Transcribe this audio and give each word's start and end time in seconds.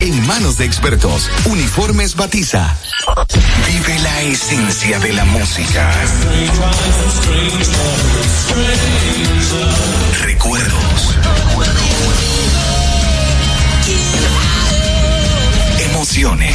En 0.00 0.24
manos 0.28 0.56
de 0.58 0.64
expertos, 0.64 1.28
Uniformes 1.46 2.14
Batiza. 2.14 2.76
Vive 3.66 3.98
la 3.98 4.22
esencia 4.22 4.96
de 5.00 5.12
la 5.12 5.24
música. 5.24 5.92
Recuerdos. 10.22 11.16
Emociones. 15.90 16.54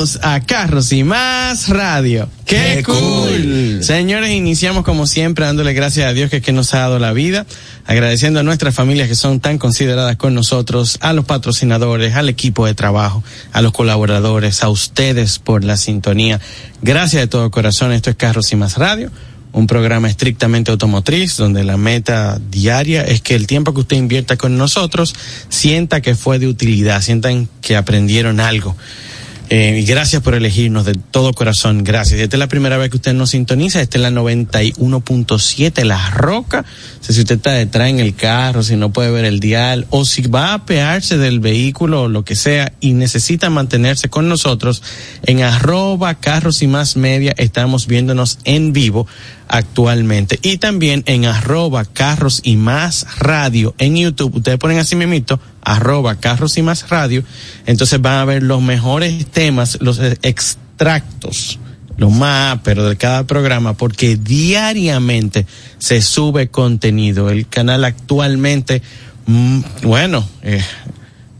Bienvenidos 0.00 0.18
a 0.22 0.40
Carros 0.40 0.92
y 0.92 1.04
Más 1.04 1.68
Radio. 1.68 2.28
¡Qué, 2.46 2.76
¡Qué 2.76 2.82
cool! 2.84 2.96
cool! 2.96 3.78
Señores, 3.82 4.30
iniciamos 4.30 4.82
como 4.82 5.06
siempre 5.06 5.44
dándole 5.44 5.74
gracias 5.74 6.06
a 6.08 6.14
Dios 6.14 6.30
que, 6.30 6.38
es 6.38 6.42
que 6.42 6.52
nos 6.52 6.72
ha 6.72 6.78
dado 6.78 6.98
la 6.98 7.12
vida, 7.12 7.44
agradeciendo 7.84 8.40
a 8.40 8.42
nuestras 8.42 8.74
familias 8.74 9.08
que 9.08 9.14
son 9.14 9.40
tan 9.40 9.58
consideradas 9.58 10.16
con 10.16 10.34
nosotros, 10.34 10.96
a 11.02 11.12
los 11.12 11.26
patrocinadores, 11.26 12.14
al 12.14 12.30
equipo 12.30 12.64
de 12.64 12.72
trabajo, 12.72 13.22
a 13.52 13.60
los 13.60 13.72
colaboradores, 13.72 14.62
a 14.62 14.70
ustedes 14.70 15.38
por 15.38 15.64
la 15.64 15.76
sintonía. 15.76 16.40
Gracias 16.80 17.20
de 17.20 17.26
todo 17.26 17.50
corazón. 17.50 17.92
Esto 17.92 18.08
es 18.08 18.16
Carros 18.16 18.50
y 18.52 18.56
Más 18.56 18.78
Radio 18.78 19.10
un 19.52 19.66
programa 19.66 20.08
estrictamente 20.08 20.70
automotriz 20.70 21.36
donde 21.36 21.64
la 21.64 21.76
meta 21.76 22.40
diaria 22.50 23.02
es 23.02 23.20
que 23.20 23.34
el 23.34 23.48
tiempo 23.48 23.74
que 23.74 23.80
usted 23.80 23.96
invierta 23.96 24.36
con 24.36 24.56
nosotros 24.56 25.12
sienta 25.48 26.00
que 26.00 26.14
fue 26.14 26.38
de 26.38 26.46
utilidad, 26.46 27.02
sientan 27.02 27.48
que 27.60 27.76
aprendieron 27.76 28.38
algo. 28.38 28.76
Eh, 29.52 29.84
gracias 29.84 30.22
por 30.22 30.36
elegirnos 30.36 30.84
de 30.84 30.94
todo 30.94 31.32
corazón, 31.32 31.82
gracias. 31.82 32.20
Esta 32.20 32.36
es 32.36 32.38
la 32.38 32.46
primera 32.46 32.76
vez 32.76 32.88
que 32.88 32.98
usted 32.98 33.14
nos 33.14 33.30
sintoniza, 33.30 33.80
esta 33.80 33.98
es 33.98 34.02
la 34.02 34.10
91.7, 34.12 35.82
La 35.82 36.08
Roca. 36.10 36.64
Si 37.00 37.10
usted 37.10 37.34
está 37.34 37.50
detrás 37.50 37.88
en 37.88 37.98
el 37.98 38.14
carro, 38.14 38.62
si 38.62 38.76
no 38.76 38.92
puede 38.92 39.10
ver 39.10 39.24
el 39.24 39.40
dial, 39.40 39.88
o 39.90 40.04
si 40.04 40.22
va 40.22 40.50
a 40.50 40.54
apearse 40.54 41.18
del 41.18 41.40
vehículo 41.40 42.02
o 42.02 42.08
lo 42.08 42.24
que 42.24 42.36
sea 42.36 42.72
y 42.78 42.92
necesita 42.92 43.50
mantenerse 43.50 44.08
con 44.08 44.28
nosotros, 44.28 44.84
en 45.26 45.42
arroba 45.42 46.14
carros 46.14 46.62
y 46.62 46.68
más 46.68 46.94
media 46.94 47.34
estamos 47.36 47.88
viéndonos 47.88 48.38
en 48.44 48.72
vivo 48.72 49.08
actualmente. 49.50 50.38
Y 50.42 50.58
también 50.58 51.02
en 51.06 51.26
arroba 51.26 51.84
carros 51.84 52.40
y 52.44 52.56
más 52.56 53.06
radio 53.18 53.74
en 53.78 53.96
YouTube. 53.96 54.36
Ustedes 54.36 54.58
ponen 54.58 54.78
así 54.78 54.94
mismito, 54.94 55.40
arroba 55.62 56.14
carros 56.16 56.56
y 56.56 56.62
más 56.62 56.88
radio. 56.88 57.24
Entonces 57.66 58.00
van 58.00 58.18
a 58.18 58.24
ver 58.24 58.44
los 58.44 58.62
mejores 58.62 59.26
temas, 59.26 59.78
los 59.80 60.00
extractos, 60.22 61.58
los 61.96 62.12
más, 62.12 62.60
pero 62.62 62.88
de 62.88 62.96
cada 62.96 63.24
programa, 63.24 63.74
porque 63.74 64.16
diariamente 64.16 65.46
se 65.78 66.00
sube 66.00 66.48
contenido. 66.48 67.28
El 67.28 67.48
canal 67.48 67.84
actualmente, 67.84 68.82
mm, 69.26 69.60
bueno, 69.82 70.26
eh, 70.42 70.62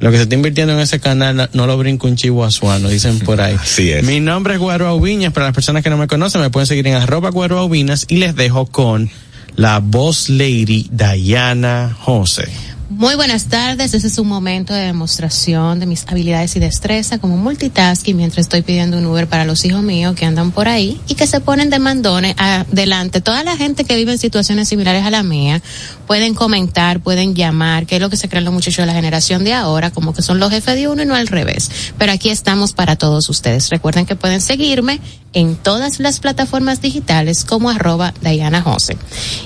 lo 0.00 0.10
que 0.10 0.16
se 0.16 0.24
está 0.24 0.34
invirtiendo 0.34 0.72
en 0.72 0.80
ese 0.80 0.98
canal 0.98 1.50
no 1.52 1.66
lo 1.66 1.78
brinco 1.78 2.08
un 2.08 2.16
chivo 2.16 2.44
azuano, 2.44 2.88
dicen 2.88 3.20
por 3.20 3.40
ahí. 3.40 3.54
Así 3.60 3.92
es. 3.92 4.04
Mi 4.04 4.18
nombre 4.18 4.54
es 4.54 4.60
Guaro 4.60 4.88
Aubiñas, 4.88 5.32
para 5.32 5.46
las 5.46 5.54
personas 5.54 5.82
que 5.82 5.90
no 5.90 5.98
me 5.98 6.08
conocen 6.08 6.40
me 6.40 6.50
pueden 6.50 6.66
seguir 6.66 6.86
en 6.86 6.94
arroba 6.94 7.30
Guaro 7.30 7.58
Aubinas 7.58 8.06
y 8.08 8.16
les 8.16 8.34
dejo 8.34 8.66
con 8.66 9.10
la 9.56 9.78
voz 9.78 10.30
lady 10.30 10.88
Diana 10.90 11.94
José. 12.00 12.48
Muy 12.90 13.14
buenas 13.14 13.44
tardes, 13.44 13.94
ese 13.94 14.08
es 14.08 14.18
un 14.18 14.26
momento 14.26 14.74
de 14.74 14.80
demostración 14.80 15.78
de 15.78 15.86
mis 15.86 16.08
habilidades 16.08 16.56
y 16.56 16.58
destreza 16.58 17.18
como 17.18 17.36
multitasking 17.36 18.16
mientras 18.16 18.46
estoy 18.46 18.62
pidiendo 18.62 18.98
un 18.98 19.06
Uber 19.06 19.28
para 19.28 19.44
los 19.44 19.64
hijos 19.64 19.80
míos 19.80 20.16
que 20.16 20.26
andan 20.26 20.50
por 20.50 20.66
ahí 20.66 21.00
y 21.06 21.14
que 21.14 21.28
se 21.28 21.38
ponen 21.38 21.70
de 21.70 21.78
mandones 21.78 22.34
adelante. 22.36 23.20
Toda 23.20 23.44
la 23.44 23.56
gente 23.56 23.84
que 23.84 23.94
vive 23.94 24.10
en 24.10 24.18
situaciones 24.18 24.68
similares 24.68 25.04
a 25.04 25.10
la 25.10 25.22
mía 25.22 25.62
pueden 26.08 26.34
comentar, 26.34 26.98
pueden 26.98 27.36
llamar, 27.36 27.86
que 27.86 27.94
es 27.94 28.02
lo 28.02 28.10
que 28.10 28.16
se 28.16 28.28
creen 28.28 28.44
los 28.44 28.52
muchachos 28.52 28.78
de 28.78 28.86
la 28.86 28.94
generación 28.94 29.44
de 29.44 29.54
ahora, 29.54 29.92
como 29.92 30.12
que 30.12 30.22
son 30.22 30.40
los 30.40 30.50
jefes 30.50 30.74
de 30.74 30.88
uno 30.88 31.04
y 31.04 31.06
no 31.06 31.14
al 31.14 31.28
revés. 31.28 31.70
Pero 31.96 32.10
aquí 32.10 32.28
estamos 32.28 32.72
para 32.72 32.96
todos 32.96 33.28
ustedes. 33.28 33.70
Recuerden 33.70 34.04
que 34.04 34.16
pueden 34.16 34.40
seguirme 34.40 34.98
en 35.32 35.54
todas 35.54 36.00
las 36.00 36.18
plataformas 36.18 36.82
digitales 36.82 37.44
como 37.44 37.70
arroba 37.70 38.12
Diana 38.20 38.62
Jose. 38.62 38.96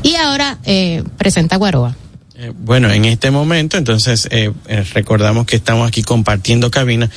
Y 0.03 0.15
ahora 0.15 0.57
eh, 0.65 1.05
presenta 1.19 1.57
Guaroa. 1.57 1.95
Eh, 2.45 2.53
bueno, 2.55 2.91
en 2.91 3.07
este 3.07 3.31
momento, 3.31 3.79
entonces, 3.79 4.29
eh, 4.31 4.53
eh, 4.67 4.85
recordamos 4.93 5.47
que 5.47 5.57
estamos 5.57 5.89
aquí 5.89 6.03
compartiendo 6.03 6.71
cabina 6.71 7.09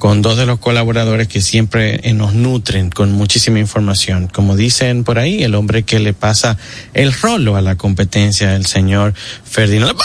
con 0.00 0.20
dos 0.20 0.36
de 0.36 0.46
los 0.46 0.58
colaboradores 0.58 1.28
que 1.28 1.40
siempre 1.40 2.00
eh, 2.02 2.12
nos 2.12 2.34
nutren 2.34 2.90
con 2.90 3.12
muchísima 3.12 3.60
información. 3.60 4.26
Como 4.26 4.56
dicen 4.56 5.04
por 5.04 5.20
ahí, 5.20 5.44
el 5.44 5.54
hombre 5.54 5.84
que 5.84 6.00
le 6.00 6.12
pasa 6.12 6.58
el 6.92 7.12
rolo 7.12 7.54
a 7.54 7.60
la 7.60 7.76
competencia, 7.76 8.56
el 8.56 8.66
señor 8.66 9.14
Ferdinand. 9.44 9.96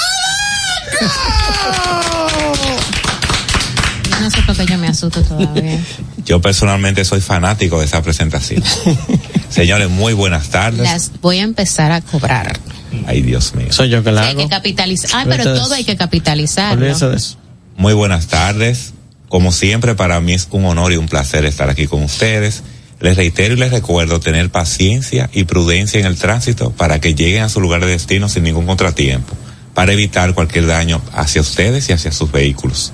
Yo 4.11 4.19
no 4.19 4.29
sé 4.29 4.41
por 4.43 4.55
qué 4.55 4.65
yo 4.67 4.77
me 4.77 4.87
asusto 4.87 5.23
todavía. 5.23 5.79
Yo 6.25 6.39
personalmente 6.41 7.03
soy 7.05 7.21
fanático 7.21 7.79
de 7.79 7.85
esa 7.85 8.03
presentación. 8.03 8.61
Señores, 9.49 9.89
muy 9.89 10.13
buenas 10.13 10.49
tardes. 10.49 10.81
Las 10.81 11.11
voy 11.21 11.39
a 11.39 11.43
empezar 11.43 11.91
a 11.91 12.01
cobrar. 12.01 12.59
Ay, 13.05 13.21
Dios 13.21 13.53
mío. 13.55 13.67
Soy 13.71 13.89
yo 13.89 14.03
que 14.03 14.11
la 14.11 14.21
Hay 14.23 14.31
hago. 14.31 14.41
que 14.41 14.49
capitalizar. 14.49 15.09
Ah, 15.13 15.25
pero 15.29 15.43
todo 15.55 15.73
hay 15.73 15.83
que 15.83 15.95
capitalizarlo. 15.95 16.81
Olvídese 16.83 17.07
de 17.07 17.15
eso. 17.17 17.37
Muy 17.77 17.93
buenas 17.93 18.27
tardes. 18.27 18.93
Como 19.27 19.51
siempre, 19.51 19.95
para 19.95 20.19
mí 20.21 20.33
es 20.33 20.47
un 20.51 20.65
honor 20.65 20.91
y 20.91 20.97
un 20.97 21.07
placer 21.07 21.45
estar 21.45 21.69
aquí 21.69 21.85
con 21.87 22.03
ustedes. 22.03 22.63
Les 22.99 23.15
reitero 23.15 23.53
y 23.53 23.57
les 23.57 23.71
recuerdo 23.71 24.19
tener 24.19 24.49
paciencia 24.49 25.29
y 25.31 25.43
prudencia 25.45 25.99
en 25.99 26.05
el 26.05 26.17
tránsito 26.17 26.71
para 26.71 26.99
que 26.99 27.13
lleguen 27.15 27.43
a 27.43 27.49
su 27.49 27.61
lugar 27.61 27.81
de 27.81 27.87
destino 27.91 28.27
sin 28.27 28.43
ningún 28.43 28.65
contratiempo, 28.65 29.33
para 29.73 29.93
evitar 29.93 30.33
cualquier 30.33 30.65
daño 30.65 31.01
hacia 31.13 31.41
ustedes 31.41 31.87
y 31.89 31.93
hacia 31.93 32.11
sus 32.11 32.31
vehículos. 32.31 32.91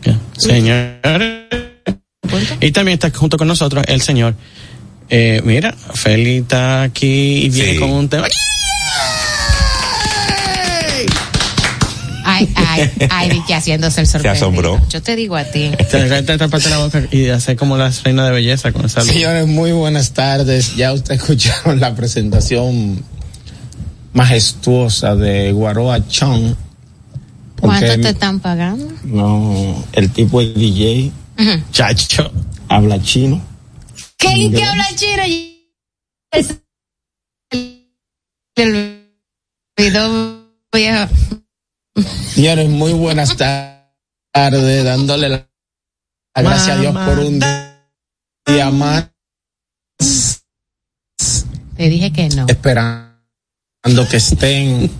Ok. 0.00 0.16
Señores. 0.36 1.44
Y 2.60 2.72
también 2.72 2.94
está 2.94 3.10
junto 3.16 3.36
con 3.36 3.46
nosotros 3.46 3.84
el 3.86 4.00
señor. 4.00 4.34
Eh, 5.10 5.42
mira, 5.44 5.74
Feli 5.92 6.38
está 6.38 6.82
aquí 6.82 7.44
y 7.44 7.48
viene 7.50 7.72
Sí. 7.74 7.78
con 7.78 7.90
un 7.90 8.08
tema. 8.08 8.26
Ay, 12.24 12.50
ay, 12.56 12.90
ay, 13.10 13.28
Vicky 13.30 13.52
haciéndose 13.52 14.00
el 14.00 14.06
sorprendido. 14.06 14.46
asombró. 14.46 14.80
Yo 14.88 15.02
te 15.02 15.14
digo 15.14 15.36
a 15.36 15.44
ti. 15.44 15.70
Te 15.90 16.22
te 16.22 16.38
taparte 16.38 16.70
la 16.70 16.78
boca 16.78 17.02
y 17.10 17.28
hacer 17.28 17.56
como 17.56 17.76
la 17.76 17.90
reina 18.02 18.24
de 18.24 18.32
belleza 18.32 18.72
con 18.72 18.86
esa. 18.86 19.02
Señores, 19.02 19.46
muy 19.46 19.72
buenas 19.72 20.12
tardes. 20.12 20.74
Ya 20.76 20.92
ustedes 20.92 21.20
escucharon 21.22 21.80
la 21.80 21.94
presentación 21.94 23.04
majestuosa 24.14 25.14
de 25.16 25.52
Guaroa 25.52 26.08
Chong. 26.08 26.54
¿Cuánto 27.60 28.00
te 28.00 28.08
están 28.10 28.40
pagando? 28.40 28.86
No, 29.04 29.84
el 29.92 30.10
tipo 30.10 30.40
es 30.40 30.54
DJ. 30.54 31.12
Chacho. 31.72 32.30
habla 32.68 33.00
chino. 33.02 33.40
¿Qué, 34.16 34.28
¿qué 34.28 34.36
Inglés. 34.36 34.68
habla 34.68 34.86
chino? 34.96 35.22
Es 36.30 36.54
el 38.56 39.08
video 39.76 40.44
viejo. 40.72 41.08
Señores, 41.94 42.68
muy 42.68 42.92
buenas 42.92 43.36
tardes, 43.36 44.84
dándole 44.84 45.28
la, 45.28 45.46
la 46.34 46.42
gracias 46.42 46.76
a 46.76 46.80
Dios 46.80 46.92
por 46.96 47.18
un 47.20 47.40
día 48.46 48.70
más, 48.72 49.10
Te 51.76 51.88
dije 51.88 52.12
que 52.12 52.28
no. 52.30 52.46
esperando 52.48 53.12
que 54.10 54.16
estén. 54.16 54.90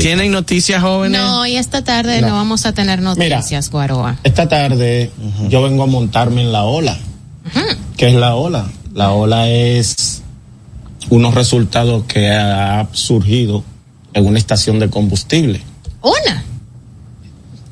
¿Tienen 0.00 0.30
noticias 0.30 0.80
jóvenes? 0.82 1.20
No, 1.20 1.44
y 1.46 1.56
esta 1.56 1.82
tarde 1.82 2.20
no, 2.20 2.28
No. 2.28 2.34
vamos 2.34 2.66
a 2.66 2.72
tener 2.72 3.00
noticias, 3.02 3.68
Guaroa. 3.70 4.18
Esta 4.22 4.48
tarde 4.48 5.10
yo 5.48 5.62
vengo 5.62 5.82
a 5.82 5.86
montarme 5.86 6.42
en 6.42 6.52
la 6.52 6.62
ola. 6.64 6.96
¿Qué 7.96 8.08
es 8.08 8.14
la 8.14 8.34
ola? 8.36 8.70
La 8.94 9.10
ola 9.12 9.48
es 9.48 10.22
unos 11.10 11.34
resultados 11.34 12.04
que 12.04 12.30
ha 12.30 12.88
surgido 12.92 13.64
en 14.12 14.26
una 14.26 14.38
estación 14.38 14.78
de 14.78 14.90
combustible. 14.90 15.60
Una. 16.02 16.44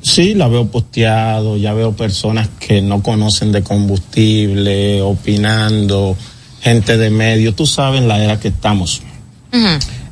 Sí, 0.03 0.35
la 0.35 0.49
veo 0.49 0.69
posteado, 0.69 1.57
ya 1.57 1.73
veo 1.73 1.93
personas 1.97 2.49
que 2.61 2.81
no 2.81 3.03
conocen 3.03 3.53
de 3.53 3.63
combustible, 3.63 5.03
opinando, 5.03 6.17
gente 6.61 6.97
de 6.97 7.11
medio, 7.11 7.55
tú 7.55 7.67
sabes 7.67 8.03
la 8.03 8.23
era 8.23 8.39
que 8.39 8.49
estamos. 8.49 9.03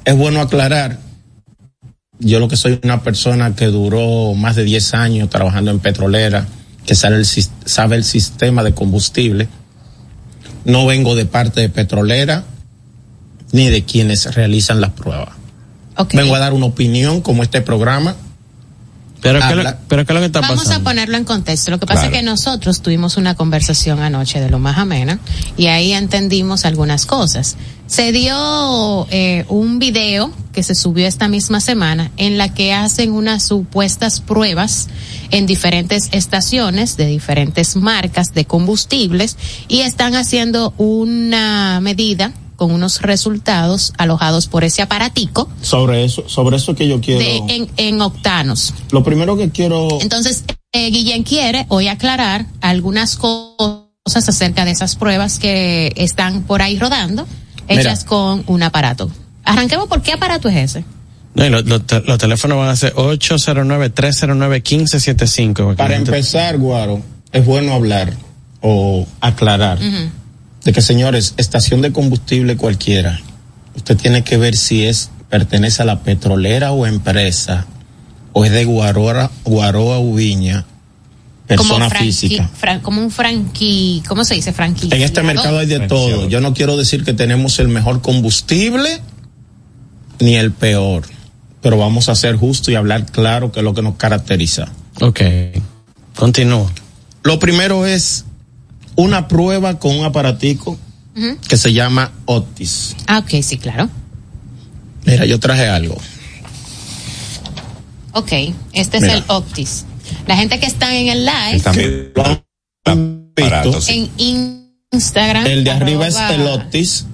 Es 0.05 0.17
bueno 0.17 0.41
aclarar, 0.41 0.99
yo 2.19 2.41
lo 2.41 2.49
que 2.49 2.57
soy 2.57 2.81
una 2.83 3.03
persona 3.03 3.55
que 3.55 3.67
duró 3.67 4.35
más 4.35 4.57
de 4.57 4.65
10 4.65 4.95
años 4.95 5.31
trabajando 5.31 5.71
en 5.71 5.81
petrolera, 5.81 6.47
que 6.87 6.95
sabe 6.95 7.17
el, 7.17 7.27
sabe 7.27 7.97
el 7.97 8.05
sistema 8.05 8.63
de 8.63 8.75
combustible. 8.75 9.49
No 10.65 10.87
vengo 10.87 11.15
de 11.15 11.27
parte 11.27 11.61
de 11.61 11.69
petrolera 11.69 12.45
ni 13.53 13.69
de 13.69 13.85
quienes 13.85 14.35
realizan 14.35 14.81
las 14.81 14.91
pruebas. 14.91 15.44
Vengo 16.13 16.35
a 16.35 16.39
dar 16.39 16.53
una 16.53 16.67
opinión 16.67 17.21
como 17.21 17.43
este 17.43 17.61
programa. 17.61 18.17
Pero, 19.21 19.39
¿qué, 19.49 19.55
lo- 19.55 19.75
pero 19.89 20.05
¿qué 20.05 20.13
es 20.13 20.15
lo 20.15 20.21
que 20.21 20.27
está 20.27 20.41
Vamos 20.43 20.69
a 20.71 20.81
ponerlo 20.81 21.17
en 21.17 21.25
contexto. 21.25 21.71
Lo 21.71 21.81
que 21.81 21.87
pasa 21.87 22.01
Claro. 22.03 22.15
es 22.15 22.21
que 22.21 22.25
nosotros 22.27 22.83
tuvimos 22.83 23.17
una 23.17 23.35
conversación 23.35 24.01
anoche 24.01 24.39
de 24.39 24.51
lo 24.51 24.59
más 24.59 24.77
amena 24.77 25.19
y 25.57 25.69
ahí 25.69 25.95
entendimos 25.95 26.67
algunas 26.67 27.07
cosas. 27.07 27.57
Se 27.87 28.13
dio 28.13 29.07
eh, 29.11 29.47
un 29.49 29.79
video 29.79 30.31
que 30.53 30.63
se 30.63 30.75
subió 30.75 31.07
esta 31.07 31.29
misma 31.29 31.61
semana 31.61 32.11
en 32.19 32.37
la 32.37 32.53
que 32.53 32.75
hacen 32.75 33.13
unas 33.13 33.43
supuestas 33.45 34.21
pruebas 34.21 34.89
en 35.31 35.47
diferentes 35.47 36.09
estaciones 36.13 36.99
de 36.99 37.07
diferentes 37.07 37.77
marcas 37.77 38.35
de 38.35 38.45
combustibles 38.45 39.39
y 39.69 39.81
están 39.81 40.17
haciendo 40.17 40.75
una 40.77 41.81
medida 41.81 42.33
con 42.57 42.71
unos 42.73 43.01
resultados 43.03 43.93
alojados 43.99 44.47
por 44.47 44.65
ese 44.65 44.83
aparatico 44.83 45.49
Sobre 45.63 46.05
eso, 46.05 46.29
sobre 46.29 46.57
eso 46.57 46.75
que 46.75 46.89
yo 46.89 47.01
quiero. 47.01 47.21
de, 47.21 47.37
en, 47.55 47.69
en 47.77 48.01
octanos. 48.01 48.75
Lo 48.91 49.03
primero 49.03 49.37
que 49.37 49.51
quiero. 49.51 49.89
Entonces, 50.01 50.45
eh, 50.73 50.91
Guillén 50.91 51.23
quiere 51.23 51.67
hoy 51.69 51.89
aclarar 51.89 52.47
algunas 52.61 53.17
cosas 53.17 54.29
acerca 54.29 54.65
de 54.65 54.73
esas 54.73 54.97
pruebas 54.97 55.39
que 55.39 55.93
están 55.97 56.43
por 56.43 56.63
ahí 56.63 56.79
rodando, 56.79 57.27
hechas 57.69 58.01
Mira. 58.01 58.07
con 58.09 58.45
un 58.47 58.63
aparato. 58.63 59.11
Arranquemos 59.45 59.89
por 59.89 60.03
qué 60.03 60.13
aparato 60.13 60.49
es 60.49 60.57
ese. 60.57 60.85
No, 61.35 61.45
y 61.45 61.51
lo- 61.51 61.63
lo- 61.63 61.81
te- 61.83 62.01
los 62.03 62.19
teléfonos 62.19 62.59
van 62.59 62.69
a 62.69 62.77
ser 62.77 62.95
809-309-1575. 62.95 65.55
porque 65.65 65.77
Para 65.77 65.97
empezar, 65.97 66.59
Guaro, 66.59 67.01
es 67.33 67.45
bueno 67.45 67.73
hablar 67.75 68.13
o 68.61 69.07
aclarar 69.21 69.79
de 70.65 70.73
que, 70.73 70.81
señores, 70.83 71.35
estación 71.37 71.83
de 71.83 71.93
combustible 71.93 72.57
cualquiera, 72.57 73.21
usted 73.77 73.97
tiene 73.97 74.25
que 74.25 74.37
ver 74.37 74.57
si 74.57 74.85
es 74.85 75.11
pertenece 75.29 75.83
a 75.83 75.85
la 75.85 76.01
petrolera 76.01 76.73
o 76.73 76.87
empresa 76.87 77.67
o 78.33 78.45
es 78.45 78.53
de 78.53 78.65
Guaroa, 78.65 79.31
Guaroa 79.45 79.99
Ubiña, 79.99 80.65
persona 81.47 81.89
franqui- 81.91 81.99
física. 82.05 82.51
fran- 82.59 82.81
como 82.81 83.01
un 83.03 83.11
franqui, 83.11 84.03
¿cómo 84.09 84.25
se 84.25 84.35
dice? 84.35 84.53
Franqui. 84.53 84.89
En 84.93 85.03
este 85.03 85.23
mercado 85.23 85.59
hay 85.59 85.67
de 85.67 85.81
todo. 85.81 86.29
Yo 86.29 86.41
no 86.41 86.55
quiero 86.55 86.77
decir 86.77 87.05
que 87.05 87.13
tenemos 87.13 87.59
el 87.59 87.69
mejor 87.69 88.01
combustible 88.01 89.01
ni 90.21 90.37
el 90.37 90.53
peor, 90.53 91.03
pero 91.61 91.77
vamos 91.77 92.09
a 92.09 92.15
ser 92.15 92.37
justos 92.37 92.69
y 92.71 92.77
hablar 92.77 93.05
claro 93.07 93.53
que 93.53 93.61
es 93.61 93.65
lo 93.65 93.75
que 93.75 93.83
nos 93.83 93.97
caracteriza. 93.97 94.67
Ok. 95.01 95.21
Continúa. 96.17 96.71
Lo 97.23 97.39
primero 97.39 97.87
es 97.87 98.25
una 98.97 99.29
prueba 99.29 99.79
con 99.79 99.97
un 99.97 100.05
aparatico 100.05 100.79
que 101.49 101.57
se 101.57 101.73
llama 101.73 102.13
Otis. 102.25 102.97
Ah, 103.07 103.19
ok, 103.19 103.43
sí, 103.43 103.57
claro. 103.59 103.89
Mira, 105.07 105.25
yo 105.27 105.39
traje 105.39 105.69
algo. 105.69 105.97
Ok, 108.13 108.33
este 108.73 108.97
es 108.99 109.03
el 109.03 109.25
Optis. 109.29 109.85
La 110.27 110.37
gente 110.37 110.59
que 110.61 110.67
está 110.67 110.95
en 110.95 111.09
el 111.09 111.25
live, 111.27 111.61
También 111.61 112.13
Lo 112.15 112.25
han 112.85 113.31
aparato, 113.33 113.69
visto. 113.71 113.81
sí. 113.83 114.11
en 114.19 114.73
Instagram. 114.93 115.47
El 115.47 115.65
de 115.65 115.71
arriba 115.71 116.07
es 116.07 116.17
el 116.17 116.43
Otis, 116.47 117.07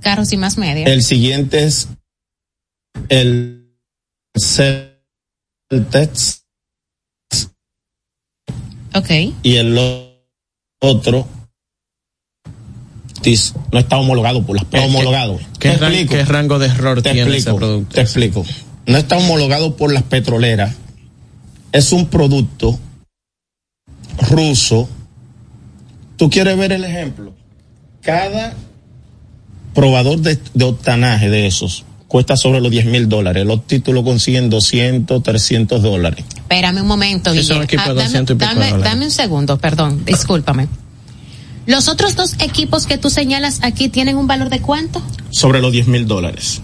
Carros 0.00 0.32
y 0.32 0.36
más 0.36 0.56
media. 0.56 0.86
el 0.86 1.02
siguiente 1.02 1.64
es 1.64 1.88
el 3.08 3.74
Celtex 4.38 4.84
ok. 8.94 9.10
y 9.42 9.56
el 9.56 9.74
otro 10.86 11.26
no 13.72 13.78
está 13.80 13.96
homologado 13.98 14.44
por 14.46 14.56
las 14.56 14.64
¿Qué- 14.66 14.78
homologado. 14.78 15.38
¿Qué, 15.58 15.70
Te 15.70 15.76
ran- 15.78 15.92
explico. 15.92 16.14
qué 16.14 16.24
rango 16.24 16.58
de 16.60 16.66
error 16.66 17.02
Te 17.02 17.10
tiene 17.12 17.22
ese 17.30 17.36
explico, 17.38 17.56
producto? 17.58 17.94
te 17.94 18.00
explico. 18.00 18.44
No 18.86 18.96
está 18.98 19.16
homologado 19.18 19.76
por 19.76 19.92
las 19.92 20.04
petroleras. 20.04 20.74
Es 21.72 21.92
un 21.92 22.06
producto 22.06 22.78
ruso. 24.30 24.88
¿Tú 26.16 26.30
quieres 26.30 26.56
ver 26.56 26.72
el 26.72 26.84
ejemplo? 26.84 27.34
Cada 28.00 28.54
probador 29.74 30.18
de, 30.20 30.38
de 30.54 30.64
octanaje 30.64 31.28
de 31.28 31.46
esos 31.48 31.84
cuesta 32.08 32.36
sobre 32.36 32.60
los 32.60 32.70
10 32.70 32.86
mil 32.86 33.08
dólares. 33.08 33.44
Los 33.46 33.66
títulos 33.66 34.04
consiguen 34.04 34.48
200, 34.50 35.22
300 35.22 35.82
dólares. 35.82 36.24
Espérame 36.36 36.80
un 36.82 36.86
momento, 36.86 37.32
Sí, 37.32 37.38
equipos 37.40 37.68
de 37.86 37.94
dame, 37.94 38.02
200 38.04 38.34
y 38.34 38.38
pico 38.38 38.50
dame- 38.50 38.64
de 38.66 38.70
dólares. 38.72 38.92
dame 38.92 39.04
un 39.06 39.10
segundo, 39.10 39.58
perdón, 39.58 40.04
discúlpame. 40.04 40.68
Los 41.66 41.88
otros 41.88 42.14
dos 42.14 42.34
equipos 42.38 42.86
que 42.86 42.96
tú 42.96 43.10
señalas 43.10 43.58
aquí 43.62 43.88
tienen 43.88 44.16
un 44.16 44.28
valor 44.28 44.50
de 44.50 44.60
cuánto? 44.60 45.02
Sobre 45.30 45.60
los 45.60 45.72
10 45.72 45.88
mil 45.88 46.06
dólares. 46.06 46.60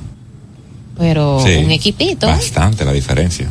pero 0.99 1.43
Sí. 1.45 1.55
un 1.55 1.71
equipito. 1.71 2.27
Bastante 2.27 2.85
la 2.85 2.93
diferencia. 2.93 3.49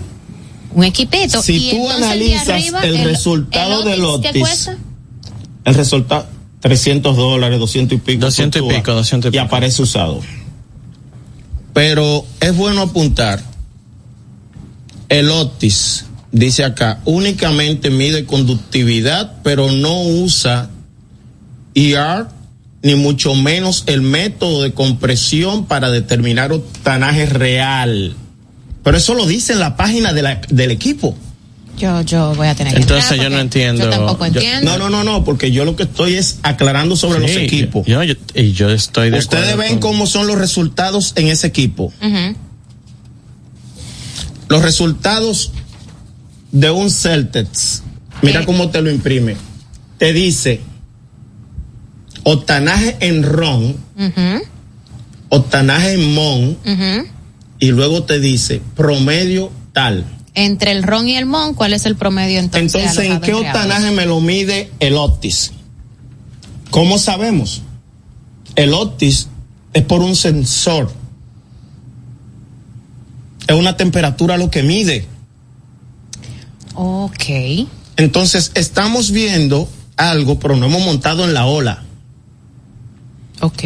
Un 0.73 0.83
equipito. 0.85 1.41
Si 1.41 1.69
y 1.69 1.71
tú 1.71 1.87
de 1.87 1.93
analizas 1.95 2.47
arriba, 2.49 2.81
el 2.83 3.03
resultado 3.03 3.81
del 3.83 4.05
Otis, 4.05 4.21
¿qué 4.21 4.29
Otis, 4.29 4.41
cuesta? 4.43 4.77
El 5.65 5.73
resultado, 5.75 6.27
300 6.61 7.17
dólares, 7.17 7.59
200 7.59 7.97
y 7.97 7.99
pico. 8.01 8.21
200 8.21 8.61
y 8.61 8.69
pico, 8.73 8.93
200 8.93 9.25
y 9.25 9.29
Y 9.29 9.31
pico. 9.31 9.43
aparece 9.43 9.81
usado. 9.81 10.21
Pero 11.73 12.25
es 12.39 12.55
bueno 12.55 12.81
apuntar, 12.81 13.41
el 15.09 15.29
Otis, 15.31 16.05
dice 16.31 16.63
acá, 16.63 16.99
únicamente 17.05 17.89
mide 17.89 18.25
conductividad, 18.25 19.37
pero 19.43 19.71
no 19.71 20.01
usa 20.01 20.69
ER, 21.75 22.27
ni 22.81 22.95
mucho 22.95 23.35
menos 23.35 23.83
el 23.87 24.01
método 24.01 24.63
de 24.63 24.73
compresión 24.73 25.65
para 25.65 25.91
determinar 25.91 26.51
octanaje 26.51 27.25
real. 27.25 28.15
Pero 28.83 28.97
eso 28.97 29.13
lo 29.13 29.25
dice 29.25 29.53
en 29.53 29.59
la 29.59 29.77
página 29.77 30.13
del 30.13 30.71
equipo. 30.71 31.15
Yo, 31.81 32.01
yo 32.01 32.35
voy 32.35 32.47
a 32.47 32.53
tener 32.53 32.75
que 32.75 32.81
Entonces 32.81 33.17
yo 33.19 33.29
no 33.31 33.39
entiendo. 33.39 33.85
Yo 33.85 33.89
tampoco 33.89 34.27
Yo- 34.27 34.39
entiendo. 34.39 34.71
No, 34.71 34.77
no, 34.77 34.89
no, 34.89 35.03
no, 35.03 35.23
porque 35.23 35.51
yo 35.51 35.65
lo 35.65 35.75
que 35.75 35.83
estoy 35.83 36.13
es 36.13 36.37
aclarando 36.43 36.95
sobre 36.95 37.19
los 37.19 37.31
equipos. 37.31 37.87
Yo, 37.87 38.03
yo- 38.03 38.13
y 38.35 38.51
yo 38.51 38.69
estoy 38.69 39.09
de 39.09 39.17
Ustedes 39.17 39.53
acuerdo 39.53 39.61
ven 39.71 39.79
con- 39.79 39.93
cómo 39.93 40.05
son 40.05 40.27
los 40.27 40.37
resultados 40.37 41.13
en 41.15 41.27
ese 41.27 41.47
equipo. 41.47 41.91
Los 44.47 44.61
resultados 44.61 45.51
de 46.51 46.69
un 46.69 46.91
Celtics. 46.91 47.83
Mira 48.21 48.41
Eh. 48.41 48.45
cómo 48.45 48.69
te 48.69 48.81
lo 48.81 48.91
imprime. 48.91 49.35
Te 49.97 50.13
dice 50.13 50.61
octanaje 52.23 52.97
en 52.99 53.23
ron, 53.23 53.75
Ujú, 53.97 54.43
octanaje 55.29 55.93
en 55.93 56.13
mon, 56.13 56.57
y 57.59 57.71
luego 57.71 58.03
te 58.03 58.19
dice 58.19 58.61
promedio 58.75 59.51
tal. 59.73 60.05
Entre 60.33 60.71
el 60.71 60.83
ron 60.83 61.07
y 61.07 61.17
el 61.17 61.25
mon, 61.25 61.53
¿cuál 61.53 61.73
es 61.73 61.85
el 61.85 61.95
promedio 61.95 62.39
entonces? 62.39 62.73
Entonces, 62.73 63.11
¿en 63.11 63.19
qué 63.19 63.33
octanaje 63.33 63.91
me 63.91 64.05
lo 64.05 64.21
mide 64.21 64.71
el 64.79 64.95
Optis? 64.95 65.51
¿Cómo 66.69 66.97
sabemos? 66.97 67.63
El 68.55 68.73
Optis 68.73 69.27
es 69.73 69.83
por 69.83 70.01
un 70.01 70.15
sensor. 70.15 70.91
Es 73.47 73.55
una 73.55 73.75
temperatura 73.75 74.37
lo 74.37 74.49
que 74.49 74.63
mide. 74.63 75.05
Ok. 76.75 77.67
Entonces, 77.97 78.51
estamos 78.55 79.11
viendo 79.11 79.67
algo, 79.97 80.39
pero 80.39 80.55
no 80.55 80.67
hemos 80.67 80.85
montado 80.85 81.25
en 81.25 81.33
la 81.33 81.45
ola. 81.45 81.83
Ok. 83.41 83.63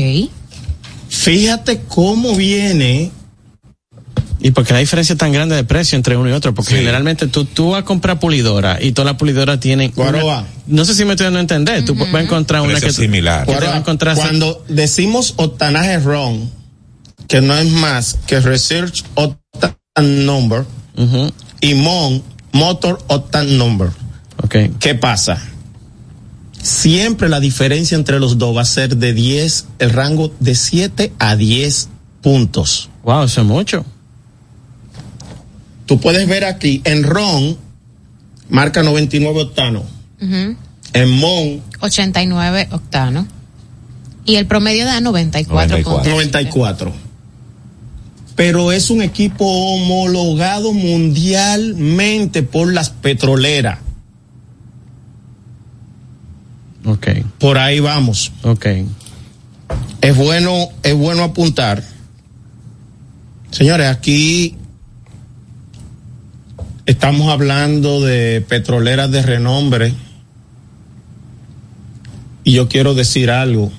Fíjate 1.09 1.81
cómo 1.87 2.35
viene. 2.35 3.11
Y 4.45 4.51
porque 4.51 4.73
la 4.73 4.79
diferencia 4.79 5.13
es 5.13 5.17
tan 5.17 5.31
grande 5.31 5.55
de 5.55 5.63
precio 5.63 5.95
entre 5.95 6.15
uno 6.17 6.29
y 6.29 6.31
otro, 6.31 6.53
porque 6.53 6.69
Sí. 6.73 6.77
generalmente 6.77 7.25
tú, 7.25 7.45
tú 7.45 7.71
vas 7.71 7.81
a 7.81 7.83
comprar 7.83 8.19
pulidora 8.19 8.77
y 8.79 8.91
todas 8.91 9.07
las 9.11 9.17
pulidoras 9.17 9.59
tienen. 9.59 9.91
una- 9.95 10.45
no 10.67 10.85
sé 10.85 10.93
si 10.93 11.03
me 11.03 11.13
estoy 11.13 11.23
dando 11.23 11.39
a 11.39 11.41
entender. 11.41 11.83
Tú 11.83 11.95
vas 11.95 12.13
a 12.13 12.21
encontrar 12.21 12.61
una 12.61 12.79
que. 12.79 12.93
similar. 12.93 13.47
que 13.47 13.55
te 13.55 13.65
va 13.65 13.73
a 13.73 13.77
encontrar 13.77 14.15
Cuando 14.15 14.63
decimos 14.67 15.33
octanaje 15.37 15.97
RON, 15.97 16.51
que 17.27 17.41
no 17.41 17.55
es 17.57 17.71
más 17.71 18.17
que 18.27 18.39
Research 18.39 19.03
Octane 19.15 19.75
Number, 20.25 20.63
y 21.59 21.73
MON, 21.73 22.21
Motor 22.51 22.99
Octane 23.07 23.51
Number. 23.57 23.89
¿Qué 24.79 24.93
pasa? 24.93 25.41
Siempre 26.61 27.29
la 27.29 27.39
diferencia 27.39 27.95
entre 27.95 28.19
los 28.19 28.37
dos 28.37 28.55
va 28.55 28.61
a 28.61 28.65
ser 28.65 28.97
de 28.97 29.11
10, 29.13 29.65
el 29.79 29.89
rango 29.89 30.31
de 30.39 30.53
7 30.53 31.13
a 31.17 31.35
10 31.35 31.89
puntos. 32.21 32.89
Wow, 33.03 33.23
eso 33.23 33.41
es 33.41 33.47
mucho. 33.47 33.85
Tú 35.85 35.99
puedes 35.99 36.27
ver 36.27 36.45
aquí, 36.45 36.81
en 36.83 37.03
RON, 37.03 37.57
marca 38.49 38.81
99 38.83 39.41
octano. 39.41 39.83
En 40.19 41.09
MON, 41.11 41.61
89 41.81 42.69
octano. 42.71 43.27
Y 44.25 44.37
el 44.37 44.47
promedio 44.47 44.85
da 44.85 44.99
94. 45.01 45.77
94. 45.77 46.11
94. 46.11 46.93
Pero 48.35 48.71
es 48.71 48.89
un 48.89 49.01
equipo 49.01 49.45
homologado 49.45 50.73
mundialmente 50.73 52.41
por 52.43 52.73
las 52.73 52.89
petroleras. 52.89 53.79
Ok, 56.85 57.07
Por 57.39 57.57
ahí 57.57 57.79
vamos. 57.79 58.31
ok. 58.43 58.65
es 60.01 60.15
bueno, 60.17 60.69
es 60.83 60.95
bueno 60.95 61.23
apuntar. 61.23 61.83
Señores, 63.51 63.87
aquí 63.87 64.55
estamos 66.85 67.31
hablando 67.31 68.01
de 68.01 68.41
petroleras 68.41 69.11
de 69.11 69.21
renombre. 69.21 69.93
Y 72.43 72.53
yo 72.53 72.67
quiero 72.67 72.93
decir 72.93 73.31
algo. 73.31 73.71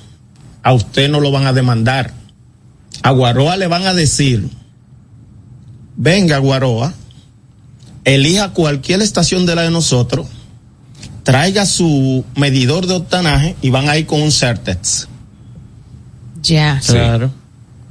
A 0.62 0.72
usted 0.72 1.08
no 1.08 1.20
lo 1.20 1.30
van 1.30 1.46
a 1.46 1.52
demandar. 1.52 2.12
A 3.02 3.10
Guaroa 3.10 3.56
le 3.56 3.68
van 3.68 3.86
a 3.86 3.94
decir, 3.94 4.48
venga 5.96 6.38
Guaroa, 6.38 6.92
elija 8.04 8.52
cualquier 8.52 9.00
estación 9.02 9.46
de 9.46 9.54
la 9.54 9.62
de 9.62 9.70
nosotros, 9.70 10.26
traiga 11.22 11.66
su 11.66 12.24
medidor 12.34 12.86
de 12.86 12.94
octanaje 12.94 13.54
y 13.62 13.70
van 13.70 13.88
a 13.88 13.96
ir 13.96 14.06
con 14.06 14.22
un 14.22 14.32
Certex. 14.32 15.08
Ya. 16.42 16.80
Sí. 16.80 16.92
Claro. 16.92 17.30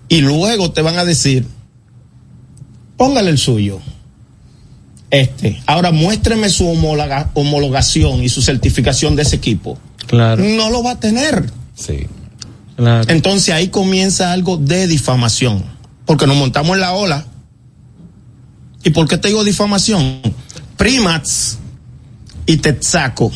y 0.07 0.21
luego 0.21 0.71
te 0.71 0.81
van 0.81 0.97
a 0.97 1.05
decir, 1.05 1.45
póngale 2.97 3.29
el 3.29 3.37
suyo. 3.37 3.79
Este. 5.21 5.61
Ahora 5.65 5.91
muéstreme 5.91 6.49
su 6.49 6.67
homologa- 6.67 7.29
homologación 7.33 8.23
y 8.23 8.29
su 8.29 8.41
certificación 8.41 9.15
de 9.15 9.21
ese 9.23 9.35
equipo. 9.37 9.77
Claro. 10.07 10.43
No 10.43 10.69
lo 10.69 10.83
va 10.83 10.91
a 10.91 10.99
tener. 10.99 11.51
Sí. 11.75 12.07
Claro. 12.75 13.05
Entonces 13.07 13.53
ahí 13.53 13.69
comienza 13.69 14.31
algo 14.33 14.57
de 14.57 14.87
difamación. 14.87 15.63
Porque 16.05 16.27
nos 16.27 16.35
montamos 16.35 16.75
en 16.75 16.81
la 16.81 16.93
ola. 16.93 17.25
¿Y 18.83 18.89
por 18.91 19.07
qué 19.07 19.17
te 19.17 19.29
digo 19.29 19.43
difamación? 19.43 20.21
Primax 20.77 21.57
y 22.45 22.57
Texaco 22.57 23.31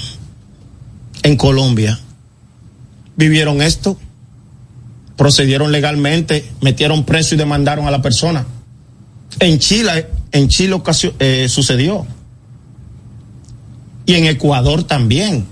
en 1.23 1.35
Colombia 1.37 1.99
vivieron 3.15 3.61
esto, 3.61 3.97
procedieron 5.17 5.71
legalmente, 5.71 6.49
metieron 6.61 7.03
preso 7.05 7.35
y 7.35 7.37
demandaron 7.37 7.87
a 7.87 7.91
la 7.91 8.01
persona. 8.01 8.45
En 9.39 9.59
Chile, 9.59 10.07
en 10.31 10.47
Chile 10.47 10.73
ocasio- 10.75 11.13
eh, 11.19 11.47
sucedió. 11.49 12.05
Y 14.05 14.15
en 14.15 14.25
Ecuador 14.25 14.83
también. 14.83 15.45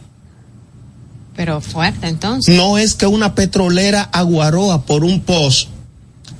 Pero 1.35 1.61
fuerte 1.61 2.07
entonces. 2.07 2.55
No 2.55 2.77
es 2.77 2.95
que 2.95 3.05
una 3.05 3.35
petrolera 3.35 4.03
aguaroa 4.11 4.83
por 4.85 5.03
un 5.03 5.21
post 5.21 5.69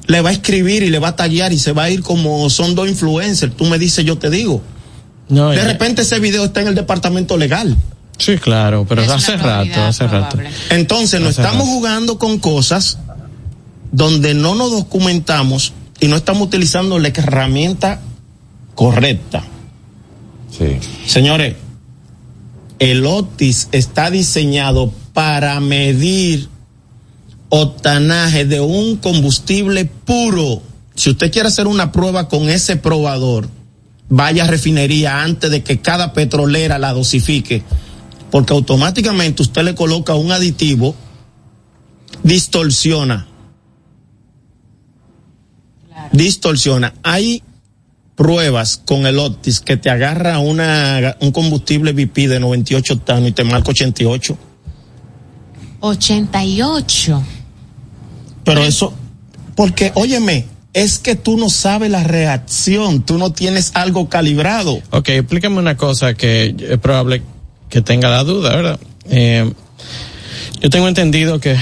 le 0.08 0.22
va 0.22 0.30
a 0.30 0.32
escribir 0.34 0.82
y 0.84 0.90
le 0.90 1.00
va 1.00 1.10
a 1.10 1.16
tallar 1.16 1.54
y 1.54 1.60
se 1.60 1.74
va 1.74 1.84
a 1.84 1.90
ir 1.90 2.02
como 2.02 2.50
son 2.50 2.74
dos 2.74 2.88
influencers. 2.90 3.56
Tú 3.56 3.66
me 3.66 3.78
dices, 3.78 4.04
yo 4.06 4.18
te 4.18 4.30
digo. 4.30 4.62
No, 5.30 5.50
De 5.50 5.58
ya- 5.58 5.66
repente 5.66 6.02
ese 6.02 6.20
video 6.20 6.46
está 6.46 6.62
en 6.62 6.70
el 6.70 6.76
departamento 6.76 7.38
legal. 7.38 7.78
Sí, 8.18 8.38
claro, 8.38 8.86
pero 8.90 9.04
Es 9.04 9.10
hace 9.12 9.38
rato, 9.38 9.84
hace 9.84 10.08
rato. 10.08 10.40
Entonces 10.72 11.22
Hace 11.22 11.30
estamos 11.30 11.68
rato. 11.68 11.72
jugando 11.72 12.18
con 12.18 12.40
cosas 12.40 12.98
donde 13.92 14.34
no 14.34 14.56
nos 14.56 14.72
documentamos 14.72 15.74
y 16.00 16.08
no 16.08 16.16
estamos 16.16 16.48
utilizando 16.48 16.98
la 16.98 17.10
herramienta 17.10 18.00
correcta. 18.78 19.44
Sí. 20.56 20.78
Señores, 21.08 21.56
el 22.78 23.08
Otis 23.08 23.70
está 23.72 24.12
diseñado 24.12 24.94
para 25.14 25.60
medir 25.60 26.48
octanaje 27.50 28.46
de 28.46 28.62
un 28.62 28.98
combustible 28.98 29.86
puro. 29.86 30.62
Si 30.94 31.10
usted 31.10 31.32
quiere 31.32 31.48
hacer 31.48 31.66
una 31.66 31.92
prueba 31.92 32.30
con 32.30 32.50
ese 32.50 32.78
probador, 32.78 33.50
vaya 34.10 34.44
a 34.44 34.48
refinería 34.48 35.24
antes 35.24 35.50
de 35.50 35.64
que 35.64 35.82
cada 35.82 36.14
petrolera 36.14 36.78
la 36.78 36.94
dosifique, 36.94 37.64
porque 38.30 38.54
automáticamente 38.54 39.42
usted 39.42 39.64
le 39.64 39.74
coloca 39.74 40.14
un 40.14 40.32
aditivo, 40.32 40.94
distorsiona. 42.22 43.26
Distorsiona. 46.12 46.94
Hay 47.02 47.42
pruebas 48.18 48.82
con 48.84 49.06
el 49.06 49.20
Optis 49.20 49.60
que 49.62 49.78
te 49.78 49.92
agarra 49.92 50.40
una, 50.40 51.16
un 51.22 51.32
combustible 51.32 51.94
BP 51.94 52.28
de 52.28 52.40
98 52.40 52.96
octanos 52.96 53.30
y 53.30 53.32
te 53.32 53.44
marca 53.44 53.70
88. 53.70 54.38
88. 55.80 57.24
Pero 58.44 58.64
eso, 58.64 58.92
porque, 59.56 59.92
óyeme, 59.94 60.46
es 60.74 60.98
que 60.98 61.16
tú 61.16 61.38
no 61.38 61.50
sabes 61.50 61.92
la 61.92 62.04
reacción, 62.04 63.04
tú 63.04 63.20
no 63.20 63.32
tienes 63.32 63.72
algo 63.76 64.10
calibrado. 64.10 64.82
Ok, 64.90 65.10
explícame 65.10 65.60
una 65.60 65.78
cosa 65.78 66.16
que 66.16 66.56
es 66.58 66.78
probable 66.80 67.22
que 67.70 67.82
tenga 67.82 68.10
la 68.10 68.24
duda, 68.24 68.56
¿verdad? 68.56 68.80
Eh, 69.10 69.52
yo 70.60 70.70
tengo 70.72 70.88
entendido 70.88 71.40
que, 71.40 71.56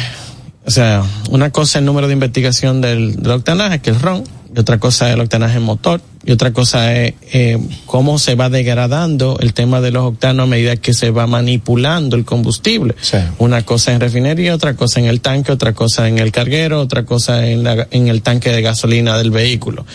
o 0.66 0.72
sea, 0.72 1.04
una 1.30 1.52
cosa 1.52 1.72
es 1.72 1.82
el 1.82 1.86
número 1.86 2.08
de 2.08 2.14
investigación 2.14 2.80
del, 2.80 3.18
del 3.18 3.32
octanaje, 3.32 3.80
que 3.80 3.90
es 3.90 4.02
RON, 4.02 4.24
y 4.56 4.60
otra 4.60 4.80
cosa 4.80 5.10
es 5.10 5.16
el 5.16 5.20
octanaje 5.20 5.60
motor, 5.60 6.02
y 6.26 6.32
otra 6.32 6.52
cosa 6.52 6.94
es 6.94 7.14
eh, 7.32 7.60
cómo 7.86 8.18
se 8.18 8.36
va 8.36 8.50
degradando 8.50 9.38
el 9.40 9.54
tema 9.54 9.80
de 9.80 9.92
los 9.92 10.04
octanos 10.04 10.46
a 10.46 10.48
medida 10.48 10.76
que 10.76 10.94
se 10.94 11.12
va 11.12 11.28
manipulando 11.28 12.16
el 12.16 12.26
combustible. 12.26 12.96
Sí. 13.00 13.18
Una 13.38 13.64
cosa 13.64 13.94
en 13.94 14.00
refinería, 14.00 14.56
otra 14.56 14.76
cosa 14.76 15.00
en 15.00 15.06
el 15.06 15.22
tanque, 15.22 15.52
otra 15.52 15.74
cosa 15.74 16.08
en 16.08 16.18
el 16.18 16.32
carguero, 16.32 16.82
otra 16.82 17.06
cosa 17.06 17.48
en, 17.48 17.64
la, 17.64 17.88
en 17.92 18.08
el 18.08 18.24
tanque 18.24 18.52
de 18.52 18.62
gasolina 18.64 19.18
del 19.18 19.30
vehículo. 19.30 19.86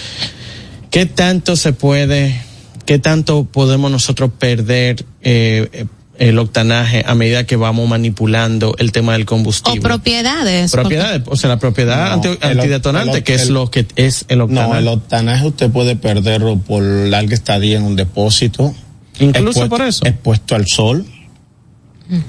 ¿Qué 0.91 1.07
tanto 1.07 1.57
se 1.57 1.73
puede, 1.73 2.41
qué 2.87 2.99
tanto 3.01 3.45
podemos 3.45 3.91
nosotros 3.91 4.31
perder 4.39 5.05
eh, 5.23 5.87
el 6.21 6.39
octanaje 6.39 7.03
a 7.07 7.15
medida 7.17 7.45
que 7.47 7.57
vamos 7.57 7.89
manipulando 7.89 8.77
el 8.79 8.93
tema 8.93 9.15
del 9.15 9.25
combustible? 9.27 9.81
O 9.81 9.83
propiedades. 9.83 10.71
Propiedades, 10.71 11.23
o 11.27 11.35
sea, 11.35 11.49
la 11.49 11.59
propiedad 11.59 12.09
No, 12.09 12.13
anti- 12.15 12.29
el- 12.43 12.61
antidetonante, 12.61 13.19
el- 13.19 13.25
que 13.25 13.35
es 13.35 13.43
el- 13.49 13.55
lo 13.55 13.71
que 13.71 13.87
es 13.97 14.27
el 14.29 14.43
octanaje. 14.43 14.69
No, 14.71 14.79
el 14.79 14.89
octanaje 14.89 15.47
usted 15.47 15.71
puede 15.71 15.97
perderlo 15.97 16.59
por 16.59 16.83
larga 16.83 17.35
estadía 17.35 17.79
en 17.79 17.83
un 17.85 17.97
depósito. 17.97 18.73
Incluso 19.19 19.61
expuesto- 19.65 19.69
por 19.69 19.83
eso. 19.87 20.07
Expuesto 20.07 20.55
al 20.55 20.67
sol, 20.67 21.05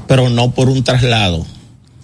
pero 0.07 0.29
no 0.29 0.51
por 0.51 0.69
un 0.69 0.83
traslado. 0.83 1.45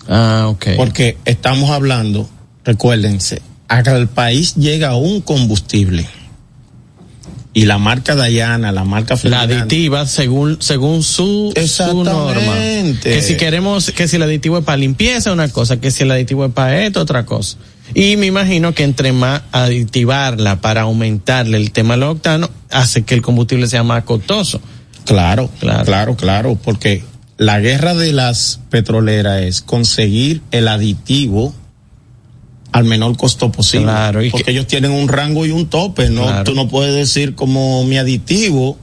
Ah, 0.09 0.45
ok. 0.49 0.67
Porque 0.77 1.17
estamos 1.25 1.69
hablando, 1.71 2.29
recuérdense, 2.63 3.41
al 3.67 4.07
país 4.09 4.55
llega 4.55 4.95
un 4.95 5.21
combustible. 5.21 6.05
Y 7.53 7.65
la 7.65 7.79
marca 7.79 8.15
Dayana, 8.15 8.71
la 8.71 8.83
marca 8.83 9.15
la 9.15 9.17
Ferdinand, 9.19 9.51
aditiva 9.51 10.05
según 10.05 10.57
según 10.61 11.01
su, 11.01 11.51
su 11.65 12.03
norma. 12.03 12.55
Que 13.01 13.21
si 13.21 13.35
queremos, 13.35 13.91
que 13.91 14.07
si 14.07 14.17
el 14.17 14.23
aditivo 14.23 14.59
es 14.59 14.63
para 14.63 14.77
limpieza, 14.77 15.31
una 15.31 15.47
cosa, 15.47 15.79
que 15.79 15.89
si 15.89 16.03
el 16.03 16.11
aditivo 16.11 16.45
es 16.45 16.51
para 16.51 16.83
esto, 16.83 17.01
otra 17.01 17.25
cosa. 17.25 17.57
Y 17.93 18.17
me 18.17 18.25
imagino 18.25 18.73
que 18.73 18.83
entre 18.83 19.11
más 19.11 19.41
aditivarla 19.51 20.61
para 20.61 20.81
aumentarle 20.81 21.57
el 21.57 21.71
tema 21.71 21.95
de 21.95 22.01
los 22.01 22.15
octanos, 22.15 22.49
hace 22.69 23.03
que 23.03 23.15
el 23.15 23.21
combustible 23.21 23.67
sea 23.67 23.83
más 23.83 24.03
costoso. 24.03 24.61
Claro. 25.05 25.49
claro, 25.59 25.85
claro, 25.85 26.15
claro, 26.15 26.59
porque 26.61 27.03
la 27.37 27.59
guerra 27.59 27.93
de 27.93 28.11
las 28.11 28.59
petroleras 28.69 29.41
es 29.43 29.61
conseguir 29.61 30.41
el 30.51 30.67
aditivo 30.67 31.55
al 32.77 32.85
menor 32.85 33.17
costo 33.17 33.51
posible. 33.51 33.85
Claro, 33.85 34.23
y 34.23 34.29
porque 34.29 34.45
que- 34.45 34.51
ellos 34.51 34.67
tienen 34.67 34.91
un 34.91 35.07
rango 35.07 35.45
y 35.45 35.51
un 35.51 35.67
tope, 35.67 36.09
¿no? 36.09 36.23
Claro. 36.23 36.43
Tú 36.43 36.53
no 36.53 36.67
puedes 36.67 36.95
decir 36.95 37.35
como 37.35 37.83
mi 37.83 37.97
aditivo 37.97 38.77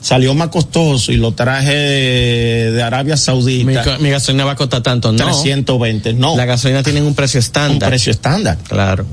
salió 0.00 0.34
más 0.34 0.48
costoso 0.48 1.10
y 1.12 1.16
lo 1.16 1.32
traje 1.32 1.74
de 1.74 2.82
Arabia 2.82 3.16
Saudita, 3.16 3.98
mi 3.98 4.10
gasolina 4.10 4.44
va 4.44 4.52
a 4.52 4.56
costar 4.56 4.82
tanto, 4.82 5.10
no. 5.12 5.24
320, 5.24 6.12
no, 6.14 6.36
La 6.36 6.44
gasolina 6.44 6.82
tiene 6.82 7.02
un 7.02 7.14
precio 7.14 7.38
un 7.38 7.44
estándar. 7.44 7.88
precio 7.88 8.10
estándar. 8.12 8.58
Claro. 8.68 9.06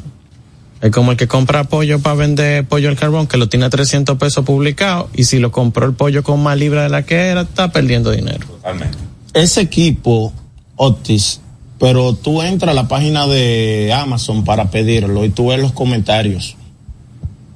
Es 0.81 0.91
como 0.91 1.11
el 1.11 1.17
que 1.17 1.27
compra 1.29 1.63
pollo 1.63 1.99
para 1.99 2.15
vender 2.15 2.65
pollo 2.65 2.89
al 2.89 2.97
carbón, 2.97 3.25
que 3.27 3.37
lo 3.37 3.47
tiene 3.47 3.65
a 3.65 3.69
300 3.69 4.17
pesos 4.17 4.43
publicado, 4.43 5.09
y 5.15 5.23
si 5.23 5.39
lo 5.39 5.49
compró 5.51 5.85
el 5.85 5.93
pollo 5.93 6.23
con 6.23 6.43
más 6.43 6.57
libra 6.57 6.83
de 6.83 6.89
la 6.89 7.03
que 7.05 7.15
era, 7.15 7.41
está 7.41 7.71
perdiendo 7.71 8.11
dinero. 8.11 8.45
Totalmente. 8.47 8.97
ese 9.33 9.61
equipo 9.61 10.33
Otis, 10.75 11.39
pero 11.83 12.13
tú 12.13 12.41
entras 12.41 12.71
a 12.71 12.73
la 12.73 12.87
página 12.87 13.27
de 13.27 13.91
Amazon 13.93 14.45
para 14.45 14.71
pedirlo 14.71 15.25
y 15.25 15.29
tú 15.29 15.49
ves 15.49 15.59
los 15.59 15.73
comentarios. 15.73 16.55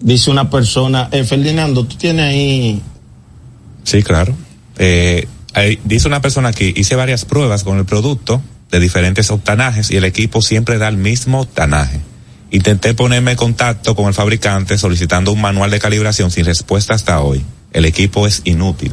Dice 0.01 0.29
una 0.29 0.50
persona, 0.50 1.07
eh, 1.13 1.24
Ferdinando, 1.24 1.86
tú 1.86 1.96
tienes 1.96 2.25
ahí, 2.25 2.81
Sí, 3.86 4.03
claro. 4.03 4.36
Eh, 4.79 5.29
dice 5.86 6.10
una 6.10 6.22
persona 6.22 6.50
aquí, 6.50 6.74
hice 6.75 6.98
varias 6.98 7.24
pruebas 7.24 7.63
con 7.63 7.77
el 7.77 7.86
producto 7.86 8.41
de 8.69 8.81
diferentes 8.81 9.31
octanajes 9.31 9.91
y 9.91 9.96
el 9.96 10.03
equipo 10.03 10.41
siempre 10.41 10.77
da 10.77 10.89
el 10.89 10.98
mismo 10.98 11.39
octanaje. 11.39 12.01
Intenté 12.51 12.93
ponerme 12.93 13.31
en 13.31 13.38
contacto 13.38 13.96
con 13.96 14.07
el 14.07 14.13
fabricante 14.13 14.77
solicitando 14.77 15.31
un 15.31 15.39
manual 15.39 15.72
de 15.72 15.79
calibración 15.79 16.31
sin 16.31 16.43
respuesta 16.43 16.93
hasta 16.93 17.22
hoy. 17.22 17.46
El 17.72 17.86
equipo 17.86 18.27
es 18.27 18.41
inútil. 18.43 18.91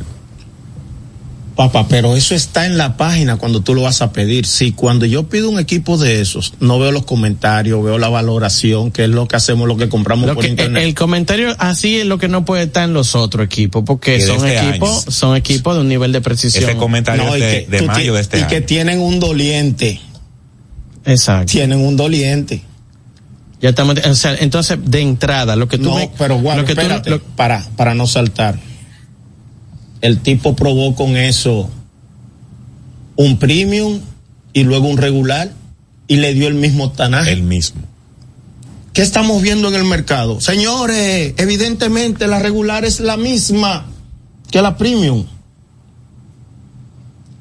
Papá, 1.57 1.87
pero 1.89 2.17
eso 2.17 2.35
está 2.35 2.67
en 2.67 2.77
la 2.77 2.97
página 2.97 3.37
cuando 3.37 3.61
tú 3.61 3.75
lo 3.75 3.83
vas 3.83 4.03
a 4.03 4.13
pedir. 4.13 4.45
Si 4.47 4.73
cuando 4.73 5.07
yo 5.07 5.29
pido 5.29 5.49
un 5.51 5.59
equipo 5.61 5.97
de 5.97 6.21
esos, 6.21 6.55
no 6.61 6.79
veo 6.79 6.91
los 6.91 7.05
comentarios, 7.05 7.83
veo 7.85 7.97
la 7.99 8.09
valoración, 8.09 8.91
que 8.91 9.05
es 9.05 9.11
lo 9.11 9.29
que 9.29 9.37
hacemos, 9.37 9.69
lo 9.69 9.77
que 9.77 9.89
compramos 9.89 10.27
Lo 10.27 10.35
por 10.35 10.45
que, 10.45 10.51
internet. 10.51 10.83
el 10.83 10.95
comentario 10.95 11.55
así 11.59 11.99
es 12.01 12.07
lo 12.07 12.19
que 12.19 12.27
no 12.29 12.45
puede 12.45 12.65
estar 12.65 12.85
en 12.85 12.93
los 12.93 13.15
otros 13.15 13.45
equipos, 13.47 13.85
porque 13.87 14.17
Y 14.17 14.21
son 14.23 14.45
este 14.47 14.69
equipos, 14.69 15.05
son 15.09 15.37
equipos 15.37 15.75
de 15.77 15.81
un 15.83 15.89
nivel 15.89 16.11
de 16.13 16.21
precisión. 16.21 16.65
Ese 16.65 16.77
comentario 16.77 17.25
No, 17.25 17.35
es 17.35 17.43
y 17.43 17.45
de, 17.45 17.65
que 17.67 17.71
de 17.71 17.79
tú 17.79 17.87
mayo 17.87 18.15
de 18.15 18.21
este 18.21 18.39
y 18.39 18.41
año. 18.41 18.51
que 18.51 18.61
tienen 18.61 19.01
un 19.01 19.21
doliente, 19.21 20.01
Exacto. 21.05 21.53
tienen 21.53 21.79
un 21.81 21.97
doliente. 21.97 22.63
Ya 23.61 23.71
estamos, 23.71 23.97
o 24.05 24.15
sea, 24.15 24.35
entonces 24.41 24.79
de 24.85 25.01
entrada, 25.01 25.57
lo 25.57 25.69
que 25.69 25.79
tú 25.79 25.85
no, 25.85 25.95
me- 25.97 26.11
pero 26.19 26.37
guau, 26.39 26.59
lo 26.59 26.65
que 26.65 26.75
tú- 26.75 26.81
espérate, 26.81 27.11
lo- 27.11 27.21
para, 27.23 27.65
para 27.77 27.95
no 27.95 28.07
saltar. 28.07 28.59
El 30.05 30.19
tipo 30.21 30.55
probó 30.55 30.95
con 30.95 31.17
eso 31.17 31.71
un 33.17 33.39
premium 33.39 34.01
y 34.53 34.65
luego 34.65 34.87
un 34.87 34.99
regular 34.99 35.51
y 36.07 36.17
le 36.17 36.35
dio 36.35 36.47
el 36.47 36.53
mismo 36.53 36.93
tanaje. 36.93 37.33
El 37.33 37.43
mismo. 37.43 37.81
¿Qué 38.93 39.01
estamos 39.01 39.41
viendo 39.41 39.69
en 39.69 39.77
el 39.77 39.85
mercado? 39.85 40.43
Señores, 40.43 41.33
evidentemente 41.39 42.27
la 42.27 42.39
regular 42.39 42.85
es 42.85 43.01
la 43.01 43.17
misma 43.17 43.87
que 44.51 44.61
la 44.61 44.77
premium. 44.77 45.25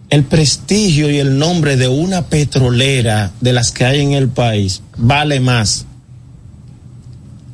El 0.09 0.23
prestigio 0.23 1.11
y 1.11 1.17
el 1.17 1.37
nombre 1.37 1.75
de 1.75 1.89
una 1.89 2.27
petrolera 2.27 3.33
de 3.41 3.51
las 3.51 3.73
que 3.73 3.83
hay 3.83 3.99
en 3.99 4.13
el 4.13 4.29
país 4.29 4.83
vale 4.95 5.41
más 5.41 5.85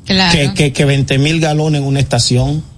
Claro. 0.06 0.38
que, 0.38 0.54
que, 0.54 0.72
que 0.72 0.86
20 0.86 1.18
mil 1.18 1.40
galones 1.40 1.82
en 1.82 1.88
una 1.88 2.00
estación. 2.00 2.69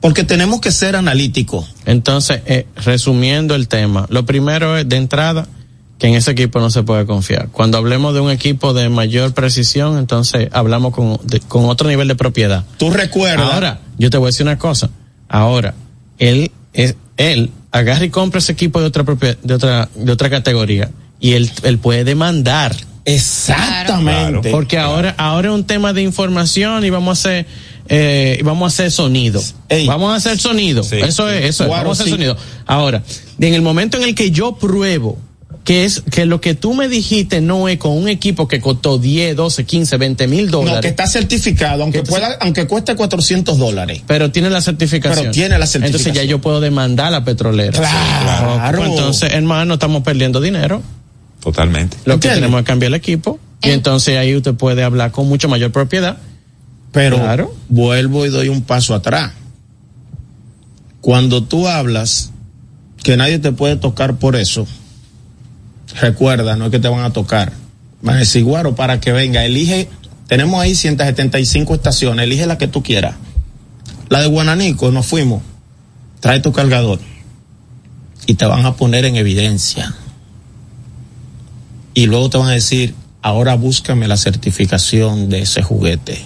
Porque 0.00 0.24
tenemos 0.24 0.60
que 0.60 0.70
ser 0.72 0.94
analíticos. 0.96 1.66
entonces, 1.84 2.42
eh, 2.46 2.66
resumiendo 2.84 3.54
el 3.54 3.66
tema, 3.68 4.06
lo 4.10 4.24
primero 4.26 4.76
es 4.76 4.88
de 4.88 4.96
entrada 4.96 5.46
que 5.98 6.08
en 6.08 6.14
ese 6.14 6.30
equipo 6.32 6.60
no 6.60 6.68
se 6.70 6.82
puede 6.82 7.06
confiar. 7.06 7.48
Cuando 7.50 7.78
hablemos 7.78 8.12
de 8.12 8.20
un 8.20 8.30
equipo 8.30 8.74
de 8.74 8.88
mayor 8.90 9.32
precisión, 9.32 9.96
entonces 9.98 10.48
hablamos 10.52 10.92
con, 10.94 11.18
de- 11.24 11.40
con 11.40 11.64
otro 11.64 11.88
nivel 11.88 12.06
de 12.08 12.14
propiedad. 12.14 12.64
Tú 12.78 12.90
recuerdas. 12.90 13.50
Ahora, 13.52 13.80
yo 13.98 14.10
te 14.10 14.18
voy 14.18 14.26
a 14.26 14.28
decir 14.28 14.44
una 14.44 14.58
cosa. 14.58 14.90
Ahora, 15.28 15.74
él 16.18 16.50
es 16.74 16.94
él 17.16 17.50
agarra 17.72 18.04
y 18.04 18.10
compra 18.10 18.40
ese 18.40 18.52
equipo 18.52 18.78
de 18.80 18.86
otra 18.86 19.04
propia- 19.04 19.38
de 19.42 19.54
otra 19.54 19.88
de 19.94 20.12
otra 20.12 20.28
categoría 20.28 20.90
y 21.18 21.32
él 21.32 21.50
él 21.62 21.78
puede 21.78 22.04
demandar 22.04 22.76
Exactamente. 23.06 24.40
Claro. 24.40 24.42
porque 24.50 24.78
ahora 24.78 25.14
ahora 25.16 25.48
es 25.48 25.54
un 25.54 25.64
tema 25.64 25.92
de 25.92 26.02
información 26.02 26.84
y 26.84 26.90
vamos 26.90 27.08
a 27.18 27.20
hacer 27.30 27.46
eh, 27.88 28.36
y 28.40 28.42
vamos 28.42 28.64
a 28.64 28.74
hacer 28.74 28.90
sonido. 28.90 29.42
Ey. 29.68 29.86
Vamos 29.86 30.12
a 30.12 30.16
hacer 30.16 30.38
sonido. 30.38 30.82
Sí. 30.82 30.96
Eso 30.96 31.28
es, 31.30 31.44
eso 31.44 31.64
es. 31.64 31.68
Guaro, 31.68 31.84
Vamos 31.84 32.00
a 32.00 32.02
hacer 32.02 32.06
sí. 32.06 32.10
sonido. 32.18 32.36
Ahora, 32.66 33.02
en 33.40 33.54
el 33.54 33.62
momento 33.62 33.96
en 33.96 34.02
el 34.04 34.14
que 34.14 34.30
yo 34.30 34.56
pruebo 34.56 35.18
que 35.64 35.84
es 35.84 36.00
que 36.12 36.26
lo 36.26 36.40
que 36.40 36.54
tú 36.54 36.74
me 36.74 36.88
dijiste 36.88 37.40
no 37.40 37.68
es 37.68 37.78
con 37.78 37.90
un 37.90 38.08
equipo 38.08 38.46
que 38.46 38.60
costó 38.60 38.98
10, 38.98 39.34
12, 39.34 39.64
15, 39.64 39.96
20 39.96 40.28
mil 40.28 40.44
no, 40.46 40.50
dólares. 40.58 40.80
que 40.80 40.86
está 40.88 41.08
certificado, 41.08 41.82
aunque 41.82 42.04
pueda, 42.04 42.36
aunque 42.40 42.68
cueste 42.68 42.94
400 42.94 43.58
dólares. 43.58 44.00
pero 44.06 44.30
tiene 44.30 44.48
la 44.48 44.60
certificación. 44.60 45.18
Pero 45.24 45.32
tiene 45.32 45.58
la 45.58 45.66
certificación. 45.66 45.86
Entonces 46.10 46.12
ya 46.14 46.22
yo 46.22 46.40
puedo 46.40 46.60
demandar 46.60 47.08
a 47.08 47.10
la 47.10 47.24
petrolera. 47.24 47.72
Claro. 47.80 48.84
Entonces, 48.84 49.32
hermano, 49.32 49.74
estamos 49.74 50.04
perdiendo 50.04 50.40
dinero. 50.40 50.82
Totalmente. 51.40 51.96
Lo 52.04 52.20
que 52.20 52.28
tenemos 52.28 52.60
que 52.60 52.64
cambiar 52.64 52.88
el 52.90 52.94
equipo. 52.94 53.40
Y 53.60 53.70
Eh. 53.70 53.72
entonces 53.72 54.16
ahí 54.16 54.36
usted 54.36 54.54
puede 54.54 54.84
hablar 54.84 55.10
con 55.10 55.28
mucho 55.28 55.48
mayor 55.48 55.72
propiedad. 55.72 56.16
Pero 56.96 57.18
Claro. 57.18 57.54
vuelvo 57.68 58.24
y 58.24 58.30
doy 58.30 58.48
un 58.48 58.62
paso 58.62 58.94
atrás. 58.94 59.32
Cuando 61.02 61.42
tú 61.42 61.68
hablas 61.68 62.30
que 63.02 63.18
nadie 63.18 63.38
te 63.38 63.52
puede 63.52 63.76
tocar 63.76 64.16
por 64.16 64.34
eso, 64.34 64.66
recuerda, 66.00 66.56
no 66.56 66.64
es 66.64 66.70
que 66.70 66.78
te 66.78 66.88
van 66.88 67.04
a 67.04 67.12
tocar. 67.12 67.52
Van 68.00 68.16
a 68.16 68.20
decir, 68.20 68.44
guaro, 68.44 68.74
para 68.76 68.98
que 68.98 69.12
venga, 69.12 69.44
elige, 69.44 69.90
tenemos 70.26 70.58
ahí 70.58 70.74
175 70.74 71.74
estaciones, 71.74 72.24
elige 72.24 72.46
la 72.46 72.56
que 72.56 72.66
tú 72.66 72.82
quieras. 72.82 73.16
La 74.08 74.20
de 74.20 74.28
Guananico, 74.28 74.90
nos 74.90 75.04
fuimos. 75.04 75.42
Trae 76.20 76.40
tu 76.40 76.52
cargador. 76.52 76.98
Y 78.26 78.36
te 78.36 78.46
van 78.46 78.64
a 78.64 78.74
poner 78.76 79.04
en 79.04 79.16
evidencia. 79.16 79.94
Y 81.92 82.06
luego 82.06 82.30
te 82.30 82.38
van 82.38 82.48
a 82.48 82.52
decir, 82.52 82.94
ahora 83.20 83.54
búscame 83.54 84.08
la 84.08 84.16
certificación 84.16 85.28
de 85.28 85.40
ese 85.40 85.60
juguete. 85.60 86.24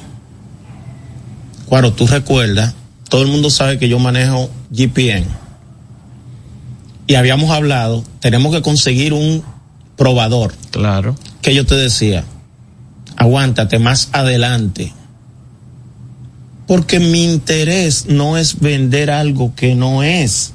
Claro, 1.71 1.93
tú 1.93 2.07
recuerdas, 2.07 2.75
todo 3.09 3.23
el 3.23 3.29
mundo 3.29 3.49
sabe 3.49 3.79
que 3.79 3.89
yo 3.89 3.99
manejo 3.99 4.51
GPN. 4.71 5.25
Y 7.07 7.15
habíamos 7.15 7.51
hablado, 7.51 8.05
tenemos 8.21 8.55
que 8.55 8.61
conseguir 8.61 9.13
un 9.15 9.43
probador, 9.97 10.53
Claro. 10.73 11.17
que 11.43 11.55
yo 11.55 11.65
te 11.65 11.77
decía, 11.77 12.25
aguántate 13.17 13.79
más 13.79 14.11
adelante. 14.13 14.93
Porque 16.67 17.01
mi 17.01 17.25
interés 17.25 18.07
no 18.07 18.37
es 18.37 18.61
vender 18.61 19.11
algo 19.11 19.55
que 19.55 19.75
no 19.75 20.03
es. 20.03 20.53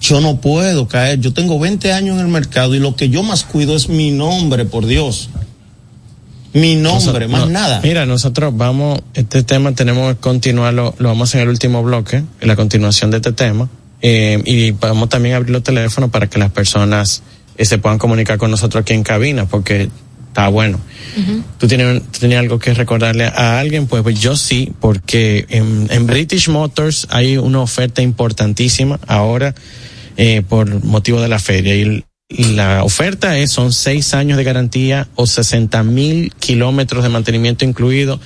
Yo 0.00 0.20
no 0.20 0.40
puedo 0.40 0.86
caer. 0.88 1.20
Yo 1.20 1.32
tengo 1.32 1.58
20 1.58 1.92
años 1.92 2.14
en 2.18 2.26
el 2.26 2.28
mercado 2.32 2.74
y 2.74 2.78
lo 2.78 2.94
que 2.94 3.10
yo 3.10 3.22
más 3.22 3.44
cuido 3.44 3.74
es 3.76 3.88
mi 3.88 4.10
nombre, 4.10 4.64
por 4.64 4.86
Dios. 4.86 5.30
Mi 6.52 6.76
nombre, 6.76 7.28
más 7.28 7.48
nada. 7.48 7.80
Mira, 7.82 8.06
nosotros 8.06 8.56
vamos, 8.56 9.00
este 9.14 9.42
tema 9.42 9.72
tenemos 9.72 10.14
que 10.14 10.20
continuarlo, 10.20 10.94
lo 10.98 11.08
vamos 11.08 11.34
en 11.34 11.42
el 11.42 11.48
último 11.48 11.82
bloque, 11.82 12.16
en 12.40 12.48
la 12.48 12.56
continuación 12.56 13.10
de 13.10 13.18
este 13.18 13.32
tema, 13.32 13.68
eh, 14.02 14.40
y 14.44 14.72
vamos 14.72 15.08
también 15.08 15.34
a 15.34 15.38
abrir 15.38 15.50
los 15.50 15.62
teléfonos 15.62 16.10
para 16.10 16.26
que 16.28 16.38
las 16.38 16.50
personas 16.50 17.22
eh, 17.56 17.64
se 17.64 17.78
puedan 17.78 17.98
comunicar 17.98 18.38
con 18.38 18.50
nosotros 18.50 18.82
aquí 18.82 18.94
en 18.94 19.02
cabina, 19.02 19.46
porque 19.46 19.90
está 20.28 20.48
bueno. 20.48 20.80
¿Tú 21.58 21.66
tienes, 21.66 22.02
tenías 22.12 22.40
algo 22.40 22.58
que 22.58 22.72
recordarle 22.72 23.24
a 23.24 23.58
alguien? 23.58 23.86
Pues, 23.86 24.02
pues 24.02 24.20
yo 24.20 24.36
sí, 24.36 24.72
porque 24.80 25.44
en, 25.48 25.88
en, 25.90 26.06
British 26.06 26.48
Motors 26.48 27.08
hay 27.10 27.36
una 27.36 27.60
oferta 27.60 28.00
importantísima 28.00 29.00
ahora 29.08 29.54
eh, 30.16 30.42
por 30.48 30.84
motivo 30.84 31.20
de 31.20 31.28
la 31.28 31.38
feria. 31.38 31.74
Y 31.74 32.04
la 32.30 32.84
oferta 32.84 33.36
es, 33.36 33.50
son 33.50 33.72
seis 33.72 34.14
años 34.14 34.38
de 34.38 34.44
garantía 34.44 35.08
o 35.16 35.26
60 35.26 35.82
mil 35.82 36.32
kilómetros 36.38 37.02
de 37.02 37.08
mantenimiento 37.08 37.64
incluido. 37.64 38.20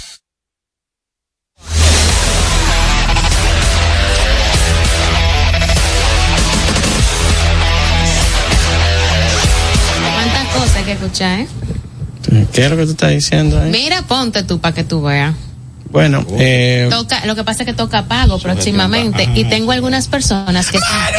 que 10.97 11.05
escuchar, 11.05 11.39
¿eh? 11.41 11.47
¿Qué 12.53 12.65
es 12.65 12.69
lo 12.69 12.77
que 12.77 12.85
tú 12.85 12.91
estás 12.91 13.11
diciendo 13.11 13.59
ahí? 13.59 13.71
Mira, 13.71 14.01
ponte 14.03 14.43
tú 14.43 14.59
para 14.59 14.75
que 14.75 14.83
tú 14.83 15.01
veas. 15.01 15.33
Bueno, 15.89 16.25
eh, 16.37 16.87
toca, 16.89 17.25
lo 17.25 17.35
que 17.35 17.43
pasa 17.43 17.63
es 17.63 17.67
que 17.67 17.73
toca 17.73 18.05
pago 18.05 18.39
próximamente 18.39 19.27
y 19.35 19.43
tengo 19.45 19.73
algunas 19.73 20.07
personas 20.07 20.69
que 20.69 20.77
están... 20.77 21.13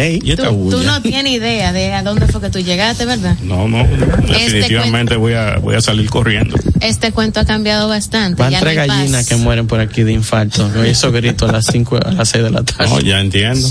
Ey, 0.00 0.18
tú, 0.20 0.70
tú, 0.70 0.82
no 0.82 1.02
tienes 1.02 1.32
idea 1.32 1.72
de 1.72 1.92
a 1.92 2.02
dónde 2.02 2.26
fue 2.26 2.40
que 2.40 2.48
tú 2.48 2.58
llegaste, 2.58 3.04
¿verdad? 3.04 3.36
No, 3.42 3.68
no, 3.68 3.86
definitivamente 3.86 5.14
este 5.14 5.16
voy 5.16 5.34
a 5.34 5.58
voy 5.58 5.74
a 5.74 5.82
salir 5.82 6.08
corriendo. 6.08 6.56
Este 6.80 7.12
cuento 7.12 7.40
ha 7.40 7.44
cambiado 7.44 7.86
bastante. 7.88 8.42
Van 8.42 8.50
ya 8.50 8.60
tres 8.60 8.76
no 8.76 8.86
gallinas 8.86 9.28
que 9.28 9.36
mueren 9.36 9.66
por 9.66 9.80
aquí 9.80 10.02
de 10.02 10.12
infarto. 10.12 10.68
No 10.68 10.82
esos 10.82 11.12
gritos 11.12 11.50
a 11.50 11.52
las 11.52 11.66
cinco, 11.66 11.98
a 12.02 12.12
las 12.12 12.30
seis 12.30 12.42
de 12.42 12.50
la 12.50 12.62
tarde. 12.62 12.88
No, 12.88 13.00
ya 13.00 13.20
entiendo. 13.20 13.68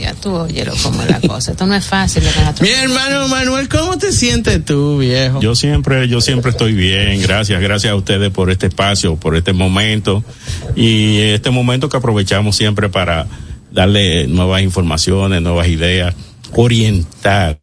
ya 0.00 0.14
tú 0.14 0.34
óyelo 0.34 0.72
como 0.82 1.00
es 1.02 1.10
la 1.10 1.20
cosa. 1.20 1.52
Esto 1.52 1.66
no 1.66 1.74
es 1.76 1.86
fácil. 1.86 2.24
Mi 2.60 2.70
hermano 2.70 3.28
Manuel, 3.28 3.68
¿cómo 3.68 3.98
te 3.98 4.10
sientes 4.10 4.64
tú, 4.64 4.98
viejo? 4.98 5.40
Yo 5.40 5.54
siempre, 5.54 6.08
yo 6.08 6.20
siempre 6.20 6.50
estoy 6.50 6.72
bien. 6.72 7.22
Gracias, 7.22 7.60
gracias 7.60 7.92
a 7.92 7.96
ustedes 7.96 8.30
por 8.30 8.50
este 8.50 8.66
espacio, 8.66 9.14
por 9.14 9.36
este 9.36 9.52
momento 9.52 10.24
y 10.74 11.18
este 11.20 11.50
momento 11.50 11.88
que 11.88 11.96
aprovechamos 11.96 12.56
siempre 12.56 12.88
para 12.88 13.26
darle 13.78 14.26
nuevas 14.26 14.60
informaciones, 14.62 15.40
nuevas 15.40 15.68
ideas, 15.68 16.12
orientar 16.52 17.60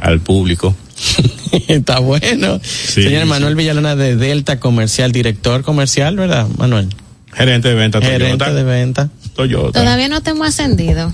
al 0.00 0.20
público. 0.20 0.72
Está 1.66 1.98
bueno. 1.98 2.60
Sí, 2.62 3.02
Señor 3.02 3.26
Manuel 3.26 3.56
Villalona 3.56 3.96
de 3.96 4.14
Delta 4.14 4.60
Comercial, 4.60 5.10
director 5.10 5.64
comercial, 5.64 6.14
¿verdad, 6.14 6.46
Manuel? 6.58 6.94
Gerente 7.32 7.70
de 7.70 7.74
venta. 7.74 8.00
Gerente 8.00 8.36
Toyota. 8.38 8.54
de 8.54 8.62
venta. 8.62 9.08
Toyota. 9.34 9.80
Todavía 9.80 10.08
no 10.08 10.20
te 10.20 10.30
hemos 10.30 10.46
ascendido. 10.46 11.12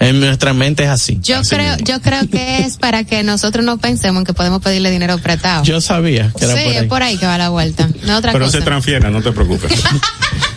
En 0.00 0.20
nuestra 0.20 0.52
mente 0.52 0.82
es 0.84 0.90
así. 0.90 1.18
Yo 1.22 1.38
así 1.38 1.54
creo, 1.54 1.76
mismo. 1.76 1.86
yo 1.86 2.02
creo 2.02 2.28
que 2.28 2.58
es 2.58 2.76
para 2.76 3.04
que 3.04 3.22
nosotros 3.22 3.64
no 3.64 3.78
pensemos 3.78 4.20
en 4.20 4.26
que 4.26 4.34
podemos 4.34 4.60
pedirle 4.60 4.90
dinero 4.90 5.16
prestado. 5.16 5.64
Yo 5.64 5.80
sabía 5.80 6.30
que 6.36 6.44
era 6.44 6.54
sí, 6.56 6.60
por 6.60 6.70
ahí. 6.70 6.76
es 6.76 6.84
por 6.84 7.02
ahí 7.02 7.16
que 7.16 7.24
va 7.24 7.38
la 7.38 7.48
vuelta. 7.48 7.88
No 8.04 8.18
otra 8.18 8.32
Pero 8.32 8.44
cosa. 8.44 8.58
se 8.58 8.64
transfiere, 8.64 9.10
no 9.10 9.22
te 9.22 9.32
preocupes. 9.32 9.72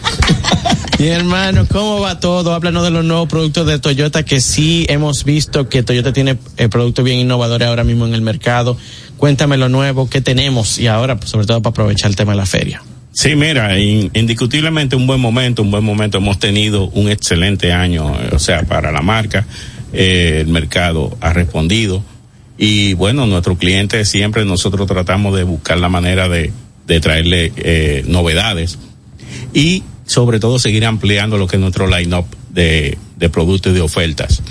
Mi 1.00 1.08
hermano, 1.08 1.66
¿cómo 1.66 2.02
va 2.02 2.20
todo? 2.20 2.54
Háblanos 2.54 2.84
de 2.84 2.92
los 2.92 3.06
nuevos 3.06 3.30
productos 3.30 3.66
de 3.66 3.80
Toyota 3.80 4.24
que 4.26 4.42
sí 4.42 4.86
hemos 4.90 5.24
visto 5.24 5.70
que 5.70 5.82
Toyota 5.82 6.12
tiene 6.12 6.38
eh, 6.58 6.68
productos 6.68 7.06
bien 7.06 7.20
innovadores 7.20 7.70
ahora 7.70 7.86
mismo 7.86 8.06
en 8.06 8.14
el 8.14 8.22
mercado. 8.22 8.76
Cuéntame 9.16 9.56
lo 9.56 9.70
nuevo 9.70 10.10
que 10.10 10.20
tenemos 10.20 10.78
y 10.78 10.88
ahora, 10.88 11.16
pues, 11.18 11.30
sobre 11.32 11.46
todo 11.48 11.62
para 11.62 11.72
aprovechar 11.72 12.10
el 12.12 12.18
tema 12.18 12.34
de 12.34 12.38
la 12.38 12.46
feria. 12.46 12.84
Sí, 13.14 13.34
mira, 13.38 13.80
in- 13.80 14.12
indiscutiblemente 14.14 14.98
un 14.98 15.08
buen 15.08 15.22
momento, 15.22 15.62
un 15.62 15.72
buen 15.72 15.86
momento. 15.86 16.18
Hemos 16.18 16.38
tenido 16.38 16.90
un 16.90 17.10
excelente 17.10 17.72
año, 17.72 18.14
eh, 18.20 18.32
o 18.34 18.40
sea, 18.40 18.64
para 18.64 18.92
la 18.92 19.02
marca. 19.02 19.46
Eh, 19.94 20.40
el 20.42 20.48
mercado 20.48 21.18
ha 21.22 21.32
respondido. 21.32 22.04
Y 22.58 22.94
bueno, 22.96 23.26
nuestros 23.26 23.58
clientes 23.58 24.10
siempre 24.10 24.44
nosotros 24.44 24.86
tratamos 24.86 25.34
de 25.38 25.44
buscar 25.44 25.78
la 25.78 25.88
manera 25.88 26.28
de, 26.28 26.52
de 26.88 27.00
traerle 27.00 27.54
eh, 27.56 28.04
novedades. 28.06 28.78
Y 29.54 29.84
sobre 30.10 30.40
todo 30.40 30.58
seguir 30.58 30.86
ampliando 30.86 31.38
lo 31.38 31.46
que 31.46 31.58
es 31.58 31.60
nuestro 31.62 31.86
line-up 31.88 32.26
de, 32.50 32.98
de 33.18 33.30
productos 33.30 33.72
y 33.72 33.76
de 33.76 33.82
ofertas. 33.82 34.42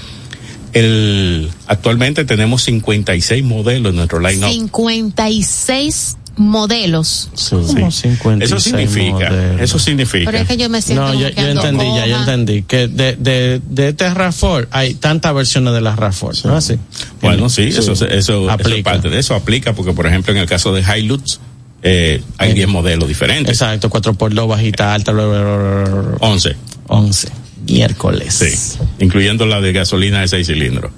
El, 0.73 1.51
actualmente 1.67 2.25
tenemos 2.25 2.63
56 2.63 3.43
modelos 3.43 3.91
en 3.91 3.97
nuestro 3.97 4.21
line-up. 4.21 4.51
56 4.51 6.17
modelos. 6.37 7.29
Como 7.51 7.91
56 7.91 8.43
Eso 8.43 8.61
significa, 8.61 9.31
modelos. 9.31 9.61
eso 9.61 9.79
significa. 9.81 10.31
Pero 10.31 10.43
es 10.45 10.49
que 10.49 10.57
yo 10.57 10.69
me 10.69 10.81
siento 10.81 11.13
No, 11.13 11.15
yo, 11.19 11.27
entendí 11.27 11.87
ya, 11.87 12.07
yo 12.07 12.19
entendí 12.21 12.63
que 12.63 12.87
de, 12.87 13.17
de, 13.17 13.61
de 13.69 13.89
este 13.89 14.09
RAV4 14.09 14.69
hay 14.71 14.95
tantas 14.95 15.35
versiones 15.35 15.75
de 15.75 15.81
la 15.81 15.97
RAV4, 15.97 16.45
¿no 16.45 16.57
es 16.57 16.71
así? 16.71 16.79
Bueno, 17.21 17.49
sí, 17.49 17.63
eso, 17.65 17.91
eso, 17.93 18.07
eso 18.07 18.49
Aplica. 18.49 18.93
parte 18.93 19.11
de 19.11 19.19
eso 19.19 19.35
aplica, 19.35 19.73
porque 19.75 19.93
por 19.93 20.07
ejemplo 20.07 20.33
en 20.33 20.39
el 20.39 20.47
caso 20.47 20.73
de 20.73 20.83
Hilux, 20.83 21.41
eh, 21.83 22.23
hay 22.39 22.53
10 22.55 22.69
modelos 22.69 23.09
diferentes. 23.09 23.53
Exacto, 23.53 23.89
4x2, 23.91 24.49
bajita, 24.49 24.95
alta, 24.95 25.13
bla, 25.13 25.27
bla, 25.27 25.43
bla, 25.43 25.57
bla, 25.85 26.03
bla. 26.03 26.17
11. 26.21 26.57
11. 26.89 27.29
Miércoles. 27.67 28.35
Sí, 28.35 28.79
incluyendo 28.99 29.47
la 29.47 29.61
de 29.61 29.73
gasolina 29.73 30.21
de 30.21 30.29
6 30.29 30.47
cilindros. 30.47 30.91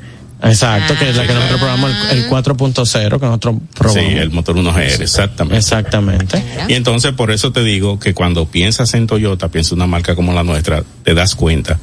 Exacto, 0.43 0.95
que 0.99 1.11
es 1.11 1.17
la 1.17 1.27
que 1.27 1.35
nosotros 1.35 1.61
probamos, 1.61 1.93
el, 2.11 2.19
el 2.19 2.29
4.0 2.31 3.21
que 3.21 3.27
nosotros 3.27 3.57
probamos. 3.77 4.03
Sí, 4.03 4.17
el 4.17 4.31
motor 4.31 4.57
1GR, 4.57 5.01
exactamente. 5.03 5.59
Exactamente. 5.59 6.43
Y 6.69 6.75
entonces 6.75 7.13
por 7.13 7.31
eso 7.31 7.53
te 7.53 7.63
digo 7.63 7.99
que 7.99 8.15
cuando 8.15 8.47
piensas 8.47 8.95
en 8.95 9.07
Toyota, 9.07 9.49
piensas 9.49 9.73
en 9.73 9.79
una 9.79 9.87
marca 9.87 10.15
como 10.15 10.33
la 10.33 10.43
nuestra, 10.43 10.83
te 11.05 11.13
das 11.15 11.35
cuenta 11.35 11.79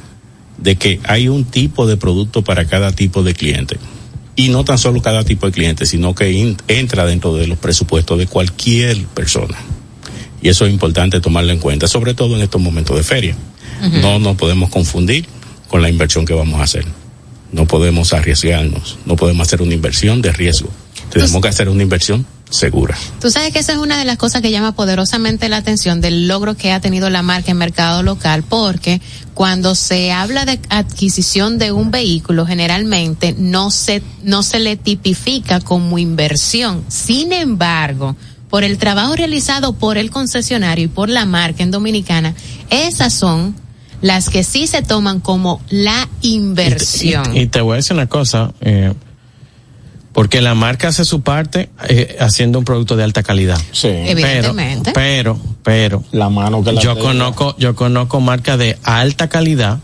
de 0.56 0.76
que 0.76 1.00
hay 1.04 1.28
un 1.28 1.44
tipo 1.44 1.86
de 1.86 1.96
producto 1.96 2.42
para 2.42 2.64
cada 2.64 2.92
tipo 2.92 3.22
de 3.22 3.34
cliente. 3.34 3.76
Y 4.38 4.50
no 4.50 4.64
tan 4.64 4.78
solo 4.78 5.02
cada 5.02 5.24
tipo 5.24 5.46
de 5.46 5.52
cliente, 5.52 5.84
sino 5.84 6.14
que 6.14 6.30
in- 6.30 6.56
entra 6.68 7.04
dentro 7.04 7.34
de 7.34 7.48
los 7.48 7.58
presupuestos 7.58 8.16
de 8.18 8.26
cualquier 8.28 9.04
persona. 9.08 9.58
Y 10.40 10.48
eso 10.48 10.64
es 10.64 10.72
importante 10.72 11.20
tomarlo 11.20 11.50
en 11.52 11.58
cuenta, 11.58 11.88
sobre 11.88 12.14
todo 12.14 12.36
en 12.36 12.42
estos 12.42 12.60
momentos 12.60 12.96
de 12.96 13.02
feria. 13.02 13.36
No 14.00 14.18
nos 14.20 14.36
podemos 14.36 14.70
confundir 14.70 15.26
con 15.66 15.82
la 15.82 15.88
inversión 15.90 16.24
que 16.24 16.34
vamos 16.34 16.60
a 16.60 16.62
hacer. 16.62 16.84
No 17.50 17.66
podemos 17.66 18.12
arriesgarnos, 18.12 18.98
no 19.06 19.16
podemos 19.16 19.46
hacer 19.46 19.60
una 19.60 19.74
inversión 19.74 20.22
de 20.22 20.32
riesgo. 20.32 20.68
Tenemos 21.10 21.42
que 21.42 21.48
hacer 21.48 21.68
una 21.68 21.82
inversión 21.82 22.24
segura. 22.50 22.96
Tú 23.20 23.30
sabes 23.30 23.52
que 23.52 23.58
esa 23.58 23.72
es 23.72 23.78
una 23.78 23.98
de 23.98 24.04
las 24.04 24.16
cosas 24.16 24.42
que 24.42 24.50
llama 24.50 24.72
poderosamente 24.72 25.48
la 25.48 25.58
atención 25.58 26.00
del 26.00 26.28
logro 26.28 26.56
que 26.56 26.72
ha 26.72 26.80
tenido 26.80 27.10
la 27.10 27.22
marca 27.22 27.50
en 27.50 27.58
mercado 27.58 28.02
local, 28.02 28.44
porque 28.48 29.00
cuando 29.34 29.74
se 29.74 30.12
habla 30.12 30.44
de 30.44 30.58
adquisición 30.68 31.58
de 31.58 31.72
un 31.72 31.90
vehículo, 31.90 32.46
generalmente 32.46 33.34
no 33.38 33.70
se, 33.70 34.02
no 34.22 34.42
se 34.42 34.58
le 34.58 34.76
tipifica 34.76 35.60
como 35.60 35.98
inversión. 35.98 36.84
Sin 36.88 37.32
embargo, 37.32 38.16
por 38.48 38.64
el 38.64 38.78
trabajo 38.78 39.14
realizado 39.14 39.74
por 39.74 39.98
el 39.98 40.10
concesionario 40.10 40.86
y 40.86 40.88
por 40.88 41.08
la 41.08 41.26
marca 41.26 41.62
en 41.62 41.70
Dominicana, 41.70 42.34
esas 42.70 43.12
son 43.12 43.54
las 44.00 44.28
que 44.28 44.44
sí 44.44 44.66
se 44.66 44.82
toman 44.82 45.20
como 45.20 45.60
la 45.70 46.08
inversión. 46.22 47.36
Y, 47.36 47.40
y 47.40 47.46
te 47.46 47.60
voy 47.60 47.74
a 47.74 47.76
decir 47.76 47.94
una 47.94 48.06
cosa, 48.06 48.52
eh, 48.60 48.94
porque 50.18 50.40
la 50.40 50.56
marca 50.56 50.88
hace 50.88 51.04
su 51.04 51.20
parte 51.20 51.70
eh, 51.88 52.16
haciendo 52.18 52.58
un 52.58 52.64
producto 52.64 52.96
de 52.96 53.04
alta 53.04 53.22
calidad. 53.22 53.56
Sí. 53.70 53.86
Evidentemente. 53.86 54.90
Pero, 54.92 55.38
pero, 55.62 56.02
La 56.10 56.28
mano 56.28 56.64
que 56.64 56.72
la 56.72 56.80
yo 56.80 56.94
tenga. 56.94 57.06
conozco, 57.06 57.54
yo 57.56 57.76
conozco 57.76 58.18
marcas 58.18 58.58
de 58.58 58.76
alta 58.82 59.28
calidad 59.28 59.78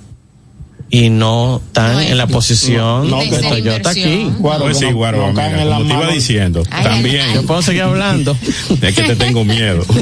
y 0.90 1.08
no 1.10 1.62
están 1.64 1.92
No, 1.92 2.00
en 2.00 2.16
la 2.18 2.26
posición 2.26 3.08
no, 3.10 3.20
de 3.20 3.30
que 3.30 3.38
no. 3.42 3.48
Toyota 3.48 3.90
aquí. 3.90 4.28
Guaro, 4.40 4.64
Pues 4.64 4.78
sí, 4.78 4.86
no- 4.86 4.94
Guaro, 4.96 5.32
la 5.32 5.76
como 5.76 5.86
te 5.86 5.92
iba 5.94 6.08
diciendo, 6.08 6.64
Ay, 6.68 6.82
también 6.82 7.32
Yo 7.32 7.46
puedo 7.46 7.62
seguir 7.62 7.82
hablando. 7.82 8.36
es 8.82 8.92
que 8.92 9.02
te 9.04 9.14
tengo 9.14 9.44
miedo. 9.44 9.86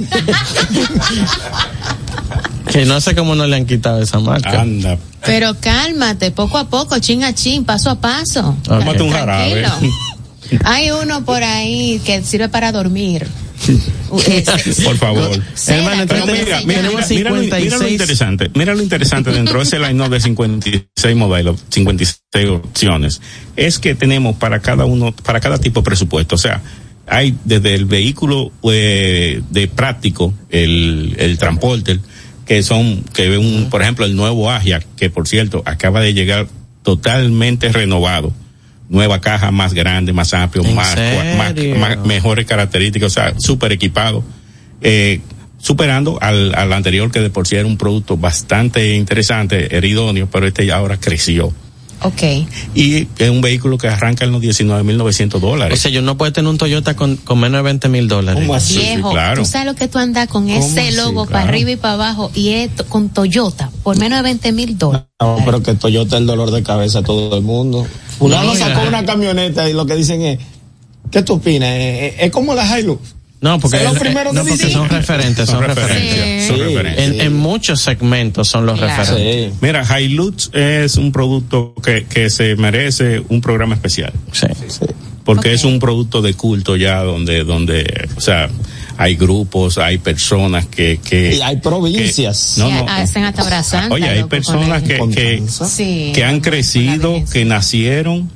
que 2.72 2.86
no 2.86 3.02
sé 3.02 3.14
cómo 3.14 3.34
no 3.34 3.46
le 3.46 3.56
han 3.56 3.66
quitado 3.66 4.00
esa 4.00 4.18
marca. 4.18 4.62
Anda, 4.62 4.96
Pero 5.26 5.54
cálmate, 5.60 6.30
poco 6.30 6.56
a 6.56 6.70
poco, 6.70 6.98
chin 7.00 7.22
a 7.22 7.34
chin, 7.34 7.66
paso 7.66 7.90
a 7.90 7.96
paso. 7.96 8.56
tómate 8.62 9.02
un 9.02 9.10
jarabe. 9.10 9.66
Hay 10.64 10.90
uno 10.90 11.24
por 11.24 11.42
ahí 11.42 12.00
que 12.04 12.22
sirve 12.22 12.48
para 12.48 12.72
dormir. 12.72 13.26
Uh, 14.10 14.18
este, 14.26 14.82
Por 14.82 14.96
favor. 14.96 15.30
Hermano, 15.68 16.04
Pero 16.08 16.26
mira, 16.26 16.36
se 16.38 16.44
mira, 16.44 16.58
llama. 16.58 16.66
mira, 16.66 16.82
mira, 16.82 16.90
lo- 16.90 16.96
mira 17.10 17.30
lo 17.30 17.42
56. 17.42 17.92
interesante, 17.92 18.50
mira 18.54 18.74
lo 18.74 18.82
interesante 18.82 19.30
dentro 19.30 19.58
de 19.58 19.64
ese 19.64 19.78
line 19.78 20.08
de 20.08 20.20
56 20.20 21.16
modelos, 21.16 21.64
56 21.68 22.48
opciones, 22.48 23.20
es 23.56 23.78
que 23.78 23.94
tenemos 23.94 24.36
para 24.36 24.58
cada 24.60 24.84
uno, 24.84 25.12
para 25.12 25.38
cada 25.40 25.58
tipo 25.58 25.80
de 25.80 25.84
presupuesto, 25.84 26.34
o 26.34 26.38
sea, 26.38 26.60
hay 27.06 27.36
desde 27.44 27.74
el 27.74 27.84
vehículo 27.84 28.50
eh, 28.64 29.42
de 29.50 29.68
práctico, 29.68 30.34
el, 30.50 31.14
el 31.18 31.38
transporter, 31.38 32.00
que 32.46 32.62
son, 32.64 33.04
que 33.14 33.38
un, 33.38 33.68
por 33.70 33.82
ejemplo, 33.82 34.04
el 34.04 34.16
nuevo 34.16 34.50
Agia, 34.50 34.80
que 34.96 35.08
por 35.08 35.28
cierto, 35.28 35.62
acaba 35.66 36.00
de 36.00 36.14
llegar 36.14 36.48
totalmente 36.82 37.70
renovado. 37.70 38.32
Nueva 38.92 39.20
caja 39.20 39.50
más 39.50 39.72
grande, 39.72 40.12
más 40.12 40.34
amplio, 40.34 40.64
¿En 40.64 40.74
más, 40.74 40.94
más, 41.36 42.06
mejores 42.06 42.46
características, 42.46 43.06
o 43.06 43.14
sea, 43.14 43.34
súper 43.38 43.72
equipado. 43.72 44.22
Eh, 44.82 45.20
superando 45.58 46.18
al, 46.20 46.54
al 46.54 46.72
anterior 46.72 47.10
que 47.10 47.20
de 47.20 47.30
por 47.30 47.48
sí 47.48 47.56
era 47.56 47.66
un 47.66 47.78
producto 47.78 48.16
bastante 48.18 48.94
interesante, 48.94 49.74
era 49.74 49.86
idóneo, 49.86 50.28
pero 50.30 50.46
este 50.46 50.66
ya 50.66 50.76
ahora 50.76 50.98
creció. 50.98 51.52
Ok. 52.04 52.22
Y 52.74 53.06
es 53.18 53.30
un 53.30 53.40
vehículo 53.40 53.78
que 53.78 53.88
arranca 53.88 54.24
en 54.24 54.32
los 54.32 54.42
19.900 54.42 55.34
O 55.34 55.40
dólares. 55.40 55.80
sea, 55.80 55.90
yo 55.90 56.02
no 56.02 56.16
puedo 56.16 56.32
tener 56.32 56.48
un 56.50 56.58
Toyota 56.58 56.94
con, 56.96 57.16
con 57.16 57.38
menos 57.40 57.58
de 57.58 57.62
20 57.62 57.88
mil 57.88 58.08
dólares. 58.08 58.40
¿Cómo 58.42 58.54
así? 58.54 58.78
Viejo, 58.78 59.10
claro. 59.10 59.42
tú 59.42 59.48
sabes 59.48 59.66
lo 59.66 59.74
que 59.74 59.88
tú 59.88 59.98
andas 59.98 60.28
con 60.28 60.44
¿Cómo 60.48 60.58
ese 60.58 60.88
así? 60.88 60.96
logo 60.96 61.26
para 61.26 61.42
arriba 61.48 61.70
y 61.72 61.76
para 61.76 61.94
abajo 61.94 62.30
y 62.34 62.50
es 62.50 62.70
con 62.88 63.08
Toyota 63.10 63.70
por 63.82 63.96
menos 63.98 64.18
de 64.18 64.22
20 64.24 64.52
mil 64.52 64.78
dólares. 64.78 65.06
No, 65.20 65.38
pero 65.44 65.62
que 65.62 65.74
Toyota 65.74 66.16
es 66.16 66.20
el 66.22 66.26
dolor 66.26 66.50
de 66.50 66.62
cabeza 66.62 67.00
a 67.00 67.02
todo 67.02 67.36
el 67.36 67.42
mundo. 67.42 67.86
Fulano 68.18 68.52
No, 68.52 68.56
sacó 68.56 68.86
una 68.88 69.04
camioneta 69.04 69.68
y 69.68 69.72
lo 69.72 69.86
que 69.86 69.94
dicen 69.94 70.22
es, 70.22 70.38
¿qué 71.10 71.22
tú 71.22 71.34
opinas? 71.34 71.68
Eh, 71.70 72.06
eh, 72.06 72.14
Es 72.18 72.30
como 72.32 72.54
la 72.54 72.78
Hilux. 72.78 73.00
No, 73.42 73.58
porque, 73.58 73.76
eh, 73.76 73.84
no, 73.84 74.44
porque 74.44 74.70
son 74.70 74.88
referentes, 74.88 75.46
son, 75.46 75.56
Son 75.58 75.64
referentes. 75.66 76.46
son 76.46 76.56
Sí. 76.56 76.62
referencias. 76.62 77.06
En, 77.08 77.20
en 77.20 77.36
muchos 77.36 77.80
segmentos 77.82 78.48
son 78.48 78.64
los 78.66 78.78
Claro. 78.78 78.96
referentes. 79.02 79.52
Sí. 79.52 79.58
Mira, 79.60 80.00
Hilux 80.00 80.50
es 80.54 80.96
un 80.96 81.10
producto 81.12 81.74
que, 81.84 82.04
que 82.04 82.30
se 82.30 82.54
merece 82.56 83.22
un 83.28 83.40
programa 83.40 83.74
especial. 83.74 84.12
Sí. 84.32 84.46
porque 85.24 85.50
Ok. 85.50 85.54
es 85.54 85.62
un 85.64 85.78
producto 85.78 86.20
de 86.20 86.34
culto 86.34 86.74
ya 86.74 87.00
donde 87.02 87.44
donde 87.44 88.08
o 88.16 88.20
sea 88.20 88.50
hay 88.98 89.14
grupos 89.14 89.78
hay 89.78 89.98
personas 89.98 90.66
que 90.66 90.98
que 90.98 91.36
Y 91.36 91.40
hay 91.40 91.58
provincias. 91.58 92.54
que- 92.56 92.60
no, 92.60 92.68
Sí, 92.68 92.74
no, 92.74 92.86
hacen 92.88 93.24
hasta 93.24 93.88
oye 93.90 94.08
hay 94.08 94.24
personas 94.24 94.82
que 94.82 94.98
que. 95.14 95.40
Sí. 95.48 96.10
que 96.12 96.24
han 96.24 96.40
crecido 96.40 97.22
que 97.32 97.44
nacieron 97.44 98.30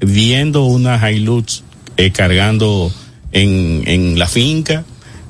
viendo 0.00 0.64
una 0.64 1.10
Hilux 1.10 1.64
eh, 1.98 2.10
cargando 2.12 2.90
en 3.32 3.82
en 3.86 4.18
la 4.18 4.26
finca 4.26 4.84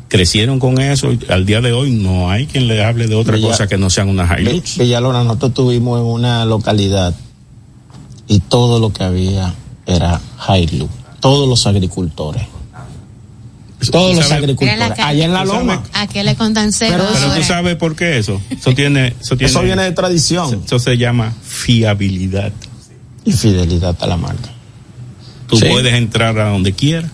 crecieron 0.08 0.58
con 0.58 0.78
eso 0.80 1.10
y 1.12 1.18
al 1.30 1.46
día 1.46 1.60
de 1.62 1.72
hoy 1.72 1.90
no 1.92 2.30
hay 2.30 2.46
quien 2.46 2.68
le 2.68 2.84
hable 2.84 3.06
de 3.06 3.14
otra 3.14 3.36
Villa- 3.36 3.48
cosa 3.48 3.66
que 3.66 3.78
no 3.78 3.88
sean 3.90 4.08
una 4.08 4.28
Hilux 4.38 4.76
Villalona, 4.78 5.24
nosotros 5.24 5.50
estuvimos 5.52 5.98
en 6.00 6.04
una 6.06 6.44
localidad 6.44 7.14
y 8.28 8.40
todo 8.40 8.78
lo 8.80 8.92
que 8.92 9.04
había 9.04 9.54
era 9.86 10.20
Hilux. 10.48 10.90
Todos 11.20 11.48
los 11.48 11.66
agricultores. 11.66 12.42
Todos 13.90 14.14
los 14.14 14.30
agricultores. 14.30 14.80
Allá 14.98 15.24
en 15.24 15.32
la 15.32 15.44
loma. 15.44 15.82
¿A 15.92 16.06
qué 16.06 16.22
le 16.22 16.36
contan 16.36 16.72
cero 16.72 16.96
Pero- 16.98 17.18
pero 17.20 17.34
tú 17.34 17.42
sabes 17.42 17.76
por 17.76 17.96
qué 17.96 18.16
eso 18.18 18.40
eso 18.50 18.74
tiene 18.74 19.14
eso 19.20 19.36
tiene 19.36 19.50
Eso 19.50 19.62
viene 19.62 19.82
de 19.82 19.92
tradición 19.92 20.62
eso 20.64 20.78
se 20.78 20.96
llama 20.96 21.32
fiabilidad 21.42 22.52
y 23.24 23.32
fidelidad 23.32 23.96
a 24.00 24.06
la 24.06 24.16
marca. 24.16 24.50
Tú 25.48 25.56
Sí. 25.56 25.64
puedes 25.68 25.94
entrar 25.94 26.38
a 26.38 26.50
donde 26.50 26.72
quieras, 26.72 27.10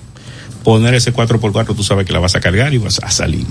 poner 0.68 0.92
ese 0.92 1.14
4x4, 1.14 1.74
tú 1.74 1.82
sabes 1.82 2.04
que 2.04 2.12
la 2.12 2.18
vas 2.18 2.34
a 2.36 2.40
cargar 2.40 2.74
y 2.74 2.78
vas 2.78 2.98
a 3.02 3.10
salir. 3.10 3.46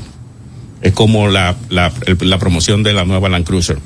Es 0.84 0.94
como 0.94 1.28
la, 1.30 1.56
la, 1.70 1.92
el- 2.06 2.18
la 2.30 2.38
promoción 2.38 2.84
de 2.84 2.94
la 2.94 3.06
nueva 3.06 3.28
Land 3.28 3.44
Cruiser. 3.44 3.80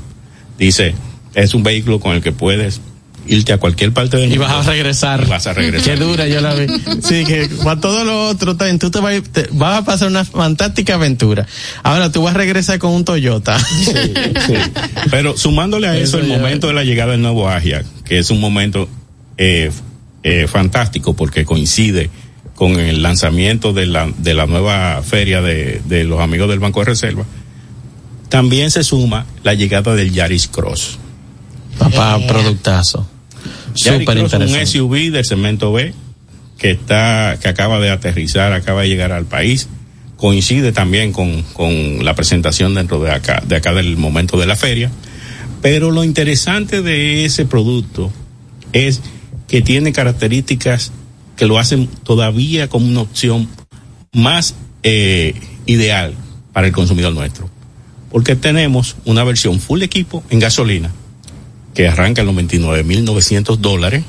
Dice, 0.60 0.94
es 1.34 1.54
un 1.54 1.64
vehículo 1.64 2.02
con 2.02 2.14
el 2.14 2.22
que 2.22 2.34
puedes 2.34 2.82
irte 3.28 3.54
a 3.54 3.58
cualquier 3.58 3.94
parte 3.94 4.18
del 4.18 4.34
Y 4.34 4.38
mundo. 4.38 4.54
vas 4.54 4.68
a 4.68 4.72
regresar. 4.72 5.24
Y 5.26 5.30
vas 5.30 5.48
a 5.48 5.54
regresar. 5.54 5.94
Qué 5.98 6.04
dura, 6.04 6.28
yo 6.28 6.42
la 6.42 6.54
vi. 6.56 6.68
Sí, 7.02 7.24
que 7.24 7.48
para 7.64 7.80
todo 7.80 8.04
lo 8.04 8.28
otro, 8.28 8.58
también 8.58 8.80
tú 8.80 8.92
te 8.92 9.00
vas, 9.00 9.14
a 9.14 9.16
ir- 9.16 9.28
te- 9.30 9.48
vas 9.54 9.80
a 9.82 9.86
pasar 9.86 10.10
una 10.10 10.26
fantástica 10.26 10.96
aventura. 10.96 11.48
Ahora 11.84 12.12
tú 12.12 12.24
vas 12.24 12.36
a 12.36 12.38
regresar 12.38 12.80
con 12.80 12.92
un 12.92 13.06
Toyota. 13.06 13.58
Pero 15.10 15.38
sumándole 15.38 15.88
a 15.88 15.96
eso, 15.98 16.18
Eso 16.18 16.20
el 16.20 16.28
momento 16.28 16.68
de 16.68 16.74
la 16.74 16.84
llegada 16.84 17.14
del 17.14 17.22
nuevo 17.22 17.48
Agia, 17.48 17.84
que 18.04 18.18
es 18.20 18.30
un 18.30 18.42
momento 18.42 18.90
eh, 19.38 19.72
eh, 20.24 20.48
fantástico 20.48 21.16
porque 21.16 21.46
coincide 21.46 22.10
con 22.62 22.80
el 22.80 23.02
lanzamiento 23.02 23.74
de 23.74 23.88
la, 23.88 24.14
de 24.20 24.36
la 24.36 24.46
nueva 24.46 25.02
feria 25.02 25.42
de, 25.42 25.82
de 25.86 26.04
los 26.04 26.20
amigos 26.20 26.48
del 26.48 26.60
Banco 26.60 26.82
de 26.82 26.86
Reserva, 26.86 27.26
también 28.30 28.70
se 28.70 28.84
suma 28.84 29.26
la 29.42 29.56
llegada 29.56 29.96
del 29.96 30.14
Yaris 30.14 30.48
Cross. 30.48 31.00
Papá, 31.80 32.20
productazo. 32.28 33.10
Yaris 33.74 34.02
Súper 34.02 34.16
Cross, 34.16 34.34
un 34.34 34.42
interesante. 34.44 34.66
SUV 34.68 35.12
del 35.12 35.26
segmento 35.26 35.74
B 35.74 35.96
que 36.60 36.70
está, 36.70 37.40
que 37.42 37.48
acaba 37.48 37.80
de 37.80 37.90
aterrizar, 37.90 38.54
acaba 38.54 38.84
de 38.84 38.90
llegar 38.90 39.12
al 39.12 39.26
país. 39.26 39.68
Coincide 40.16 40.72
también 40.72 41.14
con, 41.14 41.42
con 41.54 42.06
la 42.06 42.14
presentación 42.14 42.76
dentro 42.76 43.02
de 43.02 43.10
acá, 43.10 43.42
de 43.44 43.56
acá 43.56 43.74
del 43.74 43.98
momento 43.98 44.38
de 44.38 44.46
la 44.46 44.56
feria. 44.56 44.92
Pero 45.64 45.90
lo 45.90 46.04
interesante 46.04 46.84
de 46.84 47.26
ese 47.26 47.44
producto 47.44 48.12
es 48.72 49.02
que 49.48 49.64
tiene 49.64 49.94
características 49.94 50.92
que 51.36 51.46
lo 51.46 51.60
hacen 51.60 51.88
todavía 51.88 52.68
como 52.68 52.88
una 52.88 53.02
opción 53.02 53.48
más 54.14 54.56
eh, 54.84 55.34
ideal 55.66 56.14
para 56.54 56.68
el 56.68 56.74
consumidor 56.74 57.14
nuestro. 57.14 57.50
Porque 58.12 58.36
tenemos 58.36 58.98
una 59.06 59.24
versión 59.24 59.60
full 59.60 59.82
equipo 59.84 60.24
en 60.30 60.40
gasolina 60.40 60.92
que 61.74 61.88
arranca 61.88 62.22
en 62.22 62.28
los 62.28 62.36
29.900 62.36 63.58
dólares 63.58 64.04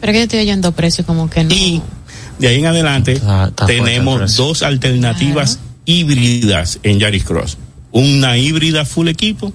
Pero 0.00 0.12
que 0.12 0.18
yo 0.20 0.22
estoy 0.24 0.38
oyendo 0.40 0.72
precios 0.72 1.06
como 1.06 1.28
que 1.28 1.42
no. 1.44 1.52
y 1.52 1.82
de 2.38 2.48
ahí 2.48 2.58
en 2.60 2.66
adelante 2.66 3.14
está 3.14 3.66
tenemos 3.66 4.36
dos 4.36 4.62
alternativas 4.62 5.58
híbridas 5.84 6.78
en 6.82 7.00
Yaris 7.00 7.24
Cross. 7.24 7.58
Una 7.90 8.38
híbrida 8.38 8.84
full 8.84 9.08
equipo 9.08 9.52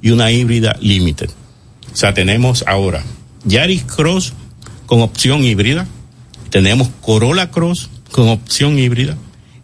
y 0.00 0.10
una 0.10 0.30
híbrida 0.30 0.76
limited. 0.80 1.30
O 1.92 1.96
sea, 1.96 2.14
tenemos 2.14 2.64
ahora 2.66 3.02
Yaris 3.44 3.82
Cross 3.84 4.32
con 4.86 5.00
opción 5.00 5.44
híbrida, 5.44 5.86
tenemos 6.50 6.88
Corolla 7.00 7.50
Cross 7.50 7.90
con 8.12 8.28
opción 8.28 8.78
híbrida 8.78 9.16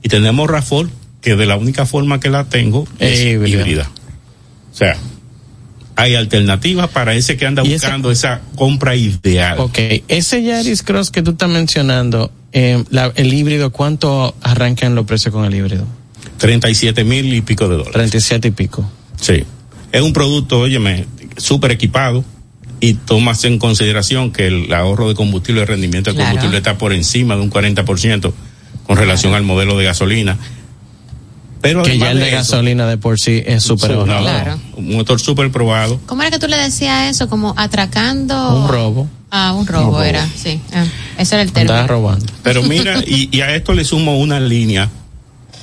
y 0.03 0.09
tenemos 0.09 0.49
RAFOR 0.51 0.89
que 1.21 1.37
de 1.37 1.47
la 1.47 1.57
única 1.57 1.87
forma 1.87 2.19
que 2.21 2.31
la 2.31 2.45
tengo 2.45 2.87
es 2.99 3.21
híbrida. 3.21 3.91
O 4.73 4.77
sea, 4.77 4.97
hay 5.95 6.15
alternativas 6.15 6.89
para 6.89 7.15
ese 7.15 7.37
que 7.37 7.47
anda 7.47 7.63
esa- 7.63 7.73
buscando 7.73 8.11
esa 8.11 8.41
compra 8.57 8.97
ideal. 8.97 9.59
Ok, 9.61 9.79
ese 10.09 10.43
Yaris 10.43 10.83
Cross 10.83 11.11
que 11.11 11.23
tú 11.23 11.33
estás 11.33 11.49
mencionando, 11.51 12.33
eh, 12.53 12.83
la- 12.91 13.13
el 13.15 13.33
híbrido, 13.33 13.71
¿cuánto 13.71 14.35
arrancan 14.43 14.95
los 14.95 15.07
precios 15.07 15.33
con 15.33 15.45
el 15.45 15.55
híbrido? 15.55 15.85
37 16.39 17.05
mil 17.05 17.33
y 17.33 17.41
pico 17.43 17.65
de 17.69 17.75
dólares. 17.77 17.93
37 17.93 18.49
y 18.49 18.51
pico. 18.51 18.91
Sí. 19.21 19.45
Es 19.93 20.01
un 20.03 20.13
producto, 20.13 20.61
óyeme, 20.61 21.05
súper 21.37 21.71
equipado 21.71 22.25
y 22.83 22.95
tomas 22.95 23.45
en 23.45 23.59
consideración 23.59 24.33
que 24.33 24.49
el 24.49 24.73
ahorro 24.75 25.09
de 25.09 25.15
combustible, 25.15 25.61
el 25.63 25.69
rendimiento 25.69 26.11
de 26.11 26.17
Claro. 26.17 26.31
combustible 26.31 26.59
está 26.59 26.77
por 26.77 26.93
encima 26.93 27.37
de 27.37 27.41
un 27.43 27.49
40% 27.51 28.33
con 28.87 28.97
relación 28.99 29.33
al 29.35 29.45
modelo 29.45 29.79
de 29.79 29.85
gasolina. 29.85 30.37
Pero 31.61 31.85
Que 31.85 31.97
ya 31.97 32.11
el 32.11 32.19
de 32.19 32.27
eso, 32.29 32.37
gasolina 32.39 32.89
de 32.89 32.99
por 32.99 33.21
sí 33.21 33.41
es 33.47 33.63
súper 33.63 33.93
no. 33.93 34.05
Claro. 34.05 34.59
Un 34.75 34.97
motor 34.97 35.21
súper 35.21 35.53
probado. 35.53 36.01
¿Cómo 36.07 36.23
era 36.23 36.33
que 36.33 36.41
tú 36.41 36.49
le 36.49 36.57
decías 36.57 37.09
eso? 37.15 37.29
Como 37.29 37.55
atracando. 37.57 38.65
Un 38.65 38.69
robo. 38.69 39.09
Ah, 39.31 39.53
un 39.53 39.65
robo, 39.67 39.85
Un 39.87 39.93
robo. 39.93 40.03
era, 40.03 40.27
sí. 40.35 40.61
Ah, 40.75 40.85
ese 41.19 41.37
era 41.37 41.43
el 41.43 41.53
término. 41.53 41.87
robando. 41.87 42.27
Pero 42.43 42.65
mira, 42.65 42.99
y, 43.07 43.29
y 43.31 43.43
a 43.43 43.55
esto 43.55 43.75
le 43.75 43.85
sumo 43.85 44.19
una 44.19 44.41
línea 44.41 44.91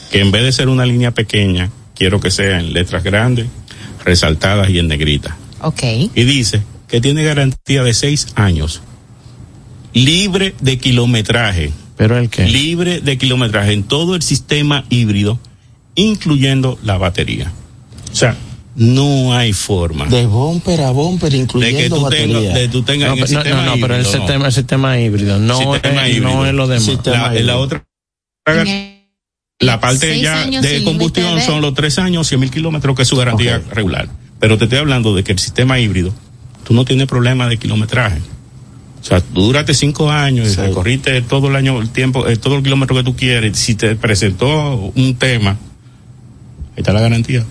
que 0.10 0.22
en 0.22 0.32
vez 0.32 0.44
de 0.44 0.54
ser 0.54 0.70
una 0.70 0.86
línea 0.86 1.12
pequeña, 1.12 1.70
quiero 1.96 2.22
que 2.22 2.32
sea 2.32 2.60
en 2.62 2.72
letras 2.72 3.04
grandes, 3.04 3.48
resaltadas 4.06 4.70
y 4.70 4.80
en 4.80 4.88
negrita. 4.88 5.36
Ok. 5.62 5.84
y 6.16 6.24
dice 6.24 6.62
que 6.90 7.02
tiene 7.02 7.24
garantía 7.24 7.84
de 7.84 7.94
seis 7.94 8.28
años, 8.36 8.82
libre 9.94 10.56
de 10.62 10.78
kilometraje, 10.78 11.72
¿Pero 11.98 12.18
el 12.18 12.30
qué? 12.30 12.46
libre 12.48 13.02
de 13.02 13.18
kilometraje 13.18 13.74
en 13.74 13.84
todo 13.84 14.16
el 14.16 14.22
sistema 14.22 14.86
híbrido, 14.90 15.40
incluyendo 15.96 16.80
la 16.84 16.98
batería. 16.98 17.52
O 18.12 18.16
sea, 18.16 18.36
no 18.76 19.34
hay 19.36 19.52
forma 19.52 20.06
De 20.06 20.26
bumper 20.26 20.82
a 20.82 20.92
bumper, 20.92 21.32
de 21.32 21.38
incluyendo 21.40 21.78
que 21.78 21.90
tú 21.90 22.02
batería. 22.02 22.38
tengas, 22.40 22.54
de 22.54 22.68
tú 22.70 22.82
tengas 22.84 23.08
No, 23.10 23.14
el 23.16 23.20
no, 23.22 23.28
sistema 23.28 23.66
no, 23.66 23.76
no, 23.76 23.82
pero 23.82 23.96
el 23.96 24.02
híbrido, 24.02 24.18
sistema, 24.18 24.46
el 24.48 24.54
sistema 24.54 25.00
híbrido, 25.00 25.40
no, 25.40 25.58
Sistema 25.74 26.08
es, 26.08 26.16
híbrido. 26.16 26.34
no 26.36 26.46
es 26.46 26.54
lo 26.54 26.68
demás. 26.68 27.06
La, 27.06 27.34
la 27.34 27.58
otra 27.58 27.86
La 29.60 29.80
parte 29.82 30.20
ya 30.22 30.46
de 30.46 30.84
combustión 30.86 31.36
de- 31.36 31.42
son 31.42 31.62
los 31.62 31.74
tres 31.74 32.00
años, 32.00 32.28
100 32.28 32.40
mil 32.40 32.52
kilómetros, 32.52 32.96
que 32.96 33.02
es 33.02 33.08
su 33.08 33.18
garantía 33.18 33.58
Ok. 33.58 33.74
regular. 33.74 34.08
Pero 34.40 34.58
te 34.58 34.64
estoy 34.66 34.80
hablando 34.80 35.14
de 35.14 35.24
que 35.26 35.34
el 35.34 35.40
sistema 35.40 35.80
híbrido, 35.80 36.14
tú 36.70 36.76
no 36.76 36.86
tienes 36.86 37.08
problema 37.08 37.48
de 37.48 37.58
kilometraje. 37.58 38.20
O 39.02 39.04
sea, 39.04 39.22
tú 39.22 39.42
duraste 39.42 39.74
cinco 39.74 40.12
años 40.12 40.50
y 40.50 40.52
Sí. 40.52 40.62
recorriste 40.62 41.20
todo 41.24 41.48
el 41.48 41.56
año, 41.56 41.82
el 41.82 41.90
tiempo, 41.90 42.28
eh, 42.28 42.38
todo 42.38 42.58
el 42.58 42.64
kilómetro 42.64 42.96
que 42.96 43.04
tú 43.04 43.16
quieres. 43.16 43.58
Si 43.58 43.74
te 43.74 43.96
presentó 43.96 44.76
un 44.96 45.16
tema, 45.16 45.52
ahí 45.52 45.58
está 46.78 46.94
la 46.94 47.02
garantía. 47.02 47.44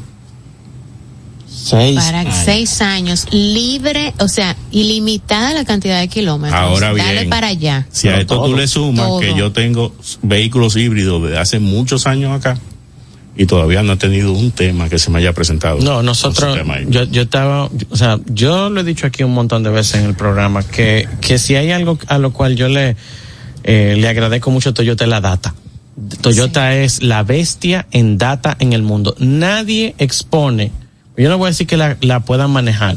Seis 1.51 1.97
Para 1.99 2.21
años. 2.21 2.35
seis 2.45 2.81
años, 2.81 3.27
libre, 3.33 4.15
o 4.21 4.29
sea, 4.29 4.57
ilimitada 4.71 5.53
la 5.53 5.65
cantidad 5.65 5.99
de 5.99 6.07
kilómetros. 6.07 6.59
Ahora 6.61 6.93
Dale 6.95 7.13
bien, 7.13 7.29
para 7.31 7.49
allá. 7.49 7.89
Si 7.91 8.07
a 8.09 8.19
esto 8.21 8.37
todo, 8.37 8.51
tú 8.51 8.57
le 8.57 8.69
sumas 8.69 9.07
todo. 9.07 9.19
que 9.21 9.35
yo 9.35 9.51
tengo 9.51 9.93
vehículos 10.23 10.77
híbridos 10.77 11.23
desde 11.25 11.39
hace 11.39 11.59
muchos 11.59 12.07
años 12.07 12.33
acá 12.39 12.57
y 13.39 13.47
todavía 13.47 13.83
no 13.83 13.95
he 13.95 13.97
tenido 13.97 14.33
un 14.33 14.51
tema 14.51 14.89
que 14.91 14.99
se 14.99 15.11
me 15.11 15.19
haya 15.21 15.33
presentado. 15.33 15.79
No, 15.81 16.03
nosotros, 16.03 16.57
yo, 16.91 17.05
yo 17.05 17.23
estaba, 17.23 17.71
o 17.89 17.97
sea, 17.97 18.19
yo 18.27 18.69
lo 18.69 18.81
he 18.81 18.85
dicho 18.85 19.07
aquí 19.07 19.23
un 19.23 19.33
montón 19.33 19.63
de 19.63 19.71
veces 19.71 20.01
en 20.03 20.07
el 20.07 20.15
programa, 20.15 20.63
que, 20.65 21.09
que 21.21 21.39
si 21.39 21.55
hay 21.55 21.71
algo 21.71 21.99
a 22.09 22.19
lo 22.19 22.33
cual 22.33 22.57
yo 22.57 22.69
le, 22.69 22.97
eh, 23.63 23.95
le 23.97 24.09
agradezco 24.09 24.51
mucho 24.51 24.71
a 24.71 24.75
Toyota 24.75 25.05
es 25.05 25.11
la 25.11 25.21
data. 25.21 25.55
Toyota 26.21 26.75
es 26.77 27.03
la 27.03 27.23
bestia 27.23 27.87
en 27.93 28.19
data 28.19 28.57
en 28.61 28.73
el 28.73 28.83
mundo. 28.83 29.15
Nadie 29.19 29.95
expone, 29.99 30.71
yo 31.17 31.29
no 31.29 31.39
voy 31.39 31.47
a 31.47 31.51
decir 31.51 31.67
que 31.67 31.77
la, 31.77 31.97
la 32.01 32.21
puedan 32.21 32.51
manejar, 32.51 32.97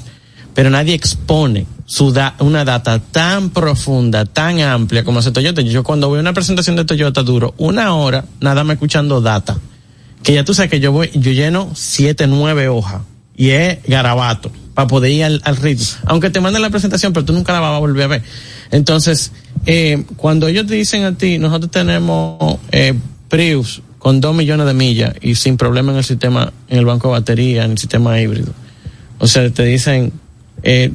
pero 0.53 0.69
nadie 0.69 0.93
expone 0.95 1.65
su 1.85 2.11
da- 2.11 2.35
una 2.39 2.65
data 2.65 2.99
tan 2.99 3.49
profunda, 3.51 4.25
tan 4.25 4.59
amplia 4.61 5.03
como 5.03 5.19
hace 5.19 5.31
Toyota. 5.31 5.61
Yo 5.61 5.83
cuando 5.83 6.09
voy 6.09 6.17
a 6.17 6.21
una 6.21 6.33
presentación 6.33 6.75
de 6.75 6.85
Toyota 6.85 7.21
duro 7.23 7.53
una 7.57 7.93
hora 7.95 8.25
nada 8.39 8.63
más 8.63 8.73
escuchando 8.75 9.21
data 9.21 9.57
que 10.23 10.33
ya 10.33 10.43
tú 10.43 10.53
sabes 10.53 10.69
que 10.69 10.79
yo 10.79 10.91
voy, 10.91 11.09
yo 11.13 11.31
lleno 11.31 11.71
siete, 11.73 12.27
nueve 12.27 12.67
hojas 12.67 13.01
y 13.35 13.49
es 13.49 13.79
garabato 13.87 14.51
para 14.73 14.87
poder 14.87 15.11
ir 15.11 15.23
al, 15.23 15.57
ritmo. 15.57 15.85
Aunque 16.05 16.29
te 16.29 16.39
manden 16.39 16.61
la 16.61 16.69
presentación, 16.69 17.13
pero 17.13 17.25
tú 17.25 17.33
nunca 17.33 17.53
la 17.53 17.59
vas 17.59 17.75
a 17.75 17.79
volver 17.79 18.03
a 18.03 18.07
ver. 18.07 18.23
Entonces, 18.71 19.31
eh, 19.65 20.05
cuando 20.15 20.47
ellos 20.47 20.67
te 20.67 20.75
dicen 20.75 21.03
a 21.03 21.17
ti, 21.17 21.39
nosotros 21.39 21.71
tenemos 21.71 22.59
eh, 22.71 22.93
Prius 23.27 23.81
con 24.01 24.19
dos 24.19 24.35
millones 24.35 24.65
de 24.65 24.73
millas 24.73 25.13
y 25.21 25.35
sin 25.35 25.57
problema 25.57 25.91
en 25.91 25.99
el 25.99 26.03
sistema, 26.03 26.51
en 26.69 26.79
el 26.79 26.85
banco 26.85 27.09
de 27.09 27.13
batería, 27.13 27.65
en 27.65 27.71
el 27.71 27.77
sistema 27.77 28.19
híbrido. 28.19 28.53
O 29.19 29.27
sea, 29.27 29.47
te 29.51 29.63
dicen, 29.63 30.11
eh, 30.63 30.91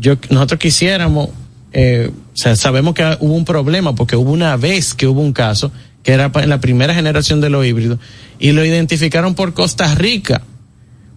yo, 0.00 0.16
nosotros 0.30 0.58
quisiéramos, 0.58 1.28
eh, 1.72 2.10
o 2.12 2.36
sea, 2.36 2.56
sabemos 2.56 2.94
que 2.94 3.16
hubo 3.20 3.34
un 3.34 3.44
problema 3.44 3.94
porque 3.94 4.16
hubo 4.16 4.32
una 4.32 4.56
vez 4.56 4.94
que 4.94 5.06
hubo 5.06 5.20
un 5.20 5.32
caso 5.32 5.70
que 6.02 6.12
era 6.12 6.30
la 6.46 6.60
primera 6.60 6.94
generación 6.94 7.40
de 7.40 7.50
los 7.50 7.64
híbridos 7.66 7.98
y 8.38 8.52
lo 8.52 8.64
identificaron 8.64 9.34
por 9.34 9.52
Costa 9.54 9.94
Rica. 9.94 10.42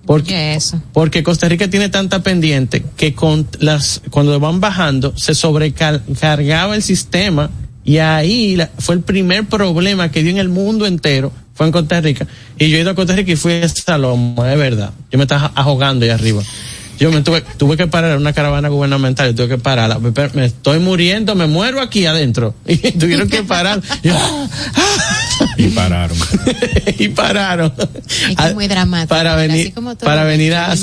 Porque, 0.06 0.30
¿Qué 0.34 0.56
es 0.56 0.66
eso? 0.66 0.82
porque 0.92 1.24
Costa 1.24 1.48
Rica 1.48 1.70
tiene 1.70 1.88
tanta 1.88 2.22
pendiente 2.24 2.84
que 2.98 3.14
con 3.16 3.48
las, 3.60 4.02
cuando 4.10 4.38
van 4.40 4.60
bajando 4.60 5.16
se 5.18 5.34
sobrecargaba 5.34 6.76
el 6.76 6.84
sistema 6.84 7.50
y 7.86 7.98
ahí 8.00 8.56
la- 8.58 8.70
fue 8.80 8.96
el 8.96 9.02
primer 9.02 9.46
problema 9.46 10.12
que 10.12 10.22
dio 10.22 10.32
en 10.32 10.38
el 10.40 10.50
mundo 10.50 10.86
entero, 10.86 11.32
fue 11.54 11.68
en 11.68 11.72
Costa 11.72 12.02
Rica. 12.02 12.28
Y 12.60 12.70
yo 12.70 12.78
he 12.78 12.82
ido 12.82 12.92
a 12.92 12.96
Costa 12.96 13.16
Rica 13.16 13.32
y 13.32 13.36
fui 13.38 13.54
a 13.54 13.60
esa 13.66 13.98
loma, 13.98 14.52
es 14.52 14.58
verdad. 14.60 14.92
Yo 15.12 15.18
me 15.18 15.24
estaba 15.24 15.52
ahogando 15.56 16.04
ahí 16.04 16.12
arriba. 16.12 16.42
Yo 17.00 17.12
me 17.12 17.22
tuve, 17.22 17.42
tuve 17.58 17.78
que 17.78 17.88
parar 17.88 18.12
en 18.12 18.18
una 18.18 18.34
caravana 18.34 18.70
gubernamental, 18.70 19.30
yo 19.30 19.36
tuve 19.36 19.48
que 19.50 19.58
pararla. 19.58 20.00
Me, 20.00 20.12
me 20.34 20.46
estoy 20.46 20.80
muriendo, 20.80 21.36
me 21.36 21.48
muero 21.48 21.82
aquí 21.82 22.06
adentro. 22.06 22.56
Y 22.68 22.78
tuvieron 22.92 23.30
que 23.30 23.44
parar. 23.44 23.82
Yo, 24.04 24.16
Y 25.58 25.68
pararon. 25.70 26.18
y 27.00 27.08
pararon. 27.10 27.74
Es 28.30 28.36
que 28.36 28.44
es 28.48 28.54
muy 28.56 28.68
dramático. 28.68 29.10
Para 29.10 29.36
venir, 29.36 29.74
para 30.00 30.24
venir 30.24 30.56
a 30.56 30.76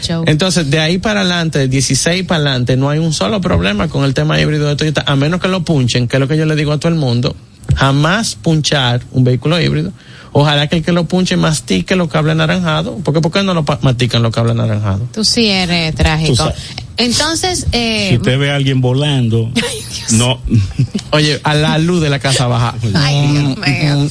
show. 0.00 0.24
Entonces, 0.26 0.70
de 0.70 0.78
ahí 0.78 0.98
para 0.98 1.20
adelante, 1.20 1.58
de 1.60 1.68
16 1.68 2.24
para 2.24 2.40
adelante, 2.40 2.76
no 2.76 2.90
hay 2.90 2.98
un 2.98 3.12
solo 3.12 3.40
problema 3.40 3.88
con 3.88 4.04
el 4.04 4.14
tema 4.14 4.40
híbrido 4.40 4.68
de 4.68 4.76
Toyota, 4.76 5.04
a 5.06 5.16
menos 5.16 5.40
que 5.40 5.48
lo 5.48 5.64
punchen, 5.64 6.08
que 6.08 6.16
es 6.16 6.20
lo 6.20 6.28
que 6.28 6.36
yo 6.36 6.46
le 6.46 6.56
digo 6.56 6.72
a 6.72 6.78
todo 6.78 6.90
el 6.90 6.98
mundo. 6.98 7.34
Jamás 7.76 8.34
punchar 8.36 9.02
un 9.12 9.24
vehículo 9.24 9.60
híbrido. 9.60 9.92
Ojalá 10.32 10.66
que 10.68 10.76
el 10.76 10.84
que 10.84 10.92
lo 10.92 11.04
punche 11.04 11.36
mastique 11.36 11.96
los 11.96 12.08
cables 12.08 12.32
anaranjados. 12.32 12.96
Porque 13.04 13.20
¿por 13.20 13.32
qué 13.32 13.42
no 13.42 13.54
lo 13.54 13.64
mastican 13.82 14.22
los 14.22 14.32
cables 14.32 14.52
anaranjados? 14.52 15.10
Tú 15.12 15.24
sí 15.24 15.48
eres 15.48 15.94
trágico. 15.94 16.52
Entonces, 16.96 17.66
eh, 17.72 18.08
Si 18.10 18.16
usted 18.16 18.38
ve 18.38 18.50
a 18.50 18.56
alguien 18.56 18.80
volando, 18.80 19.50
no, 20.10 20.40
Oye, 21.12 21.40
a 21.44 21.54
la 21.54 21.78
luz 21.78 22.02
de 22.02 22.10
la 22.10 22.18
casa 22.18 22.46
baja. 22.46 22.74
Ay, 22.94 23.26
Dios 23.28 23.56
mío. 23.56 23.96
Mm, 23.96 24.08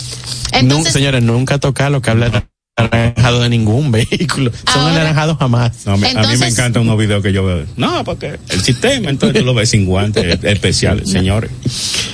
Entonces- 0.53 0.93
señores, 0.93 1.22
nunca 1.22 1.59
tocar 1.59 1.91
los 1.91 2.01
cables 2.01 2.30
anaranjados. 2.30 2.56
Anaranjado 2.78 3.41
de 3.41 3.49
ningún 3.49 3.91
vehículo. 3.91 4.51
Son 4.71 4.82
Ahora- 4.84 4.95
anaranjados 4.95 5.38
jamás. 5.38 5.86
No, 5.86 5.97
me- 5.97 6.09
a 6.11 6.21
mí 6.28 6.38
me 6.38 6.47
encantan 6.47 6.84
unos 6.84 6.97
videos 6.97 7.21
que 7.23 7.34
yo 7.34 7.43
veo. 7.43 7.65
No, 7.75 8.03
porque 8.03 8.38
el 8.49 8.61
sistema, 8.61 9.09
entonces 9.09 9.39
tú 9.39 9.45
lo 9.45 9.53
ves 9.53 9.69
sin 9.69 9.86
guantes 9.86 10.39
especiales, 10.43 11.09
señores. 11.09 11.49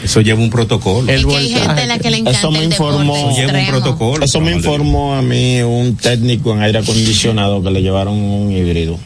Eso 0.03 0.21
lleva 0.21 0.39
un 0.41 0.49
protocolo. 0.49 1.09
Es 1.11 1.25
que 1.25 1.35
hay 1.35 1.49
gente 1.49 1.81
a 1.81 1.85
la 1.85 1.99
que 1.99 2.09
le 2.09 2.17
encanta 2.17 2.39
Eso 2.39 2.51
me 2.51 2.59
el 2.59 2.65
informó. 2.65 3.15
Eso 3.15 3.29
lleva 3.37 3.51
un 3.51 3.55
extremo. 3.57 3.69
protocolo. 3.83 4.25
Eso 4.25 4.41
me 4.41 4.51
informó 4.53 5.13
a 5.15 5.21
mí 5.21 5.61
un 5.61 5.95
técnico 5.97 6.53
en 6.53 6.61
aire 6.61 6.79
acondicionado 6.79 7.61
que 7.61 7.69
le 7.71 7.81
llevaron 7.81 8.15
un 8.15 8.51
híbrido. 8.51 8.97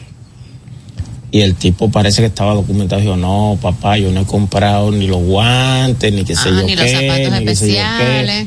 Y 1.30 1.42
el 1.42 1.56
tipo 1.56 1.90
parece 1.90 2.22
que 2.22 2.26
estaba 2.28 2.54
documentado. 2.54 3.02
Dijo, 3.02 3.16
no, 3.16 3.58
papá, 3.60 3.98
yo 3.98 4.10
no 4.10 4.20
he 4.22 4.24
comprado 4.24 4.90
ni 4.90 5.06
los 5.06 5.20
guantes, 5.20 6.10
ni 6.12 6.24
qué 6.24 6.34
sé 6.34 6.48
Ah, 6.48 6.60
yo 6.60 6.66
ni 6.66 6.74
los 6.74 6.84
qué, 6.86 6.92
zapatos 6.92 7.38
ni 7.40 7.46
qué 7.46 7.56
sé 7.56 7.68
yo 7.68 7.82
qué". 7.98 8.46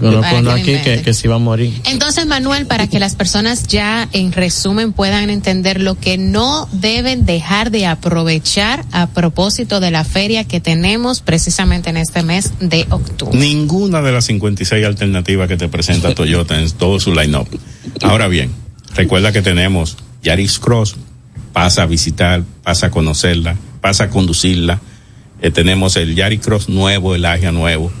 Conozco 0.00 0.22
Para 0.22 0.38
uno 0.38 0.50
aquí 0.52 0.78
que, 0.82 1.02
que 1.02 1.14
se 1.14 1.26
iba 1.26 1.36
a 1.36 1.38
morir. 1.38 1.78
Entonces, 1.84 2.26
Manuel, 2.26 2.66
para 2.66 2.86
que 2.86 2.98
las 2.98 3.14
personas 3.14 3.66
ya 3.66 4.08
en 4.12 4.32
resumen 4.32 4.92
puedan 4.92 5.28
entender 5.28 5.80
lo 5.80 5.98
que 5.98 6.16
no 6.16 6.68
deben 6.72 7.26
dejar 7.26 7.70
de 7.70 7.86
aprovechar 7.86 8.84
a 8.92 9.08
propósito 9.08 9.78
de 9.78 9.90
la 9.90 10.04
feria 10.04 10.44
que 10.44 10.60
tenemos 10.60 11.20
precisamente 11.20 11.90
en 11.90 11.98
este 11.98 12.22
mes 12.22 12.52
de 12.60 12.86
octubre. 12.90 13.38
Ninguna 13.38 14.00
de 14.00 14.12
las 14.12 14.24
56 14.26 14.84
alternativas 14.84 15.48
que 15.48 15.56
te 15.56 15.68
presenta 15.68 16.14
Toyota 16.14 16.58
en 16.58 16.70
todo 16.70 16.98
su 16.98 17.14
line-up. 17.14 17.48
Ahora 18.02 18.28
bien, 18.28 18.50
recuerda 18.94 19.32
que 19.32 19.42
tenemos 19.42 19.98
Yaris 20.22 20.58
Cross, 20.58 20.96
pasa 21.52 21.82
a 21.82 21.86
visitar, 21.86 22.42
pasa 22.62 22.86
a 22.86 22.90
conocerla, 22.90 23.56
pasa 23.80 24.04
a 24.04 24.10
conducirla. 24.10 24.80
Eh, 25.42 25.50
tenemos 25.50 25.96
el 25.96 26.14
Yaris 26.14 26.40
Cross 26.40 26.68
nuevo, 26.68 27.14
el 27.14 27.24
Agia 27.24 27.52
nuevo. 27.52 27.92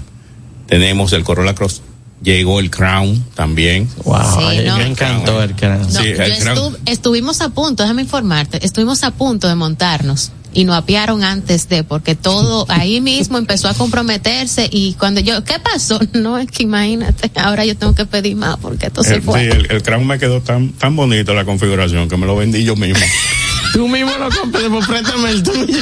Tenemos 0.66 1.12
el 1.12 1.24
Corolla 1.24 1.54
Cross. 1.54 1.82
Llegó 2.22 2.60
el 2.60 2.70
Crown 2.70 3.24
también. 3.34 3.88
Wow, 4.04 4.20
Sí, 4.38 4.58
no. 4.66 4.76
me 4.76 4.86
encantó 4.88 5.42
el 5.42 5.54
cráneo. 5.56 5.86
No, 5.86 6.00
Sí, 6.00 6.12
yo 6.16 6.22
el 6.22 6.38
Crown. 6.38 6.58
estu- 6.58 6.78
estuvimos 6.86 7.40
a 7.40 7.48
punto, 7.48 7.82
déjame 7.82 8.02
informarte, 8.02 8.64
estuvimos 8.64 9.02
a 9.04 9.10
punto 9.12 9.48
de 9.48 9.54
montarnos 9.54 10.30
y 10.52 10.64
nos 10.64 10.76
apiaron 10.76 11.24
antes 11.24 11.68
de, 11.68 11.82
porque 11.84 12.16
todo 12.16 12.66
ahí 12.68 13.00
mismo 13.00 13.38
empezó 13.38 13.68
a 13.68 13.74
comprometerse 13.74 14.68
y 14.70 14.94
cuando 14.94 15.20
yo, 15.20 15.42
¿qué 15.44 15.54
pasó? 15.60 15.98
No, 16.12 16.36
es 16.38 16.50
que 16.50 16.64
imagínate, 16.64 17.30
ahora 17.40 17.64
yo 17.64 17.74
tengo 17.76 17.94
que 17.94 18.04
pedir 18.04 18.36
más 18.36 18.58
porque 18.58 18.86
esto 18.88 19.02
se 19.02 19.20
fue. 19.22 19.44
sí, 19.44 19.56
el, 19.56 19.70
el 19.70 19.82
Crown 19.82 20.06
me 20.06 20.18
quedó 20.18 20.42
tan, 20.42 20.72
tan 20.72 20.94
bonito 20.96 21.32
la 21.32 21.44
configuración 21.46 22.08
que 22.08 22.16
me 22.18 22.26
lo 22.26 22.36
vendí 22.36 22.64
yo 22.64 22.76
mismo. 22.76 23.00
Tú 23.72 23.86
mismo 23.88 24.10
lo 24.18 24.28
compré, 24.30 24.68
pues 24.68 24.86
préstame 24.86 25.30
el 25.30 25.42
tuyo. 25.44 25.78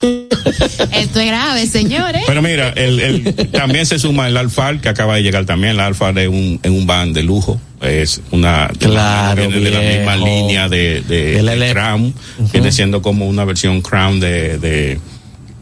Esto 0.00 1.20
es 1.20 1.26
grave, 1.26 1.66
señores. 1.66 2.22
Pero 2.26 2.42
mira, 2.42 2.70
el, 2.70 3.00
el- 3.00 3.34
también 3.50 3.86
se 3.86 3.98
suma 3.98 4.28
el 4.28 4.36
Alfa 4.36 4.78
que 4.78 4.88
acaba 4.88 5.16
de 5.16 5.22
llegar 5.22 5.46
también. 5.46 5.72
El 5.74 5.80
Alfa 5.80 6.12
de 6.12 6.28
un, 6.28 6.60
en 6.62 6.72
un 6.72 6.86
van 6.86 7.12
de 7.12 7.22
lujo. 7.22 7.60
Es 7.80 8.20
una. 8.30 8.70
Claro, 8.78 9.48
Viene 9.48 9.60
de 9.60 9.70
la 9.70 9.80
misma 9.80 10.16
línea 10.16 10.68
de, 10.68 11.02
de, 11.02 11.38
El 11.38 11.46
de 11.46 11.52
L- 11.52 11.72
Crown. 11.72 12.14
Viene 12.52 12.72
siendo 12.72 13.02
como 13.02 13.26
una 13.26 13.44
versión 13.44 13.80
Crown 13.82 14.20
de. 14.20 14.58
de 14.58 15.00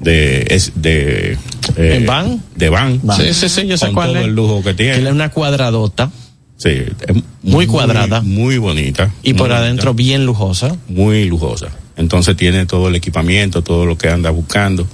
de, 0.01 0.45
es 0.51 0.72
de 0.74 1.39
eh, 1.76 1.95
¿En 1.97 2.05
van? 2.05 2.43
de 2.57 2.68
van 2.68 3.01
Sí, 3.16 3.32
sí, 3.32 3.49
sí, 3.49 3.66
yo 3.66 3.78
sé 3.78 3.87
con 3.87 3.95
cuál 3.95 4.09
todo 4.09 4.18
es. 4.18 4.24
el 4.26 4.35
lujo 4.35 4.59
que 4.62 4.70
Que 4.70 4.74
tiene 4.74 5.07
es 5.07 5.12
una 5.12 5.30
cuadradota 5.30 6.11
sí 6.59 6.68
es 6.68 7.16
Muy 7.43 7.66
cuadrada. 7.66 8.20
muy 8.20 8.59
bonita 8.59 9.11
y 9.22 9.32
por 9.32 9.53
adentro 9.53 9.95
bonita, 9.95 10.05
bien 10.09 10.26
lujosa. 10.26 10.76
muy 10.89 11.24
lujosa 11.26 11.68
entonces 11.97 12.36
tiene 12.36 12.66
todo 12.66 12.88
el 12.88 12.95
equipamiento 12.97 13.62
todo 13.62 13.86
lo 13.86 13.97
que 13.99 14.09
anda 14.09 14.30
buscando 14.30 14.86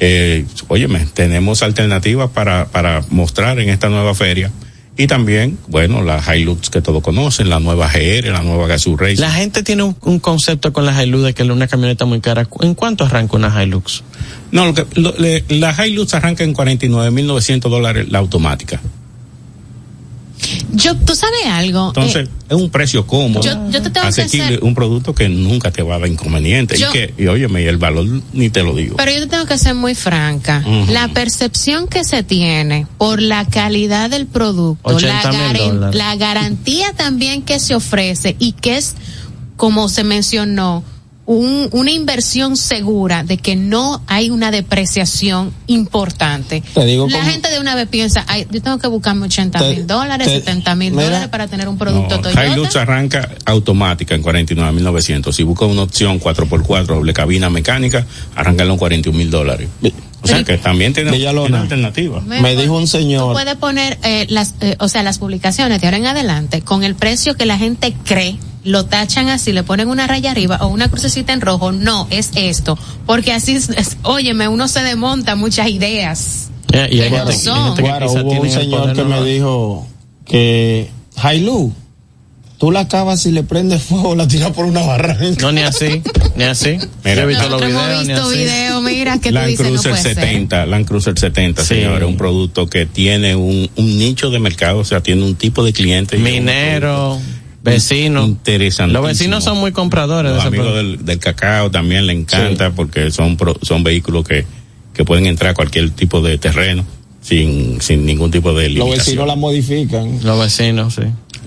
eh, 0.00 0.44
óyeme, 0.68 1.06
tenemos 1.14 1.62
alternativas 1.62 2.28
para, 2.30 2.66
para 2.66 3.04
mostrar 3.10 3.60
en 3.60 3.68
esta 3.70 3.88
nueva 3.88 4.12
feria. 4.14 4.50
Y 4.96 5.06
también, 5.06 5.56
bueno, 5.68 6.02
la 6.02 6.20
Hilux 6.36 6.68
que 6.68 6.80
todos 6.82 7.02
conocen, 7.02 7.48
la 7.48 7.58
nueva 7.60 7.88
GR, 7.92 8.26
la 8.30 8.42
nueva 8.42 8.66
Gazoo 8.66 8.96
Race. 8.96 9.16
La 9.16 9.30
gente 9.30 9.62
tiene 9.62 9.82
un, 9.84 9.96
un 10.02 10.18
concepto 10.18 10.72
con 10.72 10.84
la 10.84 11.02
Hilux 11.02 11.22
de 11.24 11.32
que 11.34 11.42
es 11.44 11.48
una 11.48 11.66
camioneta 11.68 12.04
muy 12.06 12.20
cara. 12.20 12.46
¿En 12.60 12.74
cuánto 12.74 13.04
arranca 13.04 13.36
una 13.36 13.62
Hilux? 13.62 14.02
No, 14.50 14.66
lo 14.66 14.74
que, 14.74 14.84
lo- 15.00 15.14
le- 15.16 15.44
la 15.48 15.86
Hilux 15.86 16.12
arranca 16.14 16.42
en 16.44 16.54
49.900 16.54 17.60
dólares 17.68 18.06
la 18.10 18.18
automática. 18.18 18.80
Yo, 20.74 20.96
tú 20.96 21.14
sabes 21.14 21.46
algo. 21.46 21.88
Entonces, 21.88 22.28
Eh, 22.28 22.30
es 22.50 22.56
un 22.56 22.70
precio 22.70 23.06
cómodo, 23.06 23.42
Yo- 23.42 23.70
yo 23.70 23.82
te 23.82 23.90
tengo 23.90 24.10
que 24.12 24.22
hacer- 24.22 24.58
un 24.62 24.74
producto 24.74 25.14
que 25.14 25.28
nunca 25.28 25.70
te 25.70 25.82
va 25.82 25.96
a 25.96 25.98
dar 25.98 26.08
inconveniente. 26.08 26.76
Yo- 26.76 26.88
y 26.90 26.92
que, 26.92 27.14
y 27.16 27.26
óyeme, 27.26 27.62
y 27.62 27.66
el 27.66 27.78
valor 27.78 28.06
ni 28.32 28.50
te 28.50 28.62
lo 28.62 28.74
digo. 28.74 28.96
Pero 28.96 29.10
yo 29.12 29.20
te 29.20 29.26
tengo 29.28 29.46
que 29.46 29.56
ser 29.58 29.74
muy 29.74 29.94
franca. 29.94 30.64
La 30.90 31.08
percepción 31.08 31.88
que 31.88 32.04
se 32.04 32.22
tiene 32.22 32.86
por 32.98 33.20
la 33.22 33.44
calidad 33.46 34.10
del 34.10 34.26
producto, 34.26 34.90
la, 34.90 34.96
80 34.96 35.30
mil 35.32 35.40
garen- 35.40 35.68
dólares. 35.74 35.96
la 35.96 36.16
garantía 36.16 36.92
también 36.92 37.42
que 37.42 37.58
se 37.60 37.74
ofrece 37.74 38.36
y 38.38 38.52
que 38.52 38.76
es, 38.76 38.94
como 39.56 39.88
se 39.88 40.04
mencionó, 40.04 40.84
un- 41.26 41.68
una 41.72 41.90
inversión 41.90 42.56
segura 42.56 43.24
de 43.24 43.38
que 43.38 43.56
no 43.56 44.02
hay 44.06 44.30
una 44.30 44.50
depreciación 44.50 45.52
importante. 45.66 46.62
Te 46.74 46.84
digo 46.84 47.06
la 47.08 47.18
como- 47.18 47.30
gente 47.30 47.50
de 47.50 47.58
una 47.60 47.74
vez 47.74 47.88
piensa, 47.88 48.24
"Ay, 48.28 48.46
yo 48.50 48.60
tengo 48.62 48.78
que 48.78 48.88
buscarme 48.88 49.26
80 49.26 49.58
Te- 49.58 49.70
mil 49.74 49.86
dólares, 49.86 50.26
te- 50.26 50.34
70 50.34 50.74
mil 50.74 50.92
mira. 50.92 51.04
dólares 51.04 51.28
para 51.28 51.46
tener 51.48 51.68
un 51.68 51.78
producto 51.78 52.16
No, 52.16 52.22
Toyota. 52.22 52.46
Hilux 52.46 52.76
arranca 52.76 53.30
automática 53.46 54.14
en 54.14 54.22
49.900. 54.22 55.34
Si 55.36 55.42
busca 55.42 55.64
una 55.64 55.82
opción 55.82 56.18
4x4 56.20 56.96
doble 56.96 57.12
cabina 57.14 57.48
mecánica, 57.50 58.06
arranca 58.36 58.64
en 58.64 58.76
41 58.76 59.16
mil 59.18 59.30
dólares. 59.30 59.68
O 60.22 60.26
sea 60.26 60.42
que 60.42 60.56
también 60.58 60.92
tiene, 60.94 61.10
tiene 61.12 61.56
alternativa. 61.56 62.20
Me 62.20 62.56
dijo 62.56 62.76
un 62.76 62.82
Tú 62.84 62.86
señor, 62.88 63.32
puedes 63.34 63.56
poner 63.56 63.98
eh, 64.02 64.26
las, 64.30 64.54
eh, 64.60 64.76
o 64.78 64.88
sea, 64.88 65.02
las 65.02 65.18
publicaciones 65.18 65.80
de 65.80 65.86
ahora 65.86 65.98
en 65.98 66.06
adelante 66.06 66.62
con 66.62 66.82
el 66.82 66.94
precio 66.94 67.34
que 67.34 67.44
la 67.46 67.58
gente 67.58 67.94
cree, 68.04 68.36
lo 68.64 68.86
tachan 68.86 69.28
así, 69.28 69.52
le 69.52 69.62
ponen 69.62 69.88
una 69.88 70.06
raya 70.06 70.30
arriba 70.30 70.58
o 70.62 70.68
una 70.68 70.88
crucecita 70.88 71.32
en 71.32 71.40
rojo. 71.40 71.70
No, 71.72 72.06
es 72.10 72.30
esto. 72.34 72.78
Porque 73.06 73.32
así, 73.32 73.54
es, 73.56 73.96
óyeme, 74.02 74.48
uno 74.48 74.68
se 74.68 74.82
desmonta 74.82 75.36
muchas 75.36 75.68
ideas. 75.68 76.48
Eh, 76.72 76.88
y 76.90 77.00
hay 77.00 77.10
gente, 77.10 77.16
hay 77.18 77.26
razón. 77.26 77.64
gente 77.66 77.82
que 77.82 77.88
Claro, 77.88 78.12
hubo 78.12 78.40
un 78.40 78.50
señor 78.50 78.92
que 78.94 79.04
me 79.04 79.10
no- 79.16 79.24
dijo 79.24 79.86
que 80.24 80.88
Hilux, 81.22 81.72
tú 82.58 82.70
la 82.72 82.80
acabas 82.80 83.26
y 83.26 83.30
le 83.32 83.42
prendes 83.42 83.82
fuego, 83.82 84.14
la 84.16 84.26
tiras 84.26 84.50
por 84.52 84.64
una 84.64 84.80
barranca. 84.82 85.42
No, 85.42 85.52
ni 85.52 85.60
así, 85.60 86.02
ni 86.34 86.44
así. 86.44 86.78
Mira. 87.04 87.22
He 87.22 87.26
visto 87.26 87.48
los 87.48 87.60
videos, 87.60 88.02
ni 88.06 88.12
visto 88.14 88.26
así. 88.28 88.38
videos, 88.38 88.82
mira, 88.82 89.18
que 89.20 89.28
tú 89.28 89.34
Land 89.34 89.48
dices, 89.48 89.66
no 89.66 89.70
Cruiser 89.72 89.90
puede 89.92 90.02
ser. 90.02 90.14
70, 90.14 90.66
Land 90.66 90.86
Cruiser 90.86 91.18
70, 91.18 91.62
Sí. 91.62 91.74
señores, 91.74 92.08
un 92.08 92.16
producto 92.16 92.66
que 92.68 92.86
tiene 92.86 93.36
un, 93.36 93.68
un 93.76 93.98
nicho 93.98 94.30
de 94.30 94.38
mercado, 94.38 94.78
o 94.78 94.84
sea, 94.84 95.00
tiene 95.02 95.22
un 95.22 95.34
tipo 95.36 95.62
de 95.62 95.72
cliente. 95.72 96.16
y 96.16 96.20
un 97.64 97.72
Minero, 97.72 97.82
vecino. 97.82 98.24
Interesante. 98.24 98.92
Los 98.92 99.06
vecinos 99.06 99.44
son 99.44 99.58
muy 99.58 99.72
compradores 99.72 100.30
de 100.32 100.36
Los 100.36 100.44
ese 100.46 100.48
amigos 100.56 100.74
del, 100.76 101.04
del 101.04 101.18
cacao 101.18 101.70
también 101.70 102.06
le 102.06 102.12
encanta 102.12 102.70
porque 102.70 103.10
son 103.10 103.36
pro- 103.36 103.58
son 103.62 103.82
vehículos 103.82 104.24
que, 104.26 104.44
que 104.92 105.04
pueden 105.04 105.26
entrar 105.26 105.52
a 105.52 105.54
cualquier 105.54 105.90
tipo 105.90 106.20
de 106.20 106.38
terreno 106.38 106.84
sin, 107.20 107.80
sin 107.80 108.04
ningún 108.04 108.30
tipo 108.30 108.52
de 108.52 108.68
Los 108.68 108.74
limitación. 108.74 108.98
vecinos 108.98 109.26
la 109.26 109.36
modifican. 109.36 110.20
Los 110.22 110.40
vecinos, 110.40 110.94
sí. 110.94 111.02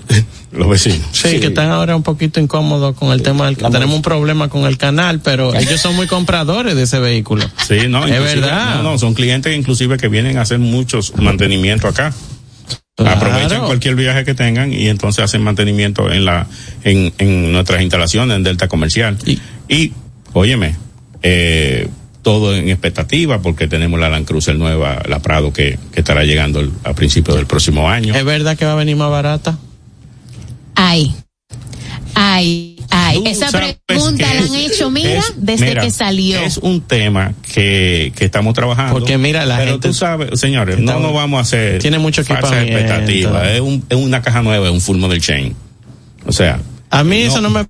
Los 0.52 0.68
vecinos. 0.70 1.06
Sí, 1.12 1.38
que 1.38 1.48
están 1.48 1.70
ahora 1.70 1.94
un 1.94 2.02
poquito 2.02 2.40
incómodos 2.40 2.96
con 2.96 3.12
el 3.12 3.22
tema 3.22 3.44
del 3.46 3.56
que 3.58 3.68
tenemos 3.68 3.94
un 3.94 4.00
problema 4.02 4.48
con 4.48 4.64
el 4.64 4.78
canal, 4.78 5.20
pero 5.20 5.54
ellos 5.58 5.78
son 5.80 5.94
muy 5.94 6.06
compradores 6.06 6.74
de 6.74 6.82
ese 6.84 6.98
vehículo. 6.98 7.44
Sí, 7.68 7.80
no, 7.88 8.06
Es 8.06 8.18
verdad. 8.18 8.76
No, 8.76 8.92
no, 8.92 8.98
son 8.98 9.12
clientes 9.14 9.56
inclusive 9.56 9.98
que 9.98 10.08
vienen 10.08 10.38
a 10.38 10.40
hacer 10.42 10.58
muchos 10.58 11.14
mantenimientos 11.16 11.90
acá. 11.92 12.14
Claro. 12.98 13.16
Aprovechan 13.16 13.64
cualquier 13.64 13.94
viaje 13.94 14.24
que 14.24 14.34
tengan 14.34 14.72
y 14.72 14.88
entonces 14.88 15.22
hacen 15.24 15.40
mantenimiento 15.42 16.10
en 16.12 16.24
la 16.24 16.46
en, 16.82 17.12
en 17.18 17.52
nuestras 17.52 17.80
instalaciones 17.80 18.36
en 18.36 18.42
Delta 18.42 18.66
Comercial. 18.68 19.16
Y- 19.24 19.38
Y, 19.68 19.92
óyeme, 20.32 20.74
eh, 21.22 21.88
todo 22.22 22.54
en 22.56 22.68
expectativa 22.68 23.40
porque 23.40 23.68
tenemos 23.68 24.00
la 24.00 24.08
Land 24.10 24.26
Cruiser 24.26 24.56
nueva, 24.56 25.00
la 25.08 25.20
Prado, 25.20 25.52
que, 25.52 25.78
que 25.92 26.00
estará 26.00 26.24
llegando 26.24 26.58
el- 26.60 26.72
a 26.84 26.92
principios 26.94 27.36
del 27.36 27.46
próximo 27.46 27.88
año. 27.88 28.14
¿Es 28.14 28.24
verdad 28.24 28.58
que 28.58 28.64
va 28.64 28.72
a 28.72 28.76
venir 28.76 28.96
más 28.96 29.10
barata? 29.10 29.56
Ay, 30.74 31.14
ay, 32.14 32.67
ay. 32.90 33.22
Esa 33.26 33.50
pregunta 33.86 34.16
que 34.28 34.34
la 34.34 34.40
han 34.40 34.54
es- 34.54 34.72
hecho, 34.72 34.90
mira, 34.90 35.18
es- 35.18 35.34
desde 35.36 35.66
mira, 35.68 35.82
que 35.82 35.90
salió. 35.90 36.40
Es 36.40 36.58
un 36.58 36.80
tema 36.82 37.32
que, 37.54 38.12
que 38.16 38.24
estamos 38.24 38.54
trabajando. 38.54 38.92
Porque 38.92 39.18
mira, 39.18 39.44
la 39.46 39.58
pero 39.58 39.72
gente- 39.72 39.88
tú 39.88 39.94
sabes, 39.94 40.38
señores, 40.40 40.78
no 40.78 40.98
nos 41.00 41.12
vamos 41.14 41.38
a 41.38 41.42
hacer. 41.42 41.80
tiene 41.80 41.98
mucho 41.98 42.22
equipamiento. 42.22 42.76
expectativas. 42.78 43.48
Es, 43.48 43.60
un, 43.60 43.84
es 43.88 43.96
una 43.96 44.22
caja 44.22 44.42
nueva, 44.42 44.66
es 44.66 44.72
un 44.72 44.80
full 44.80 44.98
model 44.98 45.20
chain. 45.20 45.54
O 46.26 46.32
sea, 46.32 46.60
A 46.90 47.04
mí 47.04 47.20
No. 47.20 47.26
eso 47.28 47.40
no 47.42 47.50
me 47.50 47.66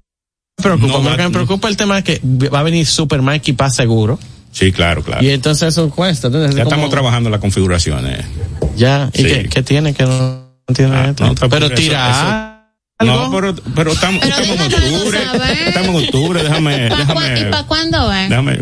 preocupa. 0.62 0.99
No, 0.99 1.11
lo 1.11 1.16
que 1.16 1.23
me 1.25 1.31
preocupa 1.31 1.66
es 1.69 1.73
el 1.73 1.77
tema 1.77 1.97
de 1.97 2.05
que 2.05 2.21
va 2.25 2.61
a 2.61 2.62
venir 2.62 2.87
super 2.87 3.21
más 3.21 3.37
equipado 3.37 3.71
seguro. 3.71 4.19
sí, 4.53 4.71
claro, 4.73 5.03
claro. 5.03 5.25
Y 5.25 5.31
entonces 5.31 5.69
eso 5.69 5.91
cuesta. 5.91 6.29
Entonces, 6.29 6.55
ya 6.55 6.62
es 6.62 6.64
como- 6.64 6.71
estamos 6.77 6.91
trabajando 6.91 7.29
las 7.31 7.41
configuraciones. 7.41 8.25
Ya. 8.77 9.11
¿Y 9.12 9.19
Sí. 9.19 9.25
qué, 9.25 9.49
qué 9.49 9.62
tiene 9.62 9.93
que 9.95 10.05
no 10.05 10.49
entiende 10.69 10.97
Ah, 10.97 11.09
esto? 11.11 11.27
no 11.27 11.49
Pero 11.49 11.71
tira 11.71 12.48
No, 13.01 13.31
pero, 13.31 13.55
pero 13.77 13.93
estamos, 13.93 14.21
Pero 14.21 14.35
estamos 14.43 14.57
en 14.61 14.73
octubre. 14.75 15.19
Estamos 15.69 15.89
en 16.03 16.05
octubre, 16.09 16.43
déjame, 16.43 16.89
¿Pa' 16.89 17.07
cuá- 17.07 17.27
¿Y 17.27 17.31
déjame. 17.31 17.51
para 17.51 17.67
cuándo 17.69 18.09
ven? 18.09 18.29
Déjame, 18.29 18.57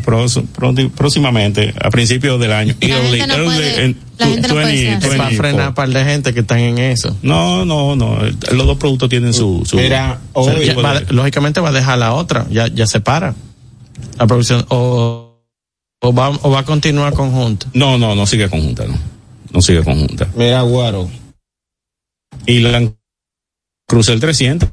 próximamente, 0.95 1.73
a 1.83 1.89
principios 1.91 2.39
del 2.39 2.53
año. 2.53 2.75
La 2.81 2.87
Early- 2.89 3.19
gente 3.21 3.27
no 3.29 3.35
early 3.35 3.47
puede- 3.47 3.85
en 3.85 3.97
la 4.19 4.27
gente 4.27 4.49
no 4.49 4.55
puede 4.55 4.67
20, 4.67 4.83
ser 4.83 4.89
así. 4.89 4.93
Es 4.93 5.01
para 5.01 5.25
24. 5.29 5.37
frenar 5.39 5.69
a 5.69 5.75
par 5.75 5.89
de 5.89 6.05
gente 6.05 6.35
que 6.35 6.41
están 6.41 6.59
en 6.59 6.79
eso. 6.79 7.17
No, 7.23 7.65
no, 7.65 7.97
no. 7.97 8.19
Los 8.53 8.67
dos 8.67 8.77
productos 8.77 9.09
tienen 9.09 9.33
su. 9.33 9.63
su 9.65 9.79
hoy- 10.35 10.69
va- 10.75 11.01
de- 11.01 11.13
lógicamente 11.15 11.61
va 11.61 11.71
a 11.71 11.73
dejar 11.73 11.97
la 11.97 12.13
otra, 12.13 12.47
ya, 12.51 12.67
ya 12.69 12.87
se 12.87 13.01
para. 13.01 13.35
La 14.19 14.27
producción, 14.27 14.67
o, 14.69 15.41
o, 16.03 16.15
va, 16.15 16.29
o 16.29 16.51
va 16.51 16.61
a 16.61 16.65
continuar 16.65 17.15
conjunto. 17.15 17.69
No, 17.73 17.97
no, 17.97 18.15
no 18.15 18.27
sigue 18.27 18.51
conjunta, 18.51 18.85
no. 18.87 18.99
No 19.51 19.63
sigue 19.63 19.83
conjunta. 19.83 20.29
Mira, 20.37 20.61
Guaro. 20.61 21.09
Y 22.45 22.59
la 22.61 22.87
Cruzel 23.87 24.21
300, 24.21 24.69